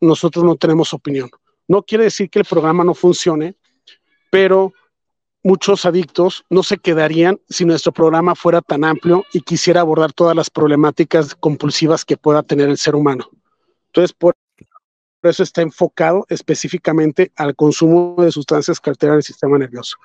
nosotros 0.00 0.44
no 0.44 0.56
tenemos 0.56 0.92
opinión. 0.94 1.30
No 1.66 1.82
quiere 1.82 2.04
decir 2.04 2.30
que 2.30 2.38
el 2.38 2.44
programa 2.44 2.84
no 2.84 2.94
funcione, 2.94 3.54
pero 4.30 4.72
muchos 5.42 5.84
adictos 5.84 6.44
no 6.50 6.62
se 6.62 6.78
quedarían 6.78 7.40
si 7.48 7.64
nuestro 7.64 7.92
programa 7.92 8.34
fuera 8.34 8.60
tan 8.60 8.84
amplio 8.84 9.24
y 9.32 9.40
quisiera 9.40 9.80
abordar 9.80 10.12
todas 10.12 10.34
las 10.34 10.50
problemáticas 10.50 11.34
compulsivas 11.34 12.04
que 12.04 12.16
pueda 12.16 12.42
tener 12.42 12.68
el 12.68 12.78
ser 12.78 12.94
humano. 12.94 13.30
Entonces, 13.86 14.12
por 14.12 14.34
eso 15.22 15.42
está 15.42 15.62
enfocado 15.62 16.26
específicamente 16.28 17.32
al 17.36 17.54
consumo 17.56 18.16
de 18.18 18.30
sustancias 18.30 18.80
que 18.80 18.90
alteran 18.90 19.16
el 19.16 19.22
sistema 19.22 19.58
nervioso. 19.58 19.96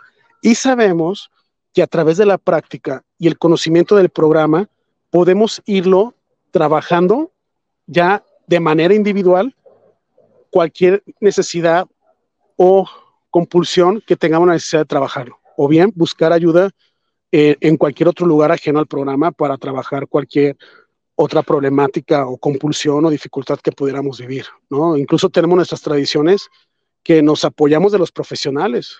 Y 0.41 0.55
sabemos 0.55 1.29
que 1.73 1.83
a 1.83 1.87
través 1.87 2.17
de 2.17 2.25
la 2.25 2.37
práctica 2.37 3.03
y 3.17 3.27
el 3.27 3.37
conocimiento 3.37 3.95
del 3.95 4.09
programa 4.09 4.69
podemos 5.09 5.61
irlo 5.65 6.15
trabajando 6.51 7.31
ya 7.87 8.23
de 8.47 8.59
manera 8.59 8.93
individual 8.93 9.55
cualquier 10.53 11.03
necesidad 11.19 11.87
o 12.57 12.87
compulsión 13.31 14.03
que 14.05 14.15
tengamos 14.15 14.45
una 14.45 14.53
necesidad 14.53 14.81
de 14.81 14.85
trabajarlo, 14.85 15.39
o 15.57 15.67
bien 15.67 15.91
buscar 15.95 16.31
ayuda 16.31 16.69
eh, 17.31 17.57
en 17.59 17.75
cualquier 17.75 18.09
otro 18.09 18.27
lugar 18.27 18.51
ajeno 18.51 18.77
al 18.77 18.85
programa 18.85 19.31
para 19.31 19.57
trabajar 19.57 20.07
cualquier 20.07 20.55
otra 21.15 21.41
problemática 21.41 22.27
o 22.27 22.37
compulsión 22.37 23.03
o 23.03 23.09
dificultad 23.09 23.57
que 23.63 23.71
pudiéramos 23.71 24.19
vivir, 24.19 24.45
¿no? 24.69 24.95
Incluso 24.95 25.31
tenemos 25.31 25.55
nuestras 25.55 25.81
tradiciones 25.81 26.47
que 27.01 27.23
nos 27.23 27.43
apoyamos 27.45 27.91
de 27.91 27.97
los 27.97 28.11
profesionales 28.11 28.99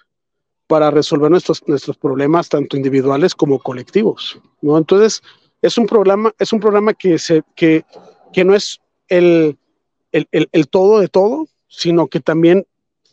para 0.65 0.89
resolver 0.89 1.29
nuestros, 1.29 1.61
nuestros 1.67 1.97
problemas 1.97 2.49
tanto 2.49 2.77
individuales 2.77 3.35
como 3.35 3.59
colectivos, 3.59 4.39
¿no? 4.59 4.75
Entonces, 4.75 5.21
es 5.61 5.77
un 5.77 5.85
programa, 5.85 6.31
es 6.39 6.51
un 6.51 6.59
programa 6.59 6.95
que, 6.95 7.19
se, 7.19 7.43
que, 7.55 7.85
que 8.33 8.43
no 8.43 8.55
es 8.55 8.81
el, 9.07 9.55
el, 10.13 10.27
el, 10.31 10.47
el 10.53 10.69
todo 10.69 10.99
de 10.99 11.09
todo, 11.09 11.47
sino 11.67 12.07
que 12.07 12.21
también 12.21 12.65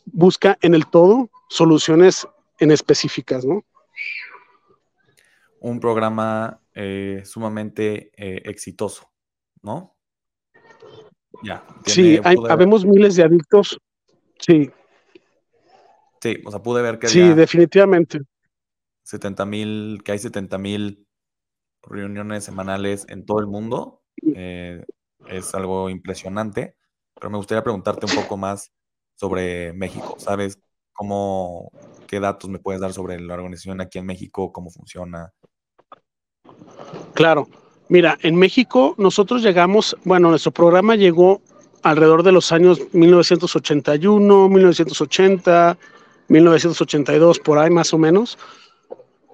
busca 0.05 0.57
en 0.61 0.73
el 0.73 0.87
todo 0.87 1.29
soluciones 1.49 2.27
en 2.59 2.71
específicas, 2.71 3.43
¿no? 3.43 3.65
Un 5.59 5.79
programa 5.79 6.61
eh, 6.73 7.21
sumamente 7.25 8.11
eh, 8.15 8.41
exitoso, 8.45 9.11
¿no? 9.61 9.95
Ya. 11.43 11.65
Sí, 11.85 12.19
hay, 12.23 12.37
habemos 12.49 12.85
miles 12.85 13.15
de 13.15 13.23
adictos. 13.23 13.79
Sí. 14.39 14.71
Sí, 16.21 16.37
o 16.45 16.51
sea, 16.51 16.61
pude 16.61 16.81
ver 16.81 16.99
que 16.99 17.07
Sí, 17.07 17.33
definitivamente. 17.33 18.21
70 19.03 19.45
mil, 19.45 20.01
que 20.03 20.11
hay 20.13 20.19
70 20.19 20.57
mil 20.57 21.07
reuniones 21.81 22.43
semanales 22.43 23.05
en 23.09 23.25
todo 23.25 23.39
el 23.39 23.47
mundo. 23.47 24.03
Eh, 24.35 24.85
es 25.27 25.53
algo 25.55 25.89
impresionante, 25.89 26.75
pero 27.21 27.29
me 27.29 27.37
gustaría 27.37 27.63
preguntarte 27.63 28.07
un 28.07 28.15
poco 28.15 28.35
más 28.35 28.71
sobre 29.13 29.73
México. 29.73 30.15
¿Sabes 30.17 30.57
cómo, 30.91 31.71
qué 32.07 32.19
datos 32.19 32.49
me 32.49 32.57
puedes 32.57 32.81
dar 32.81 32.93
sobre 32.93 33.19
la 33.19 33.35
organización 33.35 33.79
aquí 33.79 33.99
en 33.99 34.07
México, 34.07 34.51
cómo 34.51 34.71
funciona? 34.71 35.31
Claro. 37.13 37.47
Mira, 37.89 38.17
en 38.21 38.35
México 38.37 38.95
nosotros 38.97 39.43
llegamos, 39.43 39.95
bueno, 40.03 40.29
nuestro 40.29 40.51
programa 40.51 40.95
llegó 40.95 41.41
alrededor 41.83 42.23
de 42.23 42.31
los 42.31 42.51
años 42.51 42.81
1981, 42.91 44.49
1980, 44.49 45.77
1982, 46.27 47.39
por 47.39 47.59
ahí 47.59 47.69
más 47.69 47.93
o 47.93 47.99
menos. 47.99 48.39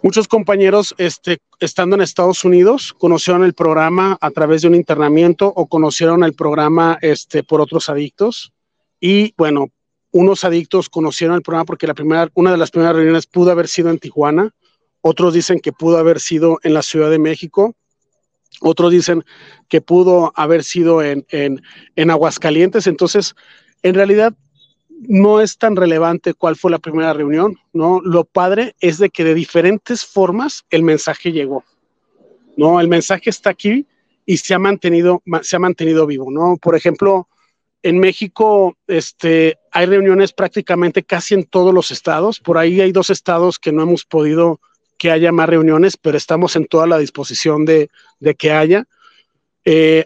Muchos 0.07 0.29
compañeros, 0.29 0.95
este, 0.97 1.39
estando 1.59 1.97
en 1.97 2.01
Estados 2.01 2.45
Unidos, 2.45 2.93
conocieron 2.97 3.43
el 3.43 3.53
programa 3.53 4.17
a 4.21 4.31
través 4.31 4.61
de 4.61 4.69
un 4.69 4.75
internamiento 4.75 5.51
o 5.53 5.67
conocieron 5.67 6.23
el 6.23 6.31
programa 6.31 6.97
este, 7.01 7.43
por 7.43 7.59
otros 7.59 7.89
adictos. 7.89 8.53
Y 9.01 9.33
bueno, 9.37 9.67
unos 10.11 10.45
adictos 10.45 10.87
conocieron 10.87 11.35
el 11.35 11.41
programa 11.41 11.65
porque 11.65 11.87
la 11.87 11.93
primera, 11.93 12.29
una 12.35 12.51
de 12.51 12.57
las 12.57 12.71
primeras 12.71 12.95
reuniones 12.95 13.27
pudo 13.27 13.51
haber 13.51 13.67
sido 13.67 13.89
en 13.89 13.99
Tijuana. 13.99 14.55
Otros 15.01 15.33
dicen 15.33 15.59
que 15.59 15.73
pudo 15.73 15.97
haber 15.97 16.21
sido 16.21 16.57
en 16.63 16.73
la 16.73 16.83
Ciudad 16.83 17.09
de 17.09 17.19
México. 17.19 17.75
Otros 18.61 18.93
dicen 18.93 19.25
que 19.67 19.81
pudo 19.81 20.31
haber 20.37 20.63
sido 20.63 21.01
en, 21.01 21.25
en, 21.31 21.61
en 21.97 22.11
Aguascalientes. 22.11 22.87
Entonces, 22.87 23.35
en 23.83 23.93
realidad, 23.93 24.33
no 25.01 25.41
es 25.41 25.57
tan 25.57 25.75
relevante 25.75 26.33
cuál 26.33 26.55
fue 26.55 26.71
la 26.71 26.79
primera 26.79 27.13
reunión, 27.13 27.57
¿no? 27.73 28.01
Lo 28.03 28.25
padre 28.25 28.75
es 28.79 28.97
de 28.97 29.09
que 29.09 29.23
de 29.23 29.33
diferentes 29.33 30.05
formas 30.05 30.65
el 30.69 30.83
mensaje 30.83 31.31
llegó, 31.31 31.63
¿no? 32.55 32.79
El 32.79 32.87
mensaje 32.87 33.29
está 33.29 33.51
aquí 33.51 33.85
y 34.25 34.37
se 34.37 34.53
ha 34.53 34.59
mantenido, 34.59 35.21
se 35.41 35.55
ha 35.55 35.59
mantenido 35.59 36.05
vivo, 36.05 36.31
¿no? 36.31 36.57
Por 36.57 36.75
ejemplo, 36.75 37.27
en 37.83 37.99
México 37.99 38.75
este, 38.87 39.57
hay 39.71 39.85
reuniones 39.85 40.33
prácticamente 40.33 41.03
casi 41.03 41.35
en 41.35 41.43
todos 41.43 41.73
los 41.73 41.91
estados, 41.91 42.39
por 42.39 42.57
ahí 42.57 42.81
hay 42.81 42.91
dos 42.91 43.09
estados 43.09 43.59
que 43.59 43.71
no 43.71 43.83
hemos 43.83 44.03
podido 44.03 44.59
que 44.97 45.11
haya 45.11 45.31
más 45.31 45.47
reuniones, 45.47 45.95
pero 45.95 46.17
estamos 46.17 46.55
en 46.55 46.65
toda 46.65 46.87
la 46.87 46.97
disposición 46.97 47.65
de, 47.65 47.89
de 48.19 48.35
que 48.35 48.51
haya. 48.51 48.87
Eh, 49.69 50.05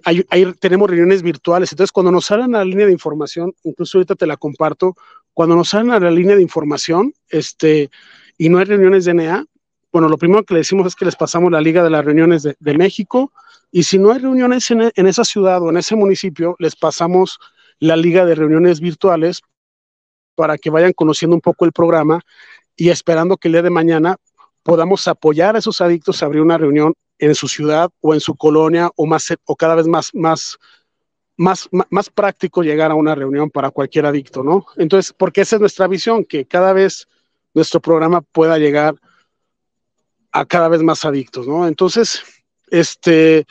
tenemos 0.59 0.89
reuniones 0.89 1.21
virtuales, 1.21 1.71
entonces 1.71 1.91
cuando 1.91 2.11
nos 2.11 2.25
salen 2.25 2.55
a 2.55 2.59
la 2.59 2.65
línea 2.65 2.87
de 2.87 2.93
información, 2.93 3.53
incluso 3.63 3.99
ahorita 3.99 4.15
te 4.15 4.25
la 4.25 4.35
comparto, 4.35 4.95
cuando 5.35 5.55
nos 5.55 5.69
salen 5.69 5.91
a 5.91 5.99
la 5.99 6.09
línea 6.09 6.35
de 6.35 6.41
información 6.41 7.13
este, 7.29 7.91
y 8.39 8.49
no 8.49 8.57
hay 8.57 8.65
reuniones 8.65 9.05
de 9.05 9.13
NA, 9.13 9.45
bueno, 9.91 10.09
lo 10.09 10.17
primero 10.17 10.43
que 10.43 10.55
le 10.55 10.61
decimos 10.61 10.87
es 10.87 10.95
que 10.95 11.05
les 11.05 11.15
pasamos 11.15 11.51
la 11.51 11.61
liga 11.61 11.83
de 11.83 11.91
las 11.91 12.03
reuniones 12.03 12.41
de, 12.41 12.73
México 12.73 13.31
y 13.71 13.83
si 13.83 13.99
no 13.99 14.11
hay 14.11 14.17
reuniones 14.17 14.71
en, 14.71 14.91
en, 14.95 15.05
esa 15.05 15.23
ciudad 15.23 15.61
o 15.61 15.69
en 15.69 15.77
ese 15.77 15.95
municipio, 15.95 16.55
les 16.57 16.75
pasamos 16.75 17.37
la 17.77 17.95
liga 17.95 18.25
de 18.25 18.33
reuniones 18.33 18.79
virtuales 18.79 19.41
para 20.33 20.57
que 20.57 20.71
vayan 20.71 20.93
conociendo 20.93 21.35
un 21.35 21.41
poco 21.41 21.65
el 21.65 21.71
programa 21.71 22.21
y 22.75 22.89
esperando 22.89 23.37
que 23.37 23.47
el 23.47 23.51
día 23.51 23.61
de 23.61 23.69
mañana 23.69 24.17
podamos 24.63 25.07
apoyar 25.07 25.55
a 25.55 25.59
esos 25.59 25.81
adictos 25.81 26.23
a 26.23 26.25
abrir 26.25 26.41
una 26.41 26.57
reunión 26.57 26.95
en 27.21 27.35
su 27.35 27.47
ciudad 27.47 27.89
o 28.01 28.13
en 28.13 28.19
su 28.19 28.35
colonia 28.35 28.91
o 28.95 29.05
más 29.05 29.27
o 29.45 29.55
cada 29.55 29.75
vez 29.75 29.87
más 29.87 30.09
más 30.13 30.57
más, 31.37 31.67
más 31.89 32.09
práctico 32.09 32.61
llegar 32.61 32.91
a 32.91 32.95
una 32.95 33.15
reunión 33.15 33.49
para 33.49 33.71
cualquier 33.71 34.05
adicto, 34.05 34.43
¿no? 34.43 34.65
Entonces, 34.77 35.11
porque 35.17 35.41
esa 35.41 35.55
es 35.55 35.59
nuestra 35.59 35.87
visión, 35.87 36.23
que 36.23 36.45
cada 36.45 36.71
vez 36.71 37.07
nuestro 37.55 37.79
programa 37.79 38.21
pueda 38.21 38.59
llegar 38.59 38.93
a 40.31 40.45
cada 40.45 40.67
vez 40.67 40.83
más 40.83 41.03
adictos, 41.03 41.47
¿no? 41.47 41.67
Entonces, 41.67 42.21
este, 42.67 43.45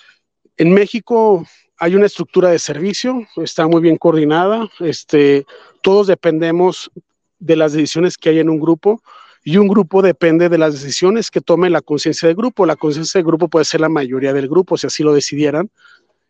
en 0.56 0.72
México 0.72 1.44
hay 1.78 1.96
una 1.96 2.06
estructura 2.06 2.50
de 2.50 2.60
servicio, 2.60 3.26
está 3.36 3.66
muy 3.66 3.80
bien 3.80 3.96
coordinada, 3.96 4.68
este, 4.78 5.44
todos 5.82 6.06
dependemos 6.06 6.90
de 7.38 7.56
las 7.56 7.72
decisiones 7.72 8.16
que 8.16 8.28
hay 8.28 8.38
en 8.38 8.50
un 8.50 8.60
grupo 8.60 9.02
y 9.42 9.56
un 9.56 9.68
grupo 9.68 10.02
depende 10.02 10.48
de 10.48 10.58
las 10.58 10.74
decisiones 10.74 11.30
que 11.30 11.40
tome 11.40 11.70
la 11.70 11.80
conciencia 11.80 12.28
del 12.28 12.36
grupo. 12.36 12.66
La 12.66 12.76
conciencia 12.76 13.18
del 13.18 13.26
grupo 13.26 13.48
puede 13.48 13.64
ser 13.64 13.80
la 13.80 13.88
mayoría 13.88 14.32
del 14.32 14.48
grupo, 14.48 14.76
si 14.76 14.86
así 14.86 15.02
lo 15.02 15.14
decidieran, 15.14 15.70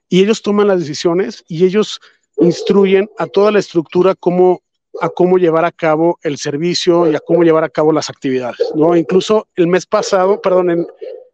y 0.08 0.22
ellos 0.22 0.42
toman 0.42 0.68
las 0.68 0.80
decisiones 0.80 1.44
y 1.48 1.64
ellos 1.64 2.00
instruyen 2.38 3.10
a 3.18 3.26
toda 3.26 3.50
la 3.50 3.58
estructura 3.58 4.14
cómo, 4.14 4.62
a 5.00 5.08
cómo 5.08 5.38
llevar 5.38 5.64
a 5.64 5.72
cabo 5.72 6.18
el 6.22 6.38
servicio 6.38 7.10
y 7.10 7.14
a 7.14 7.20
cómo 7.20 7.42
llevar 7.42 7.64
a 7.64 7.68
cabo 7.68 7.92
las 7.92 8.10
actividades. 8.10 8.72
¿no? 8.74 8.96
Incluso 8.96 9.48
el 9.56 9.66
mes 9.66 9.86
pasado, 9.86 10.40
perdón, 10.40 10.86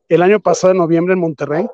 el 0.08 0.22
año 0.22 0.40
pasado, 0.40 0.72
en 0.72 0.78
noviembre, 0.78 1.14
en 1.14 1.20
Monterrey, 1.20 1.66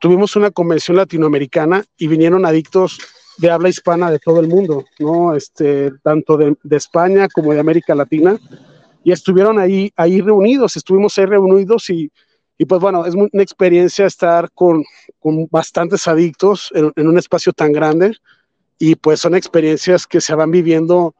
tuvimos 0.00 0.36
una 0.36 0.50
convención 0.50 0.96
latinoamericana 0.96 1.84
y 1.96 2.06
vinieron 2.06 2.44
adictos 2.44 2.98
de 3.38 3.50
habla 3.50 3.70
hispana 3.70 4.10
de 4.10 4.18
todo 4.18 4.40
el 4.40 4.48
mundo, 4.48 4.84
¿no? 4.98 5.34
Este, 5.34 5.90
tanto 6.02 6.36
de 6.36 6.76
España 6.76 7.28
como 7.28 7.54
de 7.54 7.60
América 7.60 7.94
Latina 7.94 8.38
y 9.04 9.12
estuvieron 9.12 9.58
ahí, 9.58 9.92
ahí 9.96 10.20
reunidos, 10.20 10.76
estuvimos 10.76 11.16
ahí 11.18 11.26
reunidos 11.26 11.90
y, 11.90 12.10
y 12.58 12.64
pues 12.64 12.80
bueno, 12.80 13.04
es 13.06 13.14
una 13.14 13.42
experiencia 13.42 14.06
estar 14.06 14.50
con, 14.52 14.84
con 15.18 15.48
bastantes 15.50 16.06
adictos 16.06 16.70
en, 16.74 17.08
un 17.08 17.18
espacio 17.18 17.52
tan 17.52 17.72
grande 17.72 18.16
y 18.78 18.94
pues 18.94 19.20
son 19.20 19.34
experiencias 19.34 20.06
que 20.06 20.20
se 20.20 20.34
van 20.34 20.50
viviendo 20.50 21.14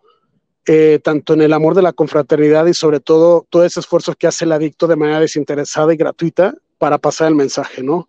eh, 0.66 1.00
tanto 1.02 1.34
en 1.34 1.42
el 1.42 1.52
amor 1.52 1.74
de 1.74 1.82
la 1.82 1.92
confraternidad 1.92 2.66
y 2.66 2.74
sobre 2.74 3.00
todo 3.00 3.46
todo 3.50 3.64
ese 3.64 3.80
esfuerzo 3.80 4.14
que 4.14 4.28
hace 4.28 4.44
el 4.44 4.52
adicto 4.52 4.86
de 4.86 4.96
manera 4.96 5.20
desinteresada 5.20 5.92
y 5.92 5.96
gratuita 5.96 6.54
para 6.78 6.98
pasar 6.98 7.28
el 7.28 7.34
mensaje, 7.34 7.82
¿no? 7.82 8.08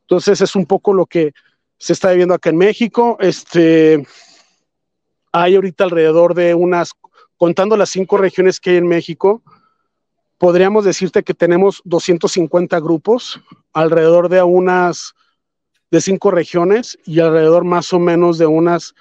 Entonces 0.00 0.40
es 0.40 0.56
un 0.56 0.66
poco 0.66 0.92
lo 0.92 1.06
que 1.06 1.32
se 1.78 1.92
está 1.92 2.10
viviendo 2.10 2.34
acá 2.34 2.50
en 2.50 2.56
México. 2.56 3.16
Este, 3.20 4.04
hay 5.32 5.54
ahorita 5.54 5.84
alrededor 5.84 6.34
de 6.34 6.54
unas 6.54 6.92
contando 7.42 7.76
las 7.76 7.90
cinco 7.90 8.18
regiones 8.18 8.60
que 8.60 8.70
hay 8.70 8.76
en 8.76 8.86
México, 8.86 9.42
podríamos 10.38 10.84
decirte 10.84 11.24
que 11.24 11.34
tenemos 11.34 11.82
250 11.84 12.78
grupos, 12.78 13.40
alrededor 13.72 14.28
de 14.28 14.40
unas 14.44 15.12
de 15.90 16.00
cinco 16.00 16.30
regiones 16.30 16.96
y 17.04 17.18
alrededor 17.18 17.64
más 17.64 17.92
o 17.92 17.98
menos 17.98 18.38
de 18.38 18.46
unas 18.46 18.94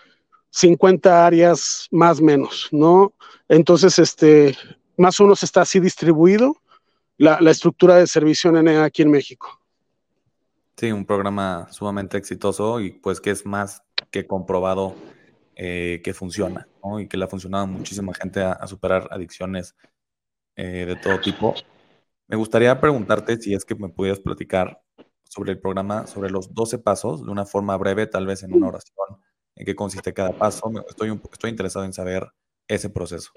50 0.50 1.24
áreas 1.24 1.88
más 1.92 2.20
menos, 2.20 2.68
¿no? 2.72 3.14
Entonces, 3.48 4.00
este, 4.00 4.58
más 4.98 5.20
o 5.20 5.26
menos 5.26 5.44
está 5.44 5.62
así 5.62 5.80
distribuido 5.80 6.58
la, 7.20 7.40
la 7.42 7.52
estructura 7.52 7.98
de 7.98 8.08
servicio 8.08 8.52
NNA 8.52 8.86
aquí 8.86 9.04
en 9.04 9.12
México. 9.12 9.62
Sí, 10.78 10.92
un 10.92 11.06
programa 11.06 11.68
sumamente 11.70 12.18
exitoso 12.18 12.80
y 12.80 12.90
pues 12.90 13.22
que 13.22 13.30
es 13.30 13.46
más 13.46 13.84
que 14.10 14.26
comprobado 14.26 14.96
eh, 15.64 16.02
que 16.04 16.16
funciona 16.16 16.68
¿no? 16.84 17.00
y 17.00 17.08
que 17.08 17.18
le 17.18 17.26
ha 17.26 17.28
funcionado 17.28 17.66
a 17.66 17.68
muchísima 17.68 18.16
gente 18.16 18.42
a, 18.42 18.66
superar 18.66 19.08
adicciones 19.12 19.76
eh, 20.56 20.88
de 20.88 20.96
todo 20.96 21.20
tipo. 21.20 21.54
Me 22.28 22.36
gustaría 22.36 22.82
preguntarte 22.82 23.38
si 23.38 23.54
es 23.54 23.64
que 23.64 23.76
me 23.76 23.90
pudieras 23.90 24.20
platicar 24.20 24.82
sobre 25.24 25.52
el 25.52 25.60
programa, 25.60 26.08
sobre 26.08 26.32
los 26.32 26.52
12 26.56 26.80
pasos, 26.80 27.24
de 27.24 27.30
una 27.30 27.46
forma 27.46 27.78
breve, 27.78 28.08
tal 28.08 28.26
vez 28.26 28.42
en 28.42 28.56
una 28.56 28.70
oración, 28.70 28.96
en 29.56 29.64
qué 29.64 29.76
consiste 29.76 30.16
cada 30.16 30.32
paso. 30.32 30.72
Estoy, 30.90 31.16
estoy 31.32 31.52
interesado 31.52 31.86
en 31.86 31.94
saber 31.94 32.28
ese 32.68 32.90
proceso. 32.90 33.30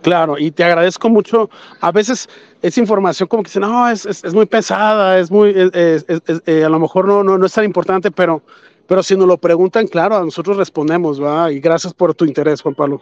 Claro, 0.00 0.38
y 0.38 0.50
te 0.50 0.64
agradezco 0.64 1.10
mucho. 1.10 1.50
A 1.82 1.92
veces 1.92 2.26
esa 2.62 2.80
información 2.80 3.28
como 3.28 3.42
que 3.42 3.48
dice, 3.48 3.60
no, 3.60 3.86
es, 3.86 4.06
es, 4.06 4.24
es 4.24 4.32
muy 4.32 4.46
pesada, 4.46 5.18
es 5.18 5.30
muy, 5.30 5.50
es, 5.74 6.06
eh, 6.46 6.64
a 6.64 6.70
lo 6.70 6.78
mejor 6.78 7.06
no, 7.06 7.22
no, 7.22 7.36
no 7.36 7.44
es 7.44 7.52
tan 7.52 7.66
importante, 7.66 8.10
pero 8.10 8.42
pero 8.86 9.02
si 9.02 9.16
nos 9.16 9.26
lo 9.26 9.38
preguntan, 9.38 9.86
claro, 9.86 10.16
a 10.16 10.24
nosotros 10.24 10.56
respondemos. 10.56 11.18
Y 11.50 11.60
gracias 11.60 11.92
por 11.92 12.14
tu 12.14 12.24
interés, 12.24 12.62
Juan 12.62 12.74
Pablo. 12.74 13.00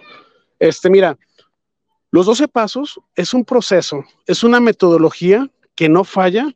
Este, 0.59 0.89
mira, 0.89 1.17
los 2.11 2.27
12 2.27 2.49
pasos 2.49 3.01
es 3.15 3.35
un 3.35 3.45
proceso, 3.45 4.05
es 4.27 4.45
una 4.45 4.61
metodología 4.61 5.51
que 5.75 5.89
no 5.89 6.05
falla 6.05 6.47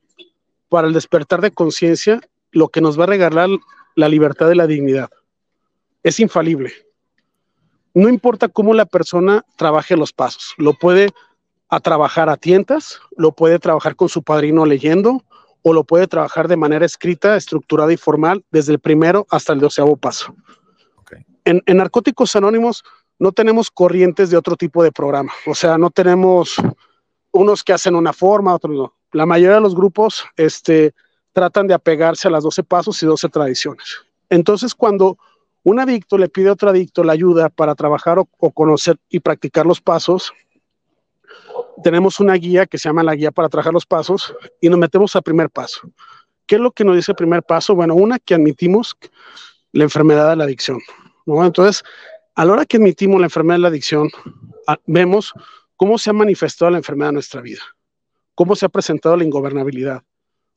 para 0.69 0.87
el 0.87 0.95
despertar 0.95 1.41
de 1.41 1.51
conciencia, 1.51 2.21
lo 2.53 2.69
que 2.69 2.81
nos 2.81 2.99
va 2.99 3.05
a 3.05 3.09
regalar 3.09 3.49
la 3.95 4.09
libertad 4.09 4.49
de 4.49 4.55
la 4.55 4.67
dignidad. 4.67 5.11
Es 6.03 6.21
infalible. 6.21 6.73
No 7.95 8.09
importa 8.09 8.49
cómo 8.49 8.75
la 8.75 8.87
persona 8.87 9.45
trabaje 9.57 9.97
los 9.97 10.13
pasos, 10.13 10.55
lo 10.57 10.75
puede 10.75 11.09
a 11.69 11.81
trabajar 11.81 12.29
a 12.29 12.37
tientas, 12.37 13.01
lo 13.17 13.33
puede 13.33 13.59
trabajar 13.59 13.97
con 13.97 14.09
su 14.09 14.23
padrino 14.23 14.65
leyendo, 14.65 15.25
o 15.69 15.73
lo 15.75 15.85
puede 15.85 16.07
trabajar 16.07 16.49
de 16.49 16.57
manera 16.57 16.87
escrita, 16.87 17.37
estructurada 17.37 17.93
y 17.93 17.99
formal 17.99 18.43
desde 18.51 18.73
el 18.73 18.79
primero 18.79 19.27
hasta 19.31 19.53
el 19.53 19.61
doceavo 19.61 19.97
paso. 19.97 20.35
En, 21.45 21.63
Narcóticos 21.67 22.37
Anónimos 22.37 22.85
no 23.19 23.33
tenemos 23.33 23.71
corrientes 23.71 24.31
de 24.31 24.37
otro 24.37 24.57
tipo 24.57 24.83
de 24.83 24.93
programa, 24.93 25.33
o 25.47 25.55
sea, 25.55 25.79
no 25.79 25.91
tenemos 25.91 26.57
unos 27.33 27.65
que 27.65 27.73
hacen 27.73 27.95
una 27.95 28.13
forma, 28.13 28.55
otros 28.55 28.77
no. 28.77 28.95
La 29.13 29.27
mayoría 29.27 29.57
de 29.57 29.63
los 29.63 29.75
grupos 29.75 30.25
este, 30.37 30.95
tratan 31.33 31.67
de 31.67 31.75
apegarse 31.75 32.29
a 32.29 32.31
las 32.31 32.45
12 32.45 32.63
pasos 32.65 33.03
y 33.03 33.07
12 33.07 33.29
tradiciones. 33.29 33.99
Entonces, 34.29 34.75
cuando 34.75 35.19
Un 35.65 35.81
adicto 35.81 36.17
le 36.17 36.31
pide 36.31 36.49
a 36.49 36.53
otro 36.53 36.71
adicto 36.71 37.05
la 37.05 37.13
ayuda 37.13 37.51
para 37.51 37.75
trabajar 37.75 38.19
o, 38.19 38.51
conocer 38.53 38.97
y 39.11 39.21
practicar 39.21 39.67
los 39.67 39.83
pasos. 39.83 40.33
Tenemos 41.83 42.21
una 42.21 42.35
guía 42.35 42.67
que 42.67 42.79
se 42.79 42.89
llama 42.89 43.03
la 43.03 43.15
guía 43.15 43.31
para 43.31 43.49
trabajar 43.49 43.73
los 43.73 43.87
pasos 43.87 44.35
y 44.61 44.69
nos 44.69 44.79
metemos 44.79 45.15
al 45.17 45.23
primer 45.23 45.51
paso. 45.51 45.91
¿Qué 46.47 46.57
es 46.57 46.61
lo 46.61 46.73
que 46.73 46.85
nos 46.85 46.97
dice 46.97 47.13
el 47.13 47.17
primer 47.17 47.43
paso? 47.43 47.75
Bueno, 47.75 47.95
una 47.95 48.19
que 48.19 48.35
admitimos 48.35 48.97
la 49.73 49.85
enfermedad 49.85 50.31
de 50.31 50.37
la 50.37 50.45
adicción. 50.45 50.81
¿no? 51.27 51.45
Entonces, 51.45 51.85
a 52.35 52.45
la 52.45 52.53
hora 52.53 52.67
que 52.67 52.79
admitimos 52.79 53.21
la 53.21 53.27
enfermedad 53.27 53.57
de 53.57 53.63
la 53.63 53.69
adicción, 53.69 54.09
vemos 54.87 55.33
cómo 55.77 55.99
se 55.99 56.11
ha 56.11 56.13
manifestado 56.13 56.71
la 56.71 56.79
enfermedad 56.79 57.11
en 57.11 57.15
nuestra 57.15 57.41
vida, 57.41 57.63
cómo 58.35 58.57
se 58.57 58.67
ha 58.67 58.69
presentado 58.69 59.17
la 59.17 59.25
ingobernabilidad, 59.25 60.03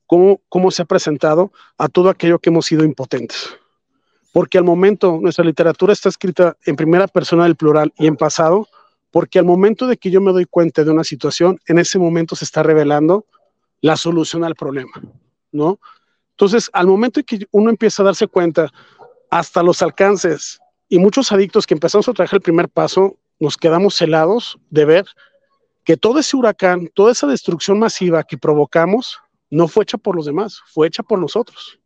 cómo, 0.07 0.41
cómo 0.49 0.72
se 0.72 0.82
ha 0.82 0.86
presentado 0.86 1.51
a 1.78 1.88
todo 1.88 2.09
aquello 2.09 2.39
que 2.39 2.49
hemos 2.49 2.65
sido 2.65 2.84
impotentes. 2.84 3.57
Porque 4.34 4.57
al 4.57 4.63
momento, 4.63 5.19
nuestra 5.22 5.43
literatura 5.43 5.91
está 5.91 6.09
escrita 6.09 6.55
en 6.65 6.76
primera 6.76 7.07
persona 7.07 7.43
del 7.43 7.55
plural 7.55 7.93
y 7.97 8.07
en 8.07 8.15
pasado, 8.15 8.67
porque 9.12 9.39
al 9.39 9.45
momento 9.45 9.88
de 9.88 9.97
que 9.97 10.09
yo 10.09 10.22
me 10.22 10.32
doy 10.32 10.45
cuenta 10.45 10.84
de 10.84 10.91
una 10.91 11.03
situación, 11.03 11.59
en 11.68 11.78
ese 11.78 11.99
momento 11.99 12.36
se 12.36 12.45
está 12.45 12.64
revelando 12.64 13.26
la 13.82 13.97
solución 13.97 14.43
al 14.43 14.55
problema, 14.55 15.01
¿no? 15.51 15.80
Entonces, 16.32 16.70
al 16.74 16.88
momento 16.88 17.20
de 17.20 17.24
que 17.26 17.47
uno 17.51 17.70
empieza 17.70 18.01
a 18.01 18.05
darse 18.05 18.28
cuenta 18.28 18.72
hasta 19.30 19.62
los 19.62 19.82
alcances 19.82 20.59
y 20.89 20.97
muchos 20.97 21.32
adictos 21.32 21.68
que 21.68 21.74
empezamos 21.74 22.07
a 22.07 22.14
trabajar 22.14 22.38
el 22.38 22.43
primer 22.43 22.70
paso, 22.70 23.18
nos 23.39 23.57
quedamos 23.57 24.01
helados 24.01 24.57
de 24.70 24.86
ver 24.86 25.05
que 25.84 25.97
todo 25.97 26.20
ese 26.20 26.38
huracán, 26.38 26.89
toda 26.93 27.12
esa 27.12 27.28
destrucción 27.28 27.80
masiva 27.80 28.24
que 28.24 28.38
provocamos, 28.38 29.20
no 29.49 29.68
fue 29.68 29.84
hecha 29.84 29.97
por 29.97 30.16
los 30.16 30.26
demás, 30.26 30.62
fue 30.68 30.88
hecha 30.88 31.03
por 31.03 31.20
nosotros. 31.20 31.80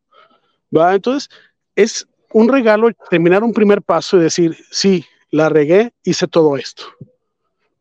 ¿va? 0.76 0.94
Entonces, 0.94 1.30
es 1.76 2.08
un 2.34 2.50
regalo 2.50 2.90
terminar 3.10 3.44
un 3.44 3.54
primer 3.54 3.82
paso 3.82 4.18
y 4.18 4.22
decir, 4.22 4.58
sí, 4.72 5.06
la 5.32 5.50
regué, 5.50 5.94
hice 6.04 6.28
todo 6.28 6.58
esto. 6.58 6.86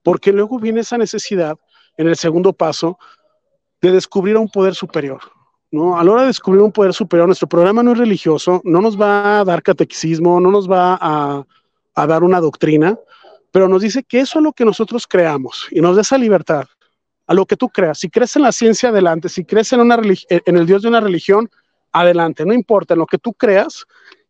Porque 0.04 0.32
luego 0.32 0.60
viene 0.60 0.82
esa 0.82 0.96
necesidad 0.96 1.56
en 1.96 2.06
el 2.06 2.16
segundo 2.16 2.52
paso 2.52 2.98
de 3.80 3.90
descubrir 3.90 4.36
a 4.36 4.40
un 4.40 4.48
poder 4.48 4.74
superior. 4.76 5.20
¿no? 5.72 5.98
A 5.98 6.04
la 6.04 6.12
hora 6.12 6.20
de 6.22 6.28
descubrir 6.28 6.62
un 6.62 6.70
poder 6.70 6.94
superior, 6.94 7.26
nuestro 7.26 7.48
programa 7.48 7.82
no 7.82 7.92
es 7.92 7.98
religioso, 7.98 8.60
no 8.64 8.80
nos 8.80 9.00
va 9.00 9.40
a 9.40 9.44
dar 9.44 9.62
catequismo, 9.62 10.40
no 10.40 10.50
nos 10.52 10.70
va 10.70 10.96
a, 11.00 12.06
dar 12.06 12.22
una 12.22 12.40
doctrina, 12.40 12.96
pero 13.50 13.66
nos 13.66 13.82
dice 13.82 14.04
que 14.04 14.20
eso 14.20 14.38
es 14.38 14.44
lo 14.44 14.52
que 14.52 14.64
nosotros 14.64 15.06
creamos 15.06 15.66
y 15.70 15.80
nos 15.80 15.96
da 15.96 16.02
esa 16.02 16.18
libertad 16.18 16.64
a 17.26 17.34
lo 17.34 17.46
que 17.46 17.56
tú 17.56 17.68
creas. 17.68 17.98
Si 17.98 18.08
crees 18.10 18.36
en 18.36 18.42
la 18.42 18.52
ciencia, 18.52 18.90
adelante. 18.90 19.28
Si 19.28 19.44
crees 19.44 19.72
en, 19.72 19.80
una 19.80 19.98
en 20.28 20.56
el 20.56 20.66
Dios 20.66 20.82
de 20.82 20.88
una 20.88 21.00
religión, 21.00 21.48
adelante. 21.92 22.44
No 22.44 22.52
importa 22.52 22.94
en 22.94 23.00
lo 23.00 23.06
que 23.06 23.18
tú 23.18 23.32
creas. 23.32 23.84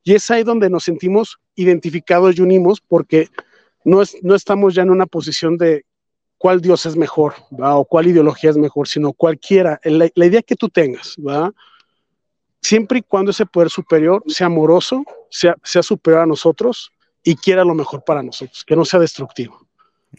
Y 0.05 0.14
es 0.14 0.31
ahí 0.31 0.45
donde 0.45 0.70
nos 0.70 0.85
sentimos 0.85 1.39
identificados 1.57 2.37
y 2.37 2.43
unimos 2.43 2.81
porque 2.81 3.29
no, 3.85 4.03
es, 4.03 4.16
no 4.22 4.35
estamos 4.35 4.74
ya 4.74 4.82
en 4.82 4.91
una 4.91 5.07
posición 5.07 5.57
de 5.57 5.85
cuál 6.39 6.61
Dios 6.61 6.87
es 6.87 6.97
mejor 6.97 7.35
o 7.51 7.85
cuál 7.85 8.09
ideología 8.09 8.51
es 8.51 8.57
mejor, 8.57 8.89
sino 8.89 9.12
cualquiera, 9.12 9.80
la, 9.85 10.09
la 10.14 10.26
idea 10.26 10.43
que 10.43 10.57
tú 10.57 10.68
tengas, 10.68 11.16
¿va? 11.18 11.53
siempre 12.64 13.01
y 13.01 13.03
cuando 13.03 13.30
ese 13.30 13.45
poder 13.45 13.68
superior 13.68 14.24
sea 14.26 14.47
amoroso, 14.47 15.05
sea, 15.28 15.55
sea 15.62 15.82
superior 15.82 16.22
a 16.22 16.26
nosotros 16.26 16.91
y 17.22 17.37
quiera 17.37 17.62
lo 17.62 17.74
mejor 17.74 18.03
para 18.05 18.22
nosotros, 18.22 18.64
que 18.64 18.74
no 18.74 18.87
sea 18.87 18.99
destructivo. 19.01 19.66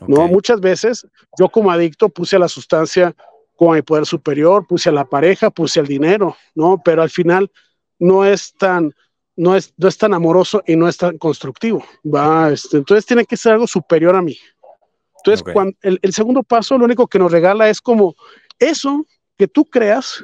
¿no? 0.07 0.27
Muchas 0.27 0.61
veces 0.61 1.07
yo 1.39 1.49
como 1.49 1.71
adicto 1.71 2.07
puse 2.07 2.35
a 2.35 2.39
la 2.39 2.47
sustancia 2.47 3.15
como 3.55 3.73
mi 3.73 3.81
poder 3.81 4.05
superior, 4.05 4.67
puse 4.67 4.89
a 4.89 4.91
la 4.91 5.05
pareja, 5.05 5.49
puse 5.49 5.79
al 5.79 5.87
dinero, 5.87 6.35
¿no? 6.53 6.81
Pero 6.83 7.01
al 7.01 7.09
final 7.09 7.49
no 7.97 8.25
es 8.25 8.53
tan, 8.53 8.93
no 9.35 9.55
es, 9.55 9.73
no 9.77 9.87
es 9.87 9.97
tan 9.97 10.13
amoroso 10.13 10.63
y 10.65 10.75
no 10.75 10.87
es 10.87 10.97
tan 10.97 11.17
constructivo, 11.17 11.83
¿va? 12.03 12.51
Este, 12.51 12.77
entonces 12.77 13.05
tiene 13.05 13.25
que 13.25 13.37
ser 13.37 13.53
algo 13.53 13.67
superior 13.67 14.15
a 14.15 14.21
mí. 14.21 14.37
Entonces, 15.17 15.43
cuando, 15.53 15.75
el, 15.81 15.99
el, 16.01 16.13
segundo 16.13 16.43
paso 16.43 16.77
lo 16.77 16.85
único 16.85 17.07
que 17.07 17.19
nos 17.19 17.31
regala 17.31 17.67
es 17.69 17.81
como 17.81 18.15
eso 18.59 19.05
que 19.37 19.47
tú 19.47 19.65
creas, 19.65 20.23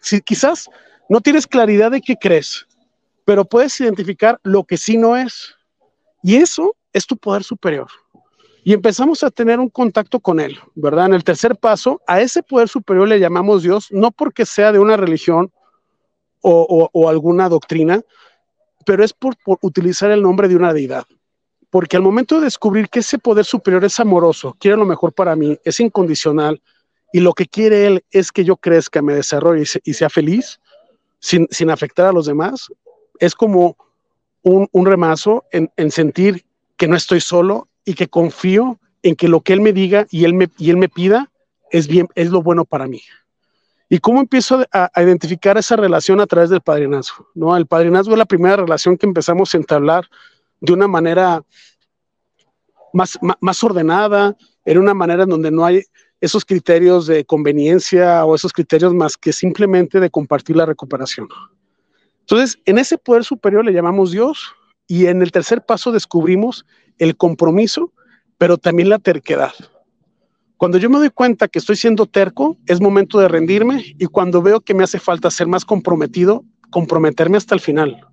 si 0.00 0.20
quizás 0.20 0.68
no 1.08 1.20
tienes 1.20 1.46
claridad 1.46 1.90
de 1.90 2.00
qué 2.00 2.16
crees, 2.16 2.66
pero 3.24 3.44
puedes 3.44 3.78
identificar 3.80 4.38
lo 4.42 4.64
que 4.64 4.76
sí 4.76 4.96
no 4.96 5.16
es. 5.16 5.54
Y 6.22 6.36
eso 6.36 6.76
es 6.92 7.06
tu 7.06 7.16
poder 7.16 7.42
superior. 7.42 7.88
Y 8.62 8.72
empezamos 8.72 9.22
a 9.22 9.30
tener 9.30 9.60
un 9.60 9.68
contacto 9.68 10.20
con 10.20 10.40
él, 10.40 10.58
¿verdad? 10.74 11.06
En 11.06 11.14
el 11.14 11.24
tercer 11.24 11.56
paso, 11.56 12.00
a 12.06 12.20
ese 12.22 12.42
poder 12.42 12.68
superior 12.68 13.06
le 13.06 13.20
llamamos 13.20 13.62
Dios, 13.62 13.88
no 13.90 14.10
porque 14.10 14.46
sea 14.46 14.72
de 14.72 14.78
una 14.78 14.96
religión 14.96 15.52
o, 16.40 17.08
alguna 17.08 17.48
doctrina, 17.48 18.02
pero 18.84 19.04
es 19.04 19.12
por, 19.12 19.36
utilizar 19.62 20.10
el 20.10 20.22
nombre 20.22 20.48
de 20.48 20.56
una 20.56 20.72
deidad. 20.72 21.04
Porque 21.70 21.96
al 21.96 22.02
momento 22.02 22.38
de 22.38 22.44
descubrir 22.44 22.88
que 22.88 23.00
ese 23.00 23.18
poder 23.18 23.44
superior 23.44 23.84
es 23.84 23.98
amoroso, 23.98 24.56
quiere 24.58 24.76
lo 24.76 24.84
mejor 24.84 25.12
para 25.12 25.34
mí, 25.34 25.58
es 25.64 25.80
incondicional, 25.80 26.62
y 27.12 27.20
lo 27.20 27.32
que 27.32 27.46
quiere 27.46 27.86
él 27.86 28.04
es 28.10 28.32
que 28.32 28.44
yo 28.44 28.56
crezca, 28.56 29.02
me 29.02 29.14
desarrolle 29.14 29.64
y, 29.84 29.94
sea 29.94 30.10
feliz, 30.10 30.60
sin, 31.20 31.70
afectar 31.70 32.06
a 32.06 32.12
los 32.12 32.26
demás, 32.26 32.68
es 33.18 33.34
como 33.34 33.76
un, 34.42 34.68
remazo 34.86 35.44
en, 35.52 35.70
en 35.76 35.90
sentir 35.90 36.44
que 36.76 36.88
no 36.88 36.96
estoy 36.96 37.20
solo 37.20 37.68
y 37.84 37.94
que 37.94 38.08
confío 38.08 38.78
en 39.02 39.16
que 39.16 39.28
lo 39.28 39.42
que 39.42 39.52
él 39.52 39.60
me 39.60 39.72
diga 39.72 40.06
y 40.10 40.24
él 40.24 40.34
me, 40.34 40.48
y 40.58 40.70
él 40.70 40.76
me 40.76 40.88
pida 40.88 41.30
es, 41.70 41.86
bien, 41.88 42.08
es 42.14 42.30
lo 42.30 42.42
bueno 42.42 42.64
para 42.64 42.86
mí. 42.86 43.02
¿Y 43.88 43.98
cómo 43.98 44.20
empiezo 44.20 44.64
a, 44.72 44.90
identificar 45.02 45.58
esa 45.58 45.76
relación 45.76 46.20
a 46.20 46.26
través 46.26 46.50
del 46.50 46.60
padrinazgo? 46.60 47.28
¿no? 47.34 47.56
El 47.56 47.66
padrinazgo 47.66 48.12
es 48.12 48.18
la 48.18 48.24
primera 48.24 48.56
relación 48.56 48.96
que 48.96 49.06
empezamos 49.06 49.54
a 49.54 49.58
entablar 49.58 50.08
de 50.60 50.72
una 50.72 50.88
manera 50.88 51.42
más, 52.92 53.18
más, 53.40 53.62
ordenada, 53.62 54.36
en 54.64 54.78
una 54.78 54.94
manera 54.94 55.24
en 55.24 55.28
donde 55.28 55.50
no 55.50 55.64
hay 55.64 55.82
esos 56.20 56.44
criterios 56.44 57.06
de 57.06 57.24
conveniencia 57.24 58.24
o 58.24 58.34
esos 58.34 58.52
criterios 58.52 58.94
más 58.94 59.16
que 59.16 59.32
simplemente 59.32 60.00
de 60.00 60.10
compartir 60.10 60.56
la 60.56 60.64
recuperación. 60.64 61.28
Entonces, 62.20 62.58
en 62.64 62.78
ese 62.78 62.96
poder 62.96 63.24
superior 63.24 63.64
le 63.64 63.72
llamamos 63.72 64.12
Dios 64.12 64.54
y 64.86 65.06
en 65.06 65.20
el 65.20 65.32
tercer 65.32 65.64
paso 65.64 65.92
descubrimos 65.92 66.64
el 66.98 67.16
compromiso, 67.16 67.92
pero 68.38 68.56
también 68.56 68.88
la 68.88 68.98
terquedad. 68.98 69.52
Cuando 70.56 70.78
yo 70.78 70.88
me 70.88 70.98
doy 70.98 71.10
cuenta 71.10 71.48
que 71.48 71.58
estoy 71.58 71.76
siendo 71.76 72.06
terco, 72.06 72.56
es 72.66 72.80
momento 72.80 73.18
de 73.18 73.28
rendirme 73.28 73.94
y 73.98 74.06
cuando 74.06 74.40
veo 74.40 74.60
que 74.60 74.74
me 74.74 74.84
hace 74.84 74.98
falta 74.98 75.30
ser 75.30 75.46
más 75.46 75.64
comprometido, 75.64 76.44
comprometerme 76.70 77.36
hasta 77.36 77.54
el 77.54 77.60
final. 77.60 78.06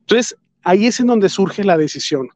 Entonces, 0.00 0.36
ahí 0.62 0.86
es 0.86 1.00
en 1.00 1.06
donde 1.06 1.28
surge 1.28 1.64
la 1.64 1.76
decisión. 1.76 2.28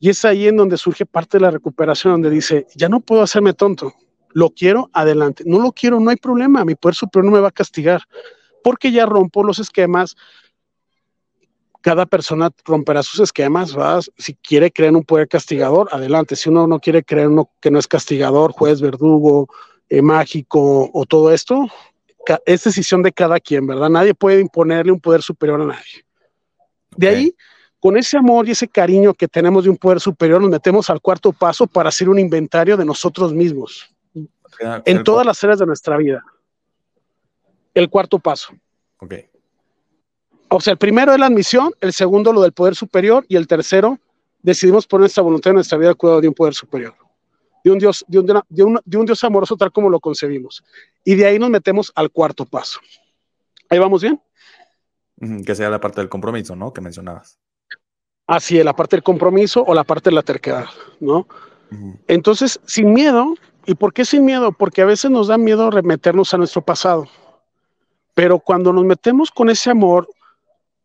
Y 0.00 0.10
es 0.10 0.24
ahí 0.24 0.46
en 0.46 0.56
donde 0.56 0.76
surge 0.76 1.04
parte 1.04 1.38
de 1.38 1.42
la 1.42 1.50
recuperación, 1.50 2.14
donde 2.14 2.30
dice, 2.30 2.66
ya 2.74 2.88
no 2.88 3.00
puedo 3.00 3.22
hacerme 3.22 3.52
tonto, 3.52 3.92
lo 4.32 4.50
quiero, 4.50 4.90
adelante. 4.92 5.44
No 5.46 5.58
lo 5.58 5.72
quiero, 5.72 6.00
no 6.00 6.10
hay 6.10 6.16
problema, 6.16 6.64
mi 6.64 6.74
poder 6.74 6.94
superior 6.94 7.24
no 7.26 7.32
me 7.32 7.40
va 7.40 7.48
a 7.48 7.52
castigar, 7.52 8.02
porque 8.62 8.92
ya 8.92 9.06
rompo 9.06 9.42
los 9.42 9.58
esquemas, 9.58 10.16
cada 11.80 12.06
persona 12.06 12.50
romperá 12.64 13.02
sus 13.02 13.20
esquemas, 13.20 13.76
¿va? 13.76 14.00
Si 14.16 14.34
quiere 14.34 14.70
creer 14.70 14.90
en 14.90 14.96
un 14.96 15.04
poder 15.04 15.28
castigador, 15.28 15.88
adelante. 15.92 16.36
Si 16.36 16.48
uno 16.48 16.66
no 16.66 16.80
quiere 16.80 17.04
creer 17.04 17.28
uno 17.28 17.50
que 17.60 17.70
no 17.70 17.78
es 17.78 17.86
castigador, 17.86 18.52
juez, 18.52 18.80
verdugo, 18.80 19.48
eh, 19.88 20.02
mágico 20.02 20.90
o 20.92 21.06
todo 21.06 21.32
esto, 21.32 21.68
es 22.44 22.64
decisión 22.64 23.02
de 23.02 23.12
cada 23.12 23.40
quien, 23.40 23.66
¿verdad? 23.66 23.88
Nadie 23.88 24.14
puede 24.14 24.40
imponerle 24.40 24.92
un 24.92 25.00
poder 25.00 25.22
superior 25.22 25.62
a 25.62 25.66
nadie. 25.66 26.04
De 26.96 27.08
ahí, 27.08 27.34
con 27.80 27.96
ese 27.96 28.18
amor 28.18 28.48
y 28.48 28.50
ese 28.50 28.68
cariño 28.68 29.14
que 29.14 29.28
tenemos 29.28 29.64
de 29.64 29.70
un 29.70 29.76
poder 29.76 30.00
superior, 30.00 30.40
nos 30.40 30.50
metemos 30.50 30.90
al 30.90 31.00
cuarto 31.00 31.32
paso 31.32 31.66
para 31.66 31.90
hacer 31.90 32.08
un 32.08 32.18
inventario 32.18 32.76
de 32.76 32.84
nosotros 32.84 33.32
mismos 33.32 33.88
en 34.84 35.04
todas 35.04 35.24
las 35.24 35.42
áreas 35.44 35.60
de 35.60 35.66
nuestra 35.66 35.96
vida. 35.96 36.24
El 37.72 37.88
cuarto 37.88 38.18
paso. 38.18 38.52
Ok. 38.98 39.14
O 40.50 40.60
sea, 40.60 40.72
el 40.72 40.78
primero 40.78 41.12
es 41.12 41.18
la 41.18 41.26
admisión, 41.26 41.72
el 41.80 41.92
segundo 41.92 42.32
lo 42.32 42.40
del 42.40 42.52
poder 42.52 42.74
superior 42.74 43.24
y 43.28 43.36
el 43.36 43.46
tercero 43.46 43.98
decidimos 44.42 44.86
poner 44.86 45.02
nuestra 45.02 45.22
voluntad 45.22 45.50
en 45.50 45.56
nuestra 45.56 45.76
vida 45.76 45.90
al 45.90 45.96
cuidado 45.96 46.20
de 46.20 46.28
un 46.28 46.34
poder 46.34 46.54
superior, 46.54 46.94
de 47.64 47.70
un 47.70 47.78
Dios, 47.78 48.04
de 48.08 48.18
un, 48.18 48.26
de, 48.26 48.62
un, 48.62 48.80
de 48.84 48.96
un 48.96 49.06
Dios 49.06 49.22
amoroso 49.24 49.56
tal 49.56 49.72
como 49.72 49.90
lo 49.90 50.00
concebimos. 50.00 50.64
Y 51.04 51.16
de 51.16 51.26
ahí 51.26 51.38
nos 51.38 51.50
metemos 51.50 51.92
al 51.94 52.10
cuarto 52.10 52.46
paso. 52.46 52.80
¿Ahí 53.68 53.78
vamos 53.78 54.02
bien? 54.02 54.20
Que 55.44 55.54
sea 55.54 55.68
la 55.68 55.80
parte 55.80 56.00
del 56.00 56.08
compromiso, 56.08 56.56
¿no? 56.56 56.72
Que 56.72 56.80
mencionabas. 56.80 57.38
Así 58.26 58.58
es, 58.58 58.64
la 58.64 58.76
parte 58.76 58.96
del 58.96 59.02
compromiso 59.02 59.64
o 59.66 59.74
la 59.74 59.84
parte 59.84 60.10
de 60.10 60.14
la 60.14 60.22
terquedad, 60.22 60.66
¿no? 61.00 61.26
Entonces, 62.06 62.60
sin 62.66 62.94
miedo, 62.94 63.34
¿y 63.66 63.74
por 63.74 63.92
qué 63.92 64.04
sin 64.04 64.24
miedo? 64.24 64.52
Porque 64.52 64.80
a 64.80 64.86
veces 64.86 65.10
nos 65.10 65.28
da 65.28 65.36
miedo 65.36 65.70
remeternos 65.70 66.32
a 66.32 66.38
nuestro 66.38 66.62
pasado. 66.62 67.06
Pero 68.14 68.38
cuando 68.38 68.72
nos 68.72 68.84
metemos 68.84 69.30
con 69.30 69.50
ese 69.50 69.70
amor, 69.70 70.08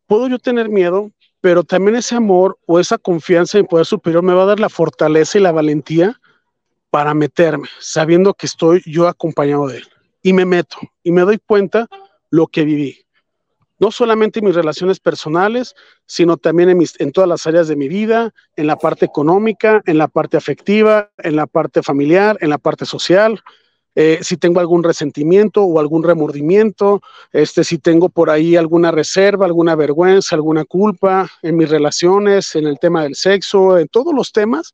puedo 0.08 0.28
yo 0.28 0.40
tener 0.40 0.70
miedo, 0.70 1.12
pero 1.42 1.64
también 1.64 1.96
ese 1.98 2.16
amor 2.16 2.58
o 2.66 2.80
esa 2.80 2.98
confianza 2.98 3.58
en 3.58 3.66
poder 3.66 3.86
superior 3.86 4.24
me 4.24 4.34
va 4.34 4.44
a 4.44 4.48
dar 4.48 4.60
la 4.60 4.70
fortaleza 4.70 5.38
y 5.38 5.42
la 5.42 5.52
valentía 5.52 6.20
para 6.90 7.14
meterme, 7.14 7.68
sabiendo 7.80 8.34
que 8.34 8.46
estoy 8.46 8.82
yo 8.86 9.08
acompañado 9.08 9.68
de 9.68 9.78
él. 9.78 9.88
Y 10.22 10.32
me 10.32 10.46
meto 10.46 10.78
y 11.04 11.12
me 11.12 11.22
doy 11.22 11.40
cuenta 11.40 11.88
lo 12.30 12.48
que 12.48 12.64
viví. 12.64 13.00
no 13.80 13.92
solamente 13.92 14.40
en 14.40 14.46
mis 14.46 14.56
relaciones 14.56 15.00
personales, 15.00 15.76
sino 16.06 16.38
también 16.38 16.70
en, 16.70 16.82
en 17.00 17.12
todas 17.12 17.28
las 17.28 17.46
áreas 17.48 17.68
de 17.68 17.76
mi 17.76 17.90
vida, 17.90 18.34
en 18.56 18.68
la 18.68 18.78
parte 18.78 19.06
económica, 19.06 19.82
en 19.86 19.98
la 19.98 20.08
parte 20.08 20.38
afectiva, 20.38 21.12
en 21.18 21.36
la 21.36 21.48
parte 21.48 21.84
familiar, 21.84 22.38
en 22.40 22.50
la 22.50 22.58
parte 22.58 22.86
social. 22.86 23.42
Eh, 23.96 24.20
si 24.22 24.38
tengo 24.38 24.60
algún 24.60 24.84
resentimiento 24.84 25.64
o 25.64 25.80
algún 25.80 26.04
remordimiento, 26.04 27.02
este, 27.32 27.64
si 27.64 27.78
tengo 27.78 28.10
por 28.10 28.32
ahí 28.32 28.56
alguna 28.56 28.92
reserva, 28.92 29.46
alguna 29.46 29.76
vergüenza, 29.76 30.36
alguna 30.36 30.66
culpa 30.66 31.30
en 31.44 31.58
mis 31.58 31.70
relaciones, 31.70 32.56
en 32.56 32.66
el 32.66 32.80
tema 32.80 33.04
del 33.04 33.16
sexo, 33.16 33.78
en 33.78 33.88
todos 33.88 34.14
los 34.14 34.32
temas, 34.32 34.74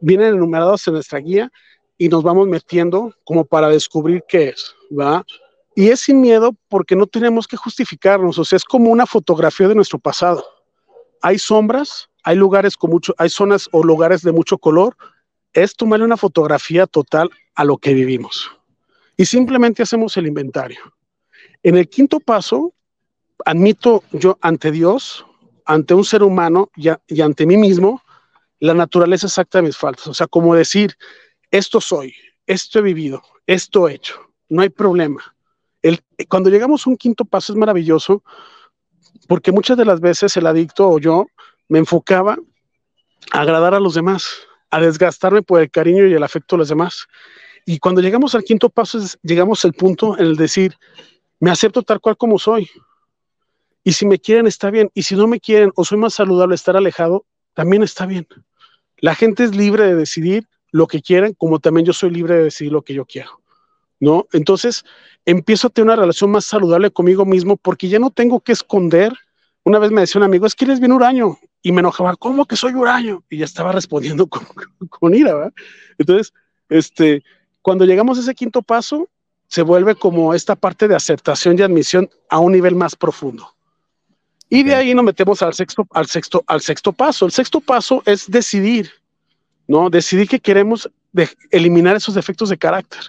vienen 0.00 0.34
enumerados 0.34 0.86
en 0.86 0.94
nuestra 0.94 1.18
guía 1.18 1.50
y 1.96 2.08
nos 2.08 2.22
vamos 2.22 2.46
metiendo 2.46 3.14
como 3.24 3.44
para 3.44 3.68
descubrir 3.68 4.22
qué 4.28 4.50
es, 4.50 4.74
¿va? 4.90 5.24
Y 5.74 5.88
es 5.88 6.00
sin 6.00 6.20
miedo 6.20 6.54
porque 6.68 6.96
no 6.96 7.06
tenemos 7.06 7.46
que 7.46 7.56
justificarnos, 7.56 8.38
o 8.38 8.44
sea, 8.44 8.56
es 8.56 8.64
como 8.64 8.90
una 8.90 9.06
fotografía 9.06 9.68
de 9.68 9.74
nuestro 9.74 9.98
pasado. 9.98 10.44
Hay 11.22 11.38
sombras, 11.38 12.08
hay 12.22 12.36
lugares 12.36 12.76
con 12.76 12.90
mucho, 12.90 13.14
hay 13.18 13.30
zonas 13.30 13.68
o 13.72 13.82
lugares 13.82 14.22
de 14.22 14.32
mucho 14.32 14.58
color. 14.58 14.96
Es 15.56 15.74
tomarle 15.74 16.04
una 16.04 16.16
fotografía 16.16 16.86
total 16.86 17.30
a 17.54 17.64
lo 17.64 17.78
que 17.78 17.94
vivimos. 17.94 18.50
Y 19.16 19.24
simplemente 19.24 19.82
hacemos 19.82 20.16
el 20.16 20.26
inventario. 20.26 20.78
En 21.62 21.76
el 21.76 21.88
quinto 21.88 22.20
paso, 22.20 22.74
admito 23.44 24.04
yo 24.12 24.38
ante 24.40 24.70
Dios, 24.70 25.26
ante 25.64 25.94
un 25.94 26.04
ser 26.04 26.22
humano 26.22 26.70
y, 26.76 27.20
ante 27.20 27.46
mí 27.46 27.56
mismo, 27.56 28.02
la 28.60 28.74
naturaleza 28.74 29.26
exacta 29.26 29.58
de 29.58 29.62
mis 29.68 29.76
faltas. 29.76 30.06
O 30.06 30.14
sea, 30.14 30.26
como 30.26 30.54
decir, 30.54 30.94
esto 31.50 31.80
soy, 31.80 32.14
esto 32.46 32.78
he 32.78 32.82
vivido, 32.82 33.22
esto 33.46 33.88
he 33.88 33.94
hecho, 33.94 34.20
no 34.48 34.62
hay 34.62 34.68
problema 34.68 35.36
cuando 36.28 36.50
llegamos 36.50 36.86
a 36.86 36.90
un 36.90 36.96
quinto 36.96 37.24
paso 37.24 37.52
es 37.52 37.58
maravilloso 37.58 38.22
porque 39.28 39.52
muchas 39.52 39.76
de 39.76 39.84
las 39.84 40.00
veces 40.00 40.36
el 40.36 40.46
adicto 40.46 40.88
o 40.88 40.98
yo 40.98 41.26
me 41.68 41.78
enfocaba 41.78 42.36
a 43.32 43.40
agradar 43.40 43.74
a 43.74 43.80
los 43.80 43.94
demás, 43.94 44.45
a 44.70 44.80
desgastarme 44.80 45.42
por 45.42 45.60
el 45.60 45.70
cariño 45.70 46.06
y 46.06 46.14
el 46.14 46.22
afecto 46.22 46.56
de 46.56 46.60
los 46.60 46.68
demás. 46.68 47.06
Y 47.64 47.78
cuando 47.78 48.00
llegamos 48.00 48.34
al 48.34 48.44
quinto 48.44 48.68
paso, 48.68 48.98
llegamos 49.22 49.64
al 49.64 49.72
punto 49.72 50.16
en 50.18 50.26
el 50.26 50.36
decir, 50.36 50.74
me 51.40 51.50
acepto 51.50 51.82
tal 51.82 52.00
cual 52.00 52.16
como 52.16 52.38
soy. 52.38 52.68
Y 53.82 53.92
si 53.92 54.06
me 54.06 54.18
quieren, 54.18 54.46
está 54.46 54.70
bien. 54.70 54.90
Y 54.94 55.02
si 55.02 55.14
no 55.16 55.26
me 55.26 55.40
quieren 55.40 55.72
o 55.74 55.84
soy 55.84 55.98
más 55.98 56.14
saludable 56.14 56.54
estar 56.54 56.76
alejado, 56.76 57.24
también 57.54 57.82
está 57.82 58.06
bien. 58.06 58.26
La 58.98 59.14
gente 59.14 59.44
es 59.44 59.54
libre 59.54 59.84
de 59.84 59.94
decidir 59.94 60.48
lo 60.72 60.86
que 60.86 61.02
quieren, 61.02 61.34
como 61.34 61.58
también 61.58 61.86
yo 61.86 61.92
soy 61.92 62.10
libre 62.10 62.36
de 62.36 62.44
decidir 62.44 62.72
lo 62.72 62.82
que 62.82 62.94
yo 62.94 63.04
quiero. 63.04 63.40
¿no? 64.00 64.26
Entonces 64.32 64.84
empiezo 65.24 65.68
a 65.68 65.70
tener 65.70 65.86
una 65.86 65.96
relación 65.96 66.30
más 66.30 66.44
saludable 66.44 66.90
conmigo 66.90 67.24
mismo 67.24 67.56
porque 67.56 67.88
ya 67.88 67.98
no 67.98 68.10
tengo 68.10 68.40
que 68.40 68.52
esconder. 68.52 69.12
Una 69.64 69.78
vez 69.78 69.90
me 69.90 70.02
decía 70.02 70.18
un 70.18 70.24
amigo, 70.24 70.46
es 70.46 70.54
que 70.54 70.64
eres 70.64 70.80
bien 70.80 70.92
huraño. 70.92 71.38
Y 71.66 71.72
me 71.72 71.80
enojaba, 71.80 72.14
¿cómo 72.14 72.46
que 72.46 72.54
soy 72.54 72.74
huraño? 72.74 73.24
Y 73.28 73.38
ya 73.38 73.44
estaba 73.44 73.72
respondiendo 73.72 74.28
con, 74.88 75.12
ira, 75.16 75.34
¿verdad? 75.34 75.52
Entonces, 75.98 76.32
este, 76.68 77.24
cuando 77.60 77.84
llegamos 77.84 78.18
a 78.18 78.20
ese 78.20 78.36
quinto 78.36 78.62
paso, 78.62 79.08
se 79.48 79.62
vuelve 79.62 79.96
como 79.96 80.32
esta 80.32 80.54
parte 80.54 80.86
de 80.86 80.94
aceptación 80.94 81.58
y 81.58 81.62
admisión 81.62 82.08
a 82.28 82.38
un 82.38 82.52
nivel 82.52 82.76
más 82.76 82.94
profundo. 82.94 83.52
Y 84.48 84.62
de 84.62 84.76
ahí 84.76 84.94
nos 84.94 85.04
metemos 85.04 85.42
al 85.42 85.54
sexto, 85.54 85.88
al 85.90 86.06
sexto, 86.06 86.44
al 86.46 86.60
sexto 86.60 86.92
paso. 86.92 87.26
El 87.26 87.32
sexto 87.32 87.60
paso 87.60 88.00
es 88.06 88.30
decidir, 88.30 88.92
¿no? 89.66 89.90
Decidir 89.90 90.28
que 90.28 90.38
queremos 90.38 90.88
eliminar 91.50 91.96
esos 91.96 92.14
defectos 92.14 92.48
de 92.48 92.58
carácter. 92.58 93.00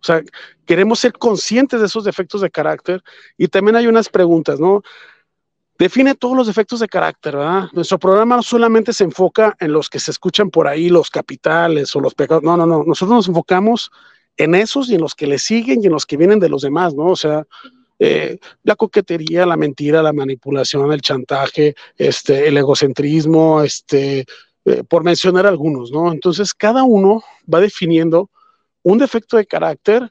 O 0.00 0.04
sea, 0.06 0.22
queremos 0.64 1.00
ser 1.00 1.12
conscientes 1.12 1.80
de 1.80 1.86
esos 1.86 2.04
defectos 2.04 2.40
de 2.40 2.50
carácter 2.50 3.04
y 3.36 3.48
también 3.48 3.76
hay 3.76 3.88
unas 3.88 4.08
preguntas, 4.08 4.58
¿no? 4.58 4.82
Define 5.78 6.14
todos 6.14 6.36
los 6.36 6.46
defectos 6.46 6.80
de 6.80 6.88
carácter, 6.88 7.36
¿verdad? 7.36 7.68
Nuestro 7.72 7.98
programa 7.98 8.36
no 8.36 8.42
solamente 8.42 8.92
se 8.92 9.04
enfoca 9.04 9.56
en 9.60 9.72
los 9.72 9.90
que 9.90 10.00
se 10.00 10.10
escuchan 10.10 10.50
por 10.50 10.66
ahí, 10.68 10.88
los 10.88 11.10
capitales 11.10 11.94
o 11.94 12.00
los 12.00 12.14
pecados, 12.14 12.42
no, 12.42 12.56
no, 12.56 12.64
no, 12.64 12.82
nosotros 12.84 13.16
nos 13.16 13.28
enfocamos 13.28 13.90
en 14.36 14.54
esos 14.54 14.88
y 14.88 14.94
en 14.94 15.02
los 15.02 15.14
que 15.14 15.26
le 15.26 15.38
siguen 15.38 15.82
y 15.82 15.86
en 15.86 15.92
los 15.92 16.06
que 16.06 16.16
vienen 16.16 16.40
de 16.40 16.48
los 16.48 16.62
demás, 16.62 16.94
¿no? 16.94 17.06
O 17.06 17.16
sea, 17.16 17.46
eh, 17.98 18.38
la 18.62 18.76
coquetería, 18.76 19.46
la 19.46 19.56
mentira, 19.56 20.02
la 20.02 20.12
manipulación, 20.12 20.92
el 20.92 21.00
chantaje, 21.00 21.74
este, 21.96 22.48
el 22.48 22.56
egocentrismo, 22.56 23.62
este, 23.62 24.24
eh, 24.64 24.82
por 24.88 25.04
mencionar 25.04 25.46
algunos, 25.46 25.90
¿no? 25.90 26.12
Entonces, 26.12 26.52
cada 26.52 26.84
uno 26.84 27.22
va 27.52 27.60
definiendo 27.60 28.30
un 28.82 28.98
defecto 28.98 29.36
de 29.36 29.46
carácter, 29.46 30.10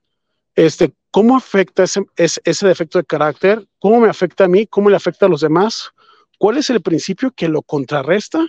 este, 0.56 0.94
¿cómo 1.16 1.38
afecta 1.38 1.84
ese, 1.84 2.02
ese, 2.18 2.68
defecto 2.68 2.98
de 2.98 3.06
carácter? 3.06 3.66
¿Cómo 3.80 4.02
me 4.02 4.10
afecta 4.10 4.44
a 4.44 4.48
mí? 4.50 4.68
¿Cómo 4.68 4.90
le 4.90 4.98
afecta 4.98 5.28
a 5.28 5.30
los 5.30 5.40
demás? 5.40 5.92
¿Cuál 6.38 6.58
es 6.58 6.70
el 6.70 6.82
principio 6.82 7.32
que 7.32 7.48
lo 7.48 7.62
contrarresta? 7.62 8.46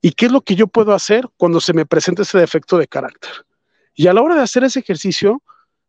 ¿Y 0.00 0.12
qué 0.12 0.24
es 0.24 0.32
lo 0.32 0.40
que 0.40 0.54
yo 0.54 0.66
puedo 0.66 0.94
hacer 0.94 1.28
cuando 1.36 1.60
se 1.60 1.74
me 1.74 1.84
presenta 1.84 2.22
ese 2.22 2.38
defecto 2.38 2.78
de 2.78 2.88
carácter? 2.88 3.30
Y 3.94 4.06
a 4.06 4.14
la 4.14 4.22
hora 4.22 4.34
de 4.34 4.40
hacer 4.40 4.64
ese 4.64 4.80
ejercicio, 4.80 5.42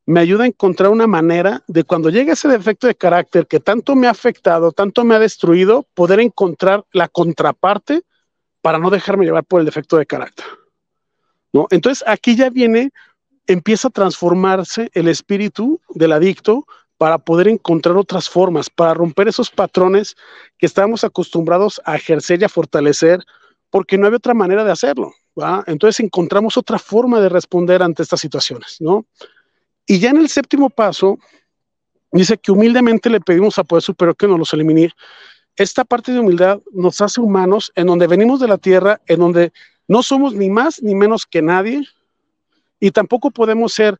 me 0.06 0.20
ayuda 0.20 0.44
a 0.44 0.48
encontrar 0.48 0.92
una 0.92 1.08
manera 1.08 1.64
de 1.68 1.86
cuando 1.86 2.10
llegue 2.10 2.34
ese 2.34 2.50
defecto 2.50 2.88
de 2.88 2.96
carácter 2.96 3.48
que 3.48 3.62
tanto 3.62 3.96
me 3.96 4.08
ha 4.08 4.12
afectado, 4.12 4.74
tanto 4.74 5.06
me 5.06 5.16
ha 5.16 5.20
destruido, 5.20 5.88
poder 5.94 6.20
encontrar 6.20 6.84
la 6.92 7.08
contraparte 7.08 8.02
para 8.60 8.80
no 8.80 8.90
dejarme 8.90 9.24
llevar 9.24 9.46
por 9.46 9.62
el 9.62 9.66
defecto 9.66 9.96
de 9.96 10.06
carácter. 10.06 10.46
¿no? 11.54 11.68
Entonces 11.70 12.04
aquí 12.06 12.36
ya 12.36 12.50
viene 12.50 12.92
empieza 13.48 13.88
a 13.88 13.92
transformarse 13.92 14.90
el 14.94 15.08
espíritu 15.08 15.80
del 15.90 16.12
adicto 16.12 16.66
para 16.98 17.18
poder 17.18 17.48
encontrar 17.48 17.98
otras 17.98 18.30
formas, 18.30 18.70
para 18.70 18.94
romper 18.94 19.28
esos 19.28 19.50
patrones 19.50 20.16
que 20.58 20.68
estábamos 20.68 21.04
acostumbrados 21.04 21.82
a 21.84 21.96
ejercer 21.96 22.42
y 22.42 22.46
a 22.46 22.50
fortalecer, 22.50 23.20
porque 23.72 23.98
no 23.98 24.06
había 24.06 24.18
otra 24.18 24.34
manera 24.34 24.64
de 24.64 24.72
hacerlo. 24.72 25.12
Entonces 25.66 26.00
encontramos 26.04 26.58
otra 26.58 26.78
forma 26.78 27.20
de 27.20 27.30
responder 27.30 27.82
ante 27.82 28.04
estas 28.04 28.20
situaciones, 28.20 28.78
¿no? 28.80 29.06
Y 29.88 30.00
ya 30.00 30.12
en 30.12 30.18
el 30.18 30.30
séptimo 30.30 30.70
paso, 30.70 31.18
dice 32.12 32.38
que 32.38 32.52
humildemente 32.52 33.10
le 33.10 33.20
pedimos 33.20 33.58
a 33.58 33.64
Poder 33.64 33.82
Superior 33.82 34.16
que 34.16 34.28
nos 34.28 34.38
los 34.38 34.54
elimine. 34.54 34.92
Esta 35.56 35.84
parte 35.84 36.12
de 36.12 36.20
humildad 36.20 36.60
nos 36.72 37.02
hace 37.02 37.20
humanos 37.20 37.72
en 37.76 37.88
donde 37.88 38.08
venimos 38.08 38.40
de 38.40 38.48
la 38.48 38.58
tierra, 38.58 39.02
en 39.08 39.20
donde 39.20 39.52
no 39.88 40.04
somos 40.04 40.34
ni 40.34 40.50
más 40.50 40.84
ni 40.84 40.94
menos 40.94 41.26
que 41.26 41.42
nadie, 41.42 41.82
y 42.82 42.92
tampoco 42.92 43.32
podemos 43.32 43.72
ser 43.72 43.98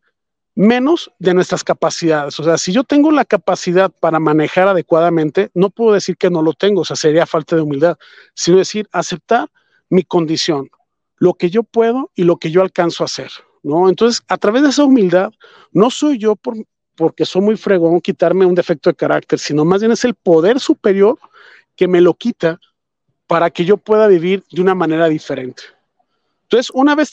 menos 0.56 1.10
de 1.20 1.34
nuestras 1.34 1.64
capacidades. 1.64 2.38
O 2.40 2.44
sea, 2.44 2.58
si 2.58 2.74
yo 2.74 2.84
tengo 2.84 3.12
la 3.12 3.24
capacidad 3.24 3.90
para 3.90 4.20
manejar 4.20 4.68
adecuadamente, 4.68 5.50
no 5.54 5.70
puedo 5.70 5.94
decir 5.94 6.18
que 6.18 6.30
no 6.30 6.42
lo 6.42 6.52
tengo, 6.52 6.82
o 6.82 6.86
sea, 6.86 6.98
sería 6.98 7.26
falta 7.26 7.56
de 7.56 7.62
humildad, 7.62 7.98
sino 8.34 8.58
decir, 8.58 8.90
aceptar 8.92 9.50
mi 9.90 10.04
condición, 10.04 10.70
lo 11.18 11.36
que 11.36 11.50
yo 11.50 11.64
puedo 11.64 12.12
y 12.16 12.24
lo 12.24 12.38
que 12.38 12.52
yo 12.52 12.62
alcanzo 12.62 13.04
a 13.04 13.06
hacer, 13.06 13.32
¿no? 13.64 13.88
Entonces, 13.88 14.24
a 14.28 14.38
través 14.38 14.64
de 14.64 14.70
esa 14.70 14.84
humildad, 14.84 15.32
no 15.72 15.90
soy 15.90 16.18
yo 16.18 16.36
por, 16.36 16.56
porque 16.96 17.26
soy 17.26 17.42
muy 17.42 17.56
fregón 17.56 18.02
quitarme 18.02 18.46
un 18.46 18.56
defecto 18.56 18.90
de 18.90 18.96
carácter, 18.96 19.40
sino 19.40 19.64
más 19.64 19.80
bien 19.80 19.92
es 19.92 20.04
el 20.04 20.16
poder 20.16 20.60
superior 20.60 21.18
que 21.76 21.88
me 21.88 22.02
lo 22.02 22.14
quita 22.14 22.60
para 23.28 23.50
que 23.50 23.64
yo 23.64 23.78
pueda 23.78 24.08
vivir 24.08 24.44
de 24.52 24.62
una 24.62 24.76
manera 24.76 25.08
diferente. 25.08 25.64
Entonces, 26.44 26.72
una 26.74 26.96
vez 26.96 27.12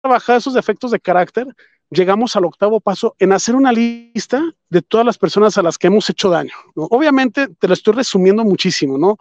trabajar 0.00 0.36
esos 0.38 0.54
defectos 0.54 0.90
de 0.90 1.00
carácter, 1.00 1.46
llegamos 1.90 2.36
al 2.36 2.44
octavo 2.44 2.80
paso 2.80 3.14
en 3.18 3.32
hacer 3.32 3.54
una 3.54 3.72
lista 3.72 4.42
de 4.68 4.82
todas 4.82 5.06
las 5.06 5.18
personas 5.18 5.56
a 5.58 5.62
las 5.62 5.78
que 5.78 5.86
hemos 5.86 6.08
hecho 6.10 6.28
daño. 6.28 6.52
Obviamente 6.74 7.48
te 7.48 7.68
lo 7.68 7.74
estoy 7.74 7.94
resumiendo 7.94 8.44
muchísimo, 8.44 8.98
¿no? 8.98 9.16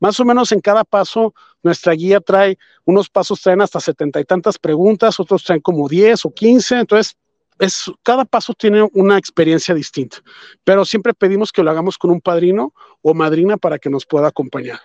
Más 0.00 0.18
o 0.20 0.24
menos 0.24 0.52
en 0.52 0.60
cada 0.60 0.84
paso, 0.84 1.34
nuestra 1.62 1.92
guía 1.92 2.20
trae, 2.20 2.58
unos 2.84 3.08
pasos 3.08 3.40
traen 3.40 3.60
hasta 3.60 3.80
setenta 3.80 4.20
y 4.20 4.24
tantas 4.24 4.58
preguntas, 4.58 5.18
otros 5.18 5.44
traen 5.44 5.60
como 5.60 5.88
diez 5.88 6.24
o 6.24 6.32
quince, 6.32 6.78
entonces 6.78 7.16
es, 7.58 7.90
cada 8.04 8.24
paso 8.24 8.54
tiene 8.54 8.88
una 8.92 9.18
experiencia 9.18 9.74
distinta, 9.74 10.18
pero 10.62 10.84
siempre 10.84 11.14
pedimos 11.14 11.50
que 11.50 11.64
lo 11.64 11.70
hagamos 11.70 11.98
con 11.98 12.10
un 12.10 12.20
padrino 12.20 12.72
o 13.02 13.14
madrina 13.14 13.56
para 13.56 13.78
que 13.78 13.90
nos 13.90 14.06
pueda 14.06 14.28
acompañar. 14.28 14.80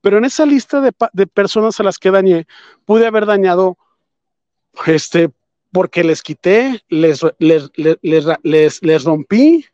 Pero 0.00 0.18
en 0.18 0.24
esa 0.24 0.46
lista 0.46 0.80
de, 0.80 0.92
de 1.12 1.26
personas 1.26 1.78
a 1.78 1.84
las 1.84 1.98
que 1.98 2.10
dañé, 2.10 2.46
pude 2.84 3.06
haber 3.06 3.26
dañado 3.26 3.76
este, 4.86 5.30
porque 5.72 6.04
les 6.04 6.22
quité, 6.22 6.82
les, 6.88 7.20
les, 7.38 7.70
les, 8.42 8.82
les, 8.82 9.04
rompí, 9.04 9.64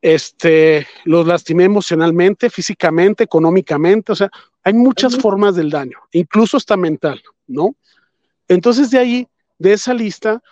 este, 0.00 0.86
los 1.04 1.26
lastimé 1.26 1.64
emocionalmente, 1.64 2.50
físicamente, 2.50 3.24
económicamente, 3.24 4.12
o 4.12 4.16
sea, 4.16 4.30
hay 4.64 4.74
muchas 4.74 5.16
formas 5.16 5.56
del 5.56 5.70
daño, 5.70 5.98
incluso 6.12 6.56
hasta 6.56 6.76
mental, 6.76 7.20
¿no? 7.46 7.74
Entonces 8.48 8.90
de 8.90 8.98
ahí, 8.98 9.28
de 9.58 9.72
esa 9.72 9.94
lista, 9.94 10.42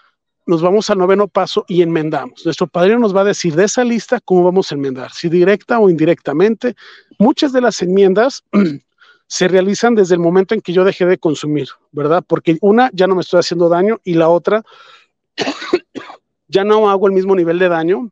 nos 0.46 0.62
vamos 0.62 0.90
al 0.90 0.98
noveno 0.98 1.28
paso 1.28 1.64
y 1.68 1.82
enmendamos. 1.82 2.44
Nuestro 2.44 2.66
padrino 2.66 2.98
nos 2.98 3.14
va 3.14 3.20
a 3.20 3.24
decir 3.24 3.54
de 3.54 3.64
esa 3.64 3.84
lista 3.84 4.20
cómo 4.20 4.42
vamos 4.42 4.70
a 4.70 4.74
enmendar, 4.74 5.12
si 5.12 5.28
directa 5.28 5.78
o 5.78 5.88
indirectamente. 5.88 6.74
Muchas 7.18 7.52
de 7.52 7.60
las 7.60 7.80
enmiendas 7.82 8.42
se 9.30 9.46
realizan 9.46 9.94
desde 9.94 10.14
el 10.14 10.20
momento 10.20 10.54
en 10.54 10.60
que 10.60 10.72
yo 10.72 10.82
dejé 10.82 11.06
de 11.06 11.16
consumir, 11.16 11.68
¿verdad? 11.92 12.24
Porque 12.26 12.58
una, 12.62 12.90
ya 12.92 13.06
no 13.06 13.14
me 13.14 13.20
estoy 13.20 13.38
haciendo 13.38 13.68
daño 13.68 14.00
y 14.02 14.14
la 14.14 14.28
otra, 14.28 14.64
ya 16.48 16.64
no 16.64 16.90
hago 16.90 17.06
el 17.06 17.12
mismo 17.12 17.36
nivel 17.36 17.60
de 17.60 17.68
daño 17.68 18.10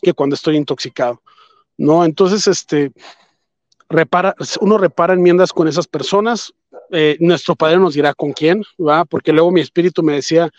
que 0.00 0.14
cuando 0.14 0.34
estoy 0.34 0.56
intoxicado, 0.56 1.22
¿no? 1.76 2.04
Entonces, 2.04 2.46
este, 2.46 2.92
repara, 3.88 4.36
uno 4.60 4.78
repara 4.78 5.14
enmiendas 5.14 5.52
con 5.52 5.66
esas 5.66 5.88
personas, 5.88 6.54
eh, 6.92 7.16
nuestro 7.18 7.56
padre 7.56 7.78
nos 7.78 7.94
dirá 7.94 8.14
con 8.14 8.32
quién, 8.32 8.62
¿va? 8.78 9.04
Porque 9.04 9.32
luego 9.32 9.50
mi 9.50 9.60
espíritu 9.60 10.04
me 10.04 10.12
decía 10.12 10.50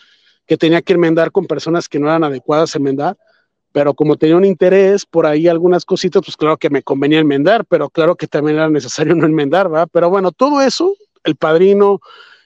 que 0.44 0.58
tenía 0.58 0.82
que 0.82 0.92
enmendar 0.92 1.32
con 1.32 1.46
personas 1.46 1.88
que 1.88 1.98
no 1.98 2.08
eran 2.08 2.24
adecuadas 2.24 2.74
a 2.74 2.78
enmendar, 2.78 3.16
pero 3.72 3.94
como 3.94 4.16
tenía 4.16 4.36
un 4.36 4.44
interés 4.44 5.06
por 5.06 5.26
ahí 5.26 5.48
algunas 5.48 5.84
cositas, 5.84 6.22
pues 6.24 6.36
claro 6.36 6.56
que 6.58 6.70
me 6.70 6.82
convenía 6.82 7.18
enmendar, 7.18 7.64
pero 7.64 7.88
claro 7.90 8.16
que 8.16 8.26
también 8.26 8.58
era 8.58 8.68
necesario 8.68 9.14
no 9.16 9.26
enmendar, 9.26 9.72
¿va? 9.72 9.86
Pero 9.86 10.10
bueno, 10.10 10.30
todo 10.32 10.60
eso, 10.60 10.94
el 11.24 11.36
padrino 11.36 12.00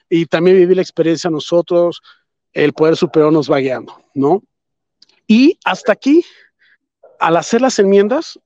y 0.09 0.25
también 0.25 0.57
vivir 0.57 0.77
la 0.77 0.81
experiencia 0.81 1.29
nosotros, 1.29 2.01
el 2.53 2.73
poder 2.73 2.95
superior 2.95 3.31
nos 3.31 3.51
va 3.51 3.59
guiando, 3.59 4.01
¿no? 4.13 4.41
Y 5.27 5.59
hasta 5.65 5.91
aquí, 5.91 6.23
al 7.19 7.35
hacer 7.35 7.61
las 7.61 7.77
enmiendas, 7.79 8.39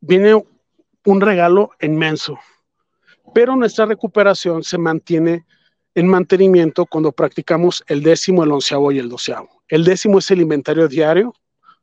viene 0.00 0.42
un 1.04 1.20
regalo 1.20 1.70
inmenso, 1.80 2.38
pero 3.34 3.56
nuestra 3.56 3.86
recuperación 3.86 4.62
se 4.62 4.78
mantiene 4.78 5.44
en 5.94 6.06
mantenimiento 6.06 6.86
cuando 6.86 7.12
practicamos 7.12 7.82
el 7.88 8.02
décimo, 8.02 8.44
el 8.44 8.52
onceavo 8.52 8.92
y 8.92 8.98
el 8.98 9.08
doceavo. 9.08 9.50
El 9.68 9.84
décimo 9.84 10.18
es 10.18 10.30
el 10.30 10.40
inventario 10.40 10.88
diario, 10.88 11.34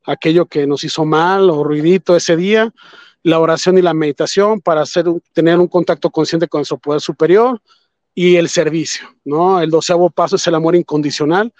aquello 0.06 0.45
que 0.45 0.68
nos 0.68 0.84
hizo 0.84 1.06
mal 1.06 1.50
o 1.50 1.64
ruidito 1.64 2.16
ese 2.16 2.36
día, 2.36 2.74
la 3.24 3.39
oración 3.39 3.78
y 3.78 3.82
la 3.82 3.93
meditación 3.93 4.62
para 4.62 4.82
hacer, 4.82 5.06
tener 5.34 5.60
un 5.60 5.68
contacto 5.68 6.10
consciente 6.10 6.47
con 6.47 6.60
nuestro 6.60 6.78
poder 6.78 7.02
superior 7.02 7.62
y 8.16 8.36
el 8.36 8.50
servicio, 8.50 9.08
¿no? 9.24 9.62
El 9.62 9.70
doceavo 9.70 10.10
paso 10.10 10.36
es 10.36 10.47
el 10.47 10.56
amor 10.56 10.76
incondicional, 10.76 11.54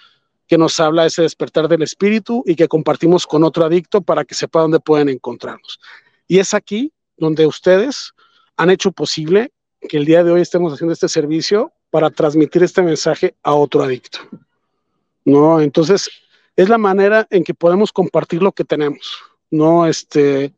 que 0.46 0.58
nos 0.58 0.80
habla 0.80 1.02
de 1.02 1.08
ese 1.08 1.22
despertar 1.22 1.68
del 1.68 1.82
espíritu 1.82 2.42
y 2.44 2.56
que 2.56 2.66
compartimos 2.66 3.26
con 3.26 3.44
otro 3.44 3.64
adicto 3.64 4.00
para 4.00 4.24
que 4.24 4.34
sepa 4.34 4.60
dónde 4.60 4.80
pueden 4.80 5.08
encontrarnos. 5.08 5.78
Y 6.26 6.38
es 6.38 6.54
aquí 6.54 6.92
donde 7.16 7.46
ustedes 7.46 8.12
han 8.56 8.70
hecho 8.70 8.90
posible 8.90 9.52
que 9.88 9.96
el 9.96 10.04
día 10.04 10.24
de 10.24 10.32
hoy 10.32 10.40
estemos 10.40 10.72
haciendo 10.72 10.92
este 10.92 11.08
servicio 11.08 11.72
para 11.90 12.10
transmitir 12.10 12.62
este 12.62 12.82
mensaje 12.82 13.34
a 13.42 13.54
otro 13.54 13.82
adicto. 13.82 14.18
¿No? 15.24 15.60
Entonces, 15.60 16.10
es 16.56 16.68
la 16.68 16.78
manera 16.78 17.26
en 17.30 17.44
que 17.44 17.54
podemos 17.54 17.92
compartir 17.92 18.42
lo 18.42 18.52
que 18.52 18.64
tenemos. 18.64 19.18
¿No? 19.50 19.86
Este, 19.86 20.54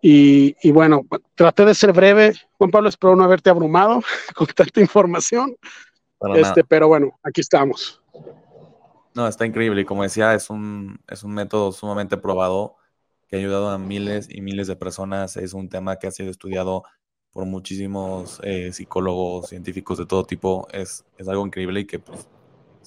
y, 0.00 0.56
y 0.62 0.70
bueno, 0.70 1.06
traté 1.34 1.64
de 1.64 1.74
ser 1.74 1.92
breve. 1.92 2.34
Juan 2.56 2.70
Pablo, 2.70 2.88
espero 2.88 3.16
no 3.16 3.24
haberte 3.24 3.50
abrumado 3.50 4.02
con 4.34 4.46
tanta 4.48 4.80
información. 4.80 5.56
este, 6.34 6.64
pero 6.64 6.88
bueno, 6.88 7.18
aquí 7.22 7.40
estamos. 7.40 8.00
No, 9.14 9.26
está 9.26 9.46
increíble. 9.46 9.80
Y 9.80 9.84
como 9.84 10.02
decía, 10.02 10.34
es 10.34 10.50
un, 10.50 11.00
es 11.08 11.24
un 11.24 11.34
método 11.34 11.72
sumamente 11.72 12.16
probado 12.16 12.76
que 13.26 13.36
ha 13.36 13.38
ayudado 13.38 13.68
a 13.70 13.78
miles 13.78 14.28
y 14.30 14.40
miles 14.40 14.68
de 14.68 14.76
personas. 14.76 15.36
Es 15.36 15.54
un 15.54 15.68
tema 15.68 15.96
que 15.96 16.06
ha 16.06 16.10
sido 16.10 16.30
estudiado 16.30 16.84
por 17.32 17.44
muchísimos 17.44 18.40
eh, 18.42 18.72
psicólogos, 18.72 19.48
científicos 19.48 19.98
de 19.98 20.06
todo 20.06 20.24
tipo. 20.24 20.68
Es, 20.72 21.04
es 21.16 21.28
algo 21.28 21.44
increíble 21.44 21.80
y 21.80 21.86
que 21.86 21.98
pues, 21.98 22.28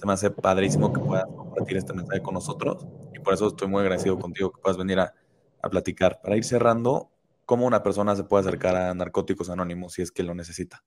se 0.01 0.07
me 0.07 0.13
hace 0.13 0.31
padrísimo 0.31 0.91
que 0.91 0.99
puedas 0.99 1.25
compartir 1.25 1.77
este 1.77 1.93
mensaje 1.93 2.23
con 2.23 2.33
nosotros. 2.33 2.87
Y 3.13 3.19
por 3.19 3.35
eso 3.35 3.49
estoy 3.49 3.67
muy 3.67 3.81
agradecido 3.81 4.17
contigo 4.17 4.51
que 4.51 4.59
puedas 4.59 4.75
venir 4.75 4.99
a, 4.99 5.13
a 5.61 5.69
platicar. 5.69 6.19
Para 6.23 6.35
ir 6.35 6.43
cerrando, 6.43 7.11
¿cómo 7.45 7.67
una 7.67 7.83
persona 7.83 8.15
se 8.15 8.23
puede 8.23 8.47
acercar 8.47 8.75
a 8.75 8.93
Narcóticos 8.95 9.51
Anónimos 9.51 9.93
si 9.93 10.01
es 10.01 10.11
que 10.11 10.23
lo 10.23 10.33
necesita? 10.33 10.83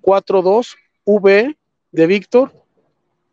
42V 0.03 1.57
de 1.91 2.07
Víctor, 2.07 2.53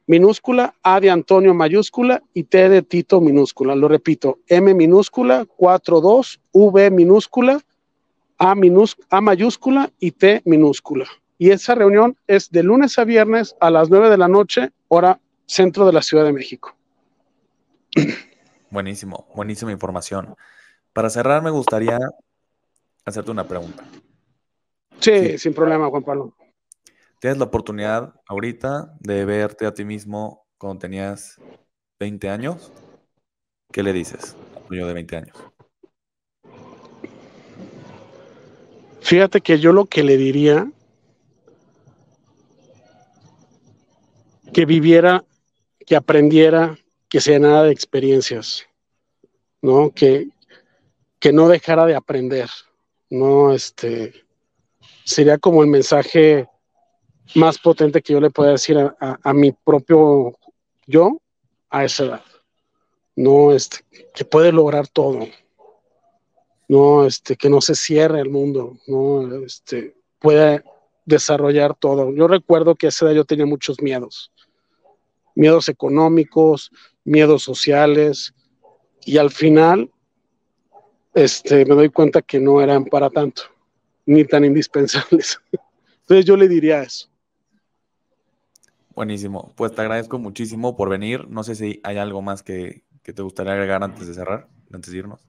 minúscula, 0.07 0.73
A 0.81 0.99
de 0.99 1.11
Antonio 1.11 1.53
mayúscula 1.53 2.23
y 2.33 2.45
T 2.45 2.69
de 2.69 2.81
Tito 2.81 3.21
minúscula. 3.21 3.75
Lo 3.75 3.87
repito, 3.87 4.39
M 4.47 4.73
minúscula 4.73 5.45
42V 5.45 6.91
minúscula 6.91 7.61
a, 8.39 8.55
a 9.09 9.21
mayúscula 9.21 9.91
y 9.99 10.09
T 10.11 10.41
minúscula. 10.45 11.05
Y 11.37 11.51
esa 11.51 11.75
reunión 11.75 12.17
es 12.25 12.49
de 12.49 12.63
lunes 12.63 12.97
a 12.97 13.03
viernes 13.03 13.55
a 13.59 13.69
las 13.69 13.91
9 13.91 14.09
de 14.09 14.17
la 14.17 14.27
noche, 14.27 14.71
hora 14.87 15.19
centro 15.45 15.85
de 15.85 15.93
la 15.93 16.01
Ciudad 16.01 16.25
de 16.25 16.33
México. 16.33 16.75
Buenísimo, 18.71 19.27
buenísima 19.35 19.71
información. 19.73 20.33
Para 20.93 21.09
cerrar, 21.09 21.43
me 21.43 21.49
gustaría 21.49 21.99
hacerte 23.05 23.29
una 23.29 23.45
pregunta. 23.45 23.83
Sí, 24.99 25.37
sin 25.37 25.53
problema, 25.53 25.89
Juan 25.89 26.03
Pablo. 26.03 26.33
Tienes 27.19 27.37
la 27.37 27.45
oportunidad 27.45 28.13
ahorita 28.27 28.95
de 28.99 29.25
verte 29.25 29.65
a 29.65 29.73
ti 29.73 29.83
mismo 29.83 30.47
cuando 30.57 30.79
tenías 30.79 31.39
20 31.99 32.29
años. 32.29 32.71
¿Qué 33.71 33.83
le 33.83 33.93
dices 33.93 34.35
tu 34.67 34.73
de 34.73 34.93
20 34.93 35.17
años? 35.17 35.37
Fíjate 39.01 39.41
que 39.41 39.59
yo 39.59 39.73
lo 39.73 39.85
que 39.85 40.03
le 40.03 40.15
diría, 40.15 40.71
que 44.53 44.65
viviera, 44.65 45.25
que 45.85 45.95
aprendiera, 45.95 46.77
que 47.11 47.19
se 47.19 47.31
llenara 47.31 47.63
de 47.63 47.73
experiencias, 47.73 48.65
¿no? 49.61 49.91
Que, 49.91 50.29
que 51.19 51.33
no 51.33 51.49
dejara 51.49 51.85
de 51.85 51.93
aprender, 51.93 52.49
¿no? 53.09 53.53
Este, 53.53 54.13
sería 55.03 55.37
como 55.37 55.61
el 55.61 55.67
mensaje 55.67 56.47
más 57.35 57.59
potente 57.59 58.01
que 58.01 58.13
yo 58.13 58.21
le 58.21 58.29
pueda 58.29 58.51
decir 58.51 58.77
a, 58.77 59.19
a 59.21 59.33
mi 59.33 59.51
propio 59.51 60.37
yo 60.87 61.21
a 61.69 61.83
esa 61.83 62.05
edad, 62.05 62.23
¿no? 63.17 63.51
Este, 63.51 63.79
que 64.15 64.23
puede 64.23 64.53
lograr 64.53 64.87
todo, 64.87 65.27
no, 66.69 67.05
este, 67.05 67.35
que 67.35 67.49
no 67.49 67.59
se 67.59 67.75
cierre 67.75 68.21
el 68.21 68.29
mundo, 68.29 68.77
no, 68.87 69.43
este, 69.43 69.97
pueda 70.17 70.63
desarrollar 71.03 71.75
todo. 71.75 72.13
Yo 72.13 72.29
recuerdo 72.29 72.75
que 72.75 72.85
a 72.85 72.89
esa 72.89 73.07
edad 73.07 73.15
yo 73.15 73.25
tenía 73.25 73.45
muchos 73.45 73.81
miedos, 73.81 74.31
miedos 75.35 75.67
económicos, 75.67 76.71
miedos 77.03 77.43
sociales, 77.43 78.33
y 79.05 79.17
al 79.17 79.31
final 79.31 79.89
este, 81.13 81.65
me 81.65 81.75
doy 81.75 81.89
cuenta 81.89 82.21
que 82.21 82.39
no 82.39 82.61
eran 82.61 82.85
para 82.85 83.09
tanto, 83.09 83.43
ni 84.05 84.25
tan 84.25 84.45
indispensables. 84.45 85.39
Entonces 86.01 86.25
yo 86.25 86.37
le 86.37 86.47
diría 86.47 86.81
eso. 86.83 87.07
Buenísimo. 88.93 89.53
Pues 89.55 89.73
te 89.73 89.81
agradezco 89.81 90.19
muchísimo 90.19 90.75
por 90.75 90.89
venir. 90.89 91.27
No 91.29 91.43
sé 91.43 91.55
si 91.55 91.79
hay 91.83 91.97
algo 91.97 92.21
más 92.21 92.43
que, 92.43 92.83
que 93.03 93.13
te 93.13 93.21
gustaría 93.21 93.53
agregar 93.53 93.83
antes 93.83 94.07
de 94.07 94.13
cerrar, 94.13 94.47
antes 94.73 94.91
de 94.91 94.99
irnos. 94.99 95.21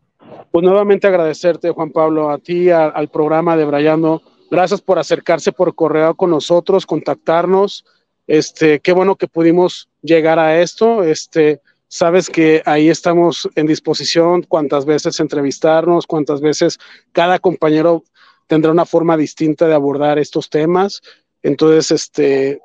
Pues 0.51 0.65
nuevamente 0.65 1.07
agradecerte, 1.07 1.71
Juan 1.71 1.91
Pablo, 1.91 2.31
a 2.31 2.39
ti, 2.39 2.71
a, 2.71 2.87
al 2.87 3.09
programa 3.09 3.57
de 3.57 3.65
Brayando. 3.65 4.23
Gracias 4.51 4.81
por 4.81 4.99
acercarse 4.99 5.53
por 5.53 5.75
correo 5.75 6.15
con 6.15 6.31
nosotros, 6.31 6.85
contactarnos. 6.85 7.85
Este, 8.33 8.81
qué 8.81 8.93
bueno 8.93 9.17
que 9.17 9.29
pudimos 9.29 9.91
llegar 10.01 10.39
a 10.39 10.63
esto. 10.63 11.05
Este, 11.05 11.61
sabes 11.87 12.31
que 12.31 12.63
ahí 12.65 12.89
estamos 12.89 13.47
en 13.57 13.67
disposición 13.67 14.41
cuantas 14.45 14.87
veces 14.87 15.21
entrevistarnos, 15.21 16.07
cuantas 16.07 16.41
veces 16.41 16.79
cada 17.13 17.39
compañero 17.39 18.05
tendrá 18.47 18.71
una 18.71 18.87
forma 18.87 19.19
distinta 19.19 19.69
de 19.69 19.75
abordar 19.75 20.19
estos 20.19 20.49
temas. 20.49 21.03
Entonces, 21.43 21.91
este, 21.91 22.63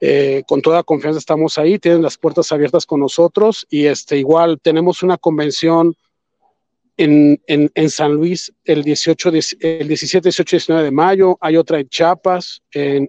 eh, 0.00 0.44
con 0.46 0.62
toda 0.62 0.84
confianza 0.84 1.18
estamos 1.18 1.58
ahí, 1.58 1.80
tienen 1.80 2.02
las 2.02 2.16
puertas 2.16 2.52
abiertas 2.52 2.86
con 2.86 3.00
nosotros 3.00 3.66
y 3.68 3.86
este, 3.86 4.18
igual 4.18 4.60
tenemos 4.62 5.02
una 5.02 5.18
convención 5.18 5.96
en, 6.96 7.90
San 7.90 8.12
Luis 8.12 8.52
el, 8.64 8.84
18, 8.84 9.30
el 9.30 9.88
17, 9.88 10.28
18, 10.28 10.56
19 10.56 10.84
de 10.84 10.90
mayo, 10.92 11.38
hay 11.40 11.56
otra 11.56 11.80
en 11.80 11.88
Chiapas 11.88 12.62
en, 12.72 13.08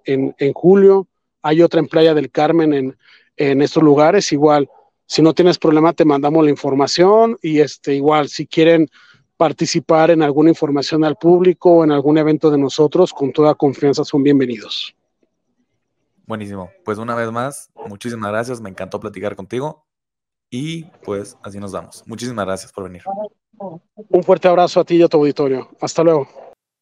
julio, 0.53 1.07
hay 1.41 1.61
otra 1.61 1.79
en 1.79 1.87
Playa 1.87 2.13
del 2.13 2.31
Carmen 2.31 2.73
en, 2.73 2.97
en 3.37 3.61
estos 3.61 3.83
lugares, 3.83 4.31
igual, 4.31 4.69
si 5.05 5.21
no 5.21 5.33
tienes 5.33 5.57
problema 5.57 5.93
te 5.93 6.05
mandamos 6.05 6.43
la 6.43 6.51
información 6.51 7.37
y 7.41 7.61
este, 7.61 7.95
igual, 7.95 8.29
si 8.29 8.45
quieren 8.45 8.89
participar 9.37 10.11
en 10.11 10.21
alguna 10.21 10.49
información 10.49 11.03
al 11.05 11.15
público 11.15 11.71
o 11.71 11.83
en 11.83 11.91
algún 11.91 12.17
evento 12.17 12.51
de 12.51 12.57
nosotros, 12.57 13.13
con 13.13 13.31
toda 13.31 13.55
confianza 13.55 14.03
son 14.03 14.21
bienvenidos. 14.21 14.93
Buenísimo. 16.27 16.69
Pues 16.85 16.97
una 16.97 17.15
vez 17.15 17.31
más, 17.31 17.71
muchísimas 17.87 18.29
gracias. 18.31 18.61
Me 18.61 18.69
encantó 18.69 18.99
platicar 18.99 19.35
contigo. 19.35 19.85
Y 20.51 20.83
pues 21.03 21.37
así 21.41 21.57
nos 21.57 21.71
vamos. 21.71 22.03
Muchísimas 22.05 22.45
gracias 22.45 22.71
por 22.71 22.83
venir. 22.83 23.01
Un 24.09 24.23
fuerte 24.23 24.47
abrazo 24.47 24.79
a 24.79 24.83
ti 24.83 24.97
y 24.97 25.01
a 25.01 25.07
tu 25.07 25.17
auditorio. 25.17 25.69
Hasta 25.79 26.03
luego. 26.03 26.27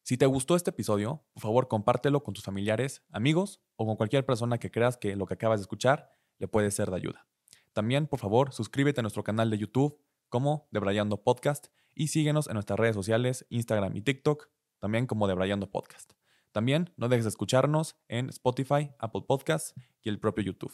Si 0.08 0.16
te 0.16 0.24
gustó 0.24 0.56
este 0.56 0.70
episodio, 0.70 1.22
por 1.34 1.42
favor 1.42 1.68
compártelo 1.68 2.22
con 2.22 2.32
tus 2.32 2.42
familiares, 2.42 3.04
amigos 3.12 3.60
o 3.76 3.84
con 3.84 3.96
cualquier 3.96 4.24
persona 4.24 4.56
que 4.56 4.70
creas 4.70 4.96
que 4.96 5.14
lo 5.16 5.26
que 5.26 5.34
acabas 5.34 5.60
de 5.60 5.64
escuchar 5.64 6.08
le 6.38 6.48
puede 6.48 6.70
ser 6.70 6.88
de 6.88 6.96
ayuda. 6.96 7.28
También, 7.74 8.06
por 8.06 8.18
favor, 8.18 8.54
suscríbete 8.54 9.00
a 9.00 9.02
nuestro 9.02 9.22
canal 9.22 9.50
de 9.50 9.58
YouTube 9.58 10.00
como 10.30 10.66
Debrayando 10.70 11.22
Podcast 11.22 11.66
y 11.94 12.08
síguenos 12.08 12.46
en 12.46 12.54
nuestras 12.54 12.78
redes 12.78 12.94
sociales, 12.94 13.44
Instagram 13.50 13.94
y 13.98 14.00
TikTok, 14.00 14.48
también 14.78 15.06
como 15.06 15.28
Debrayando 15.28 15.70
Podcast. 15.70 16.14
También 16.52 16.90
no 16.96 17.10
dejes 17.10 17.26
de 17.26 17.28
escucharnos 17.28 17.98
en 18.08 18.30
Spotify, 18.30 18.92
Apple 18.98 19.24
Podcasts 19.28 19.74
y 20.00 20.08
el 20.08 20.18
propio 20.18 20.42
YouTube. 20.42 20.72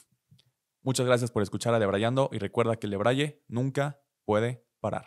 Muchas 0.82 1.06
gracias 1.06 1.32
por 1.32 1.42
escuchar 1.42 1.74
a 1.74 1.80
Debrayando 1.80 2.30
y 2.32 2.38
recuerda 2.38 2.76
que 2.76 2.86
el 2.86 2.92
Debraye 2.92 3.42
nunca 3.48 4.00
puede 4.24 4.64
parar. 4.78 5.06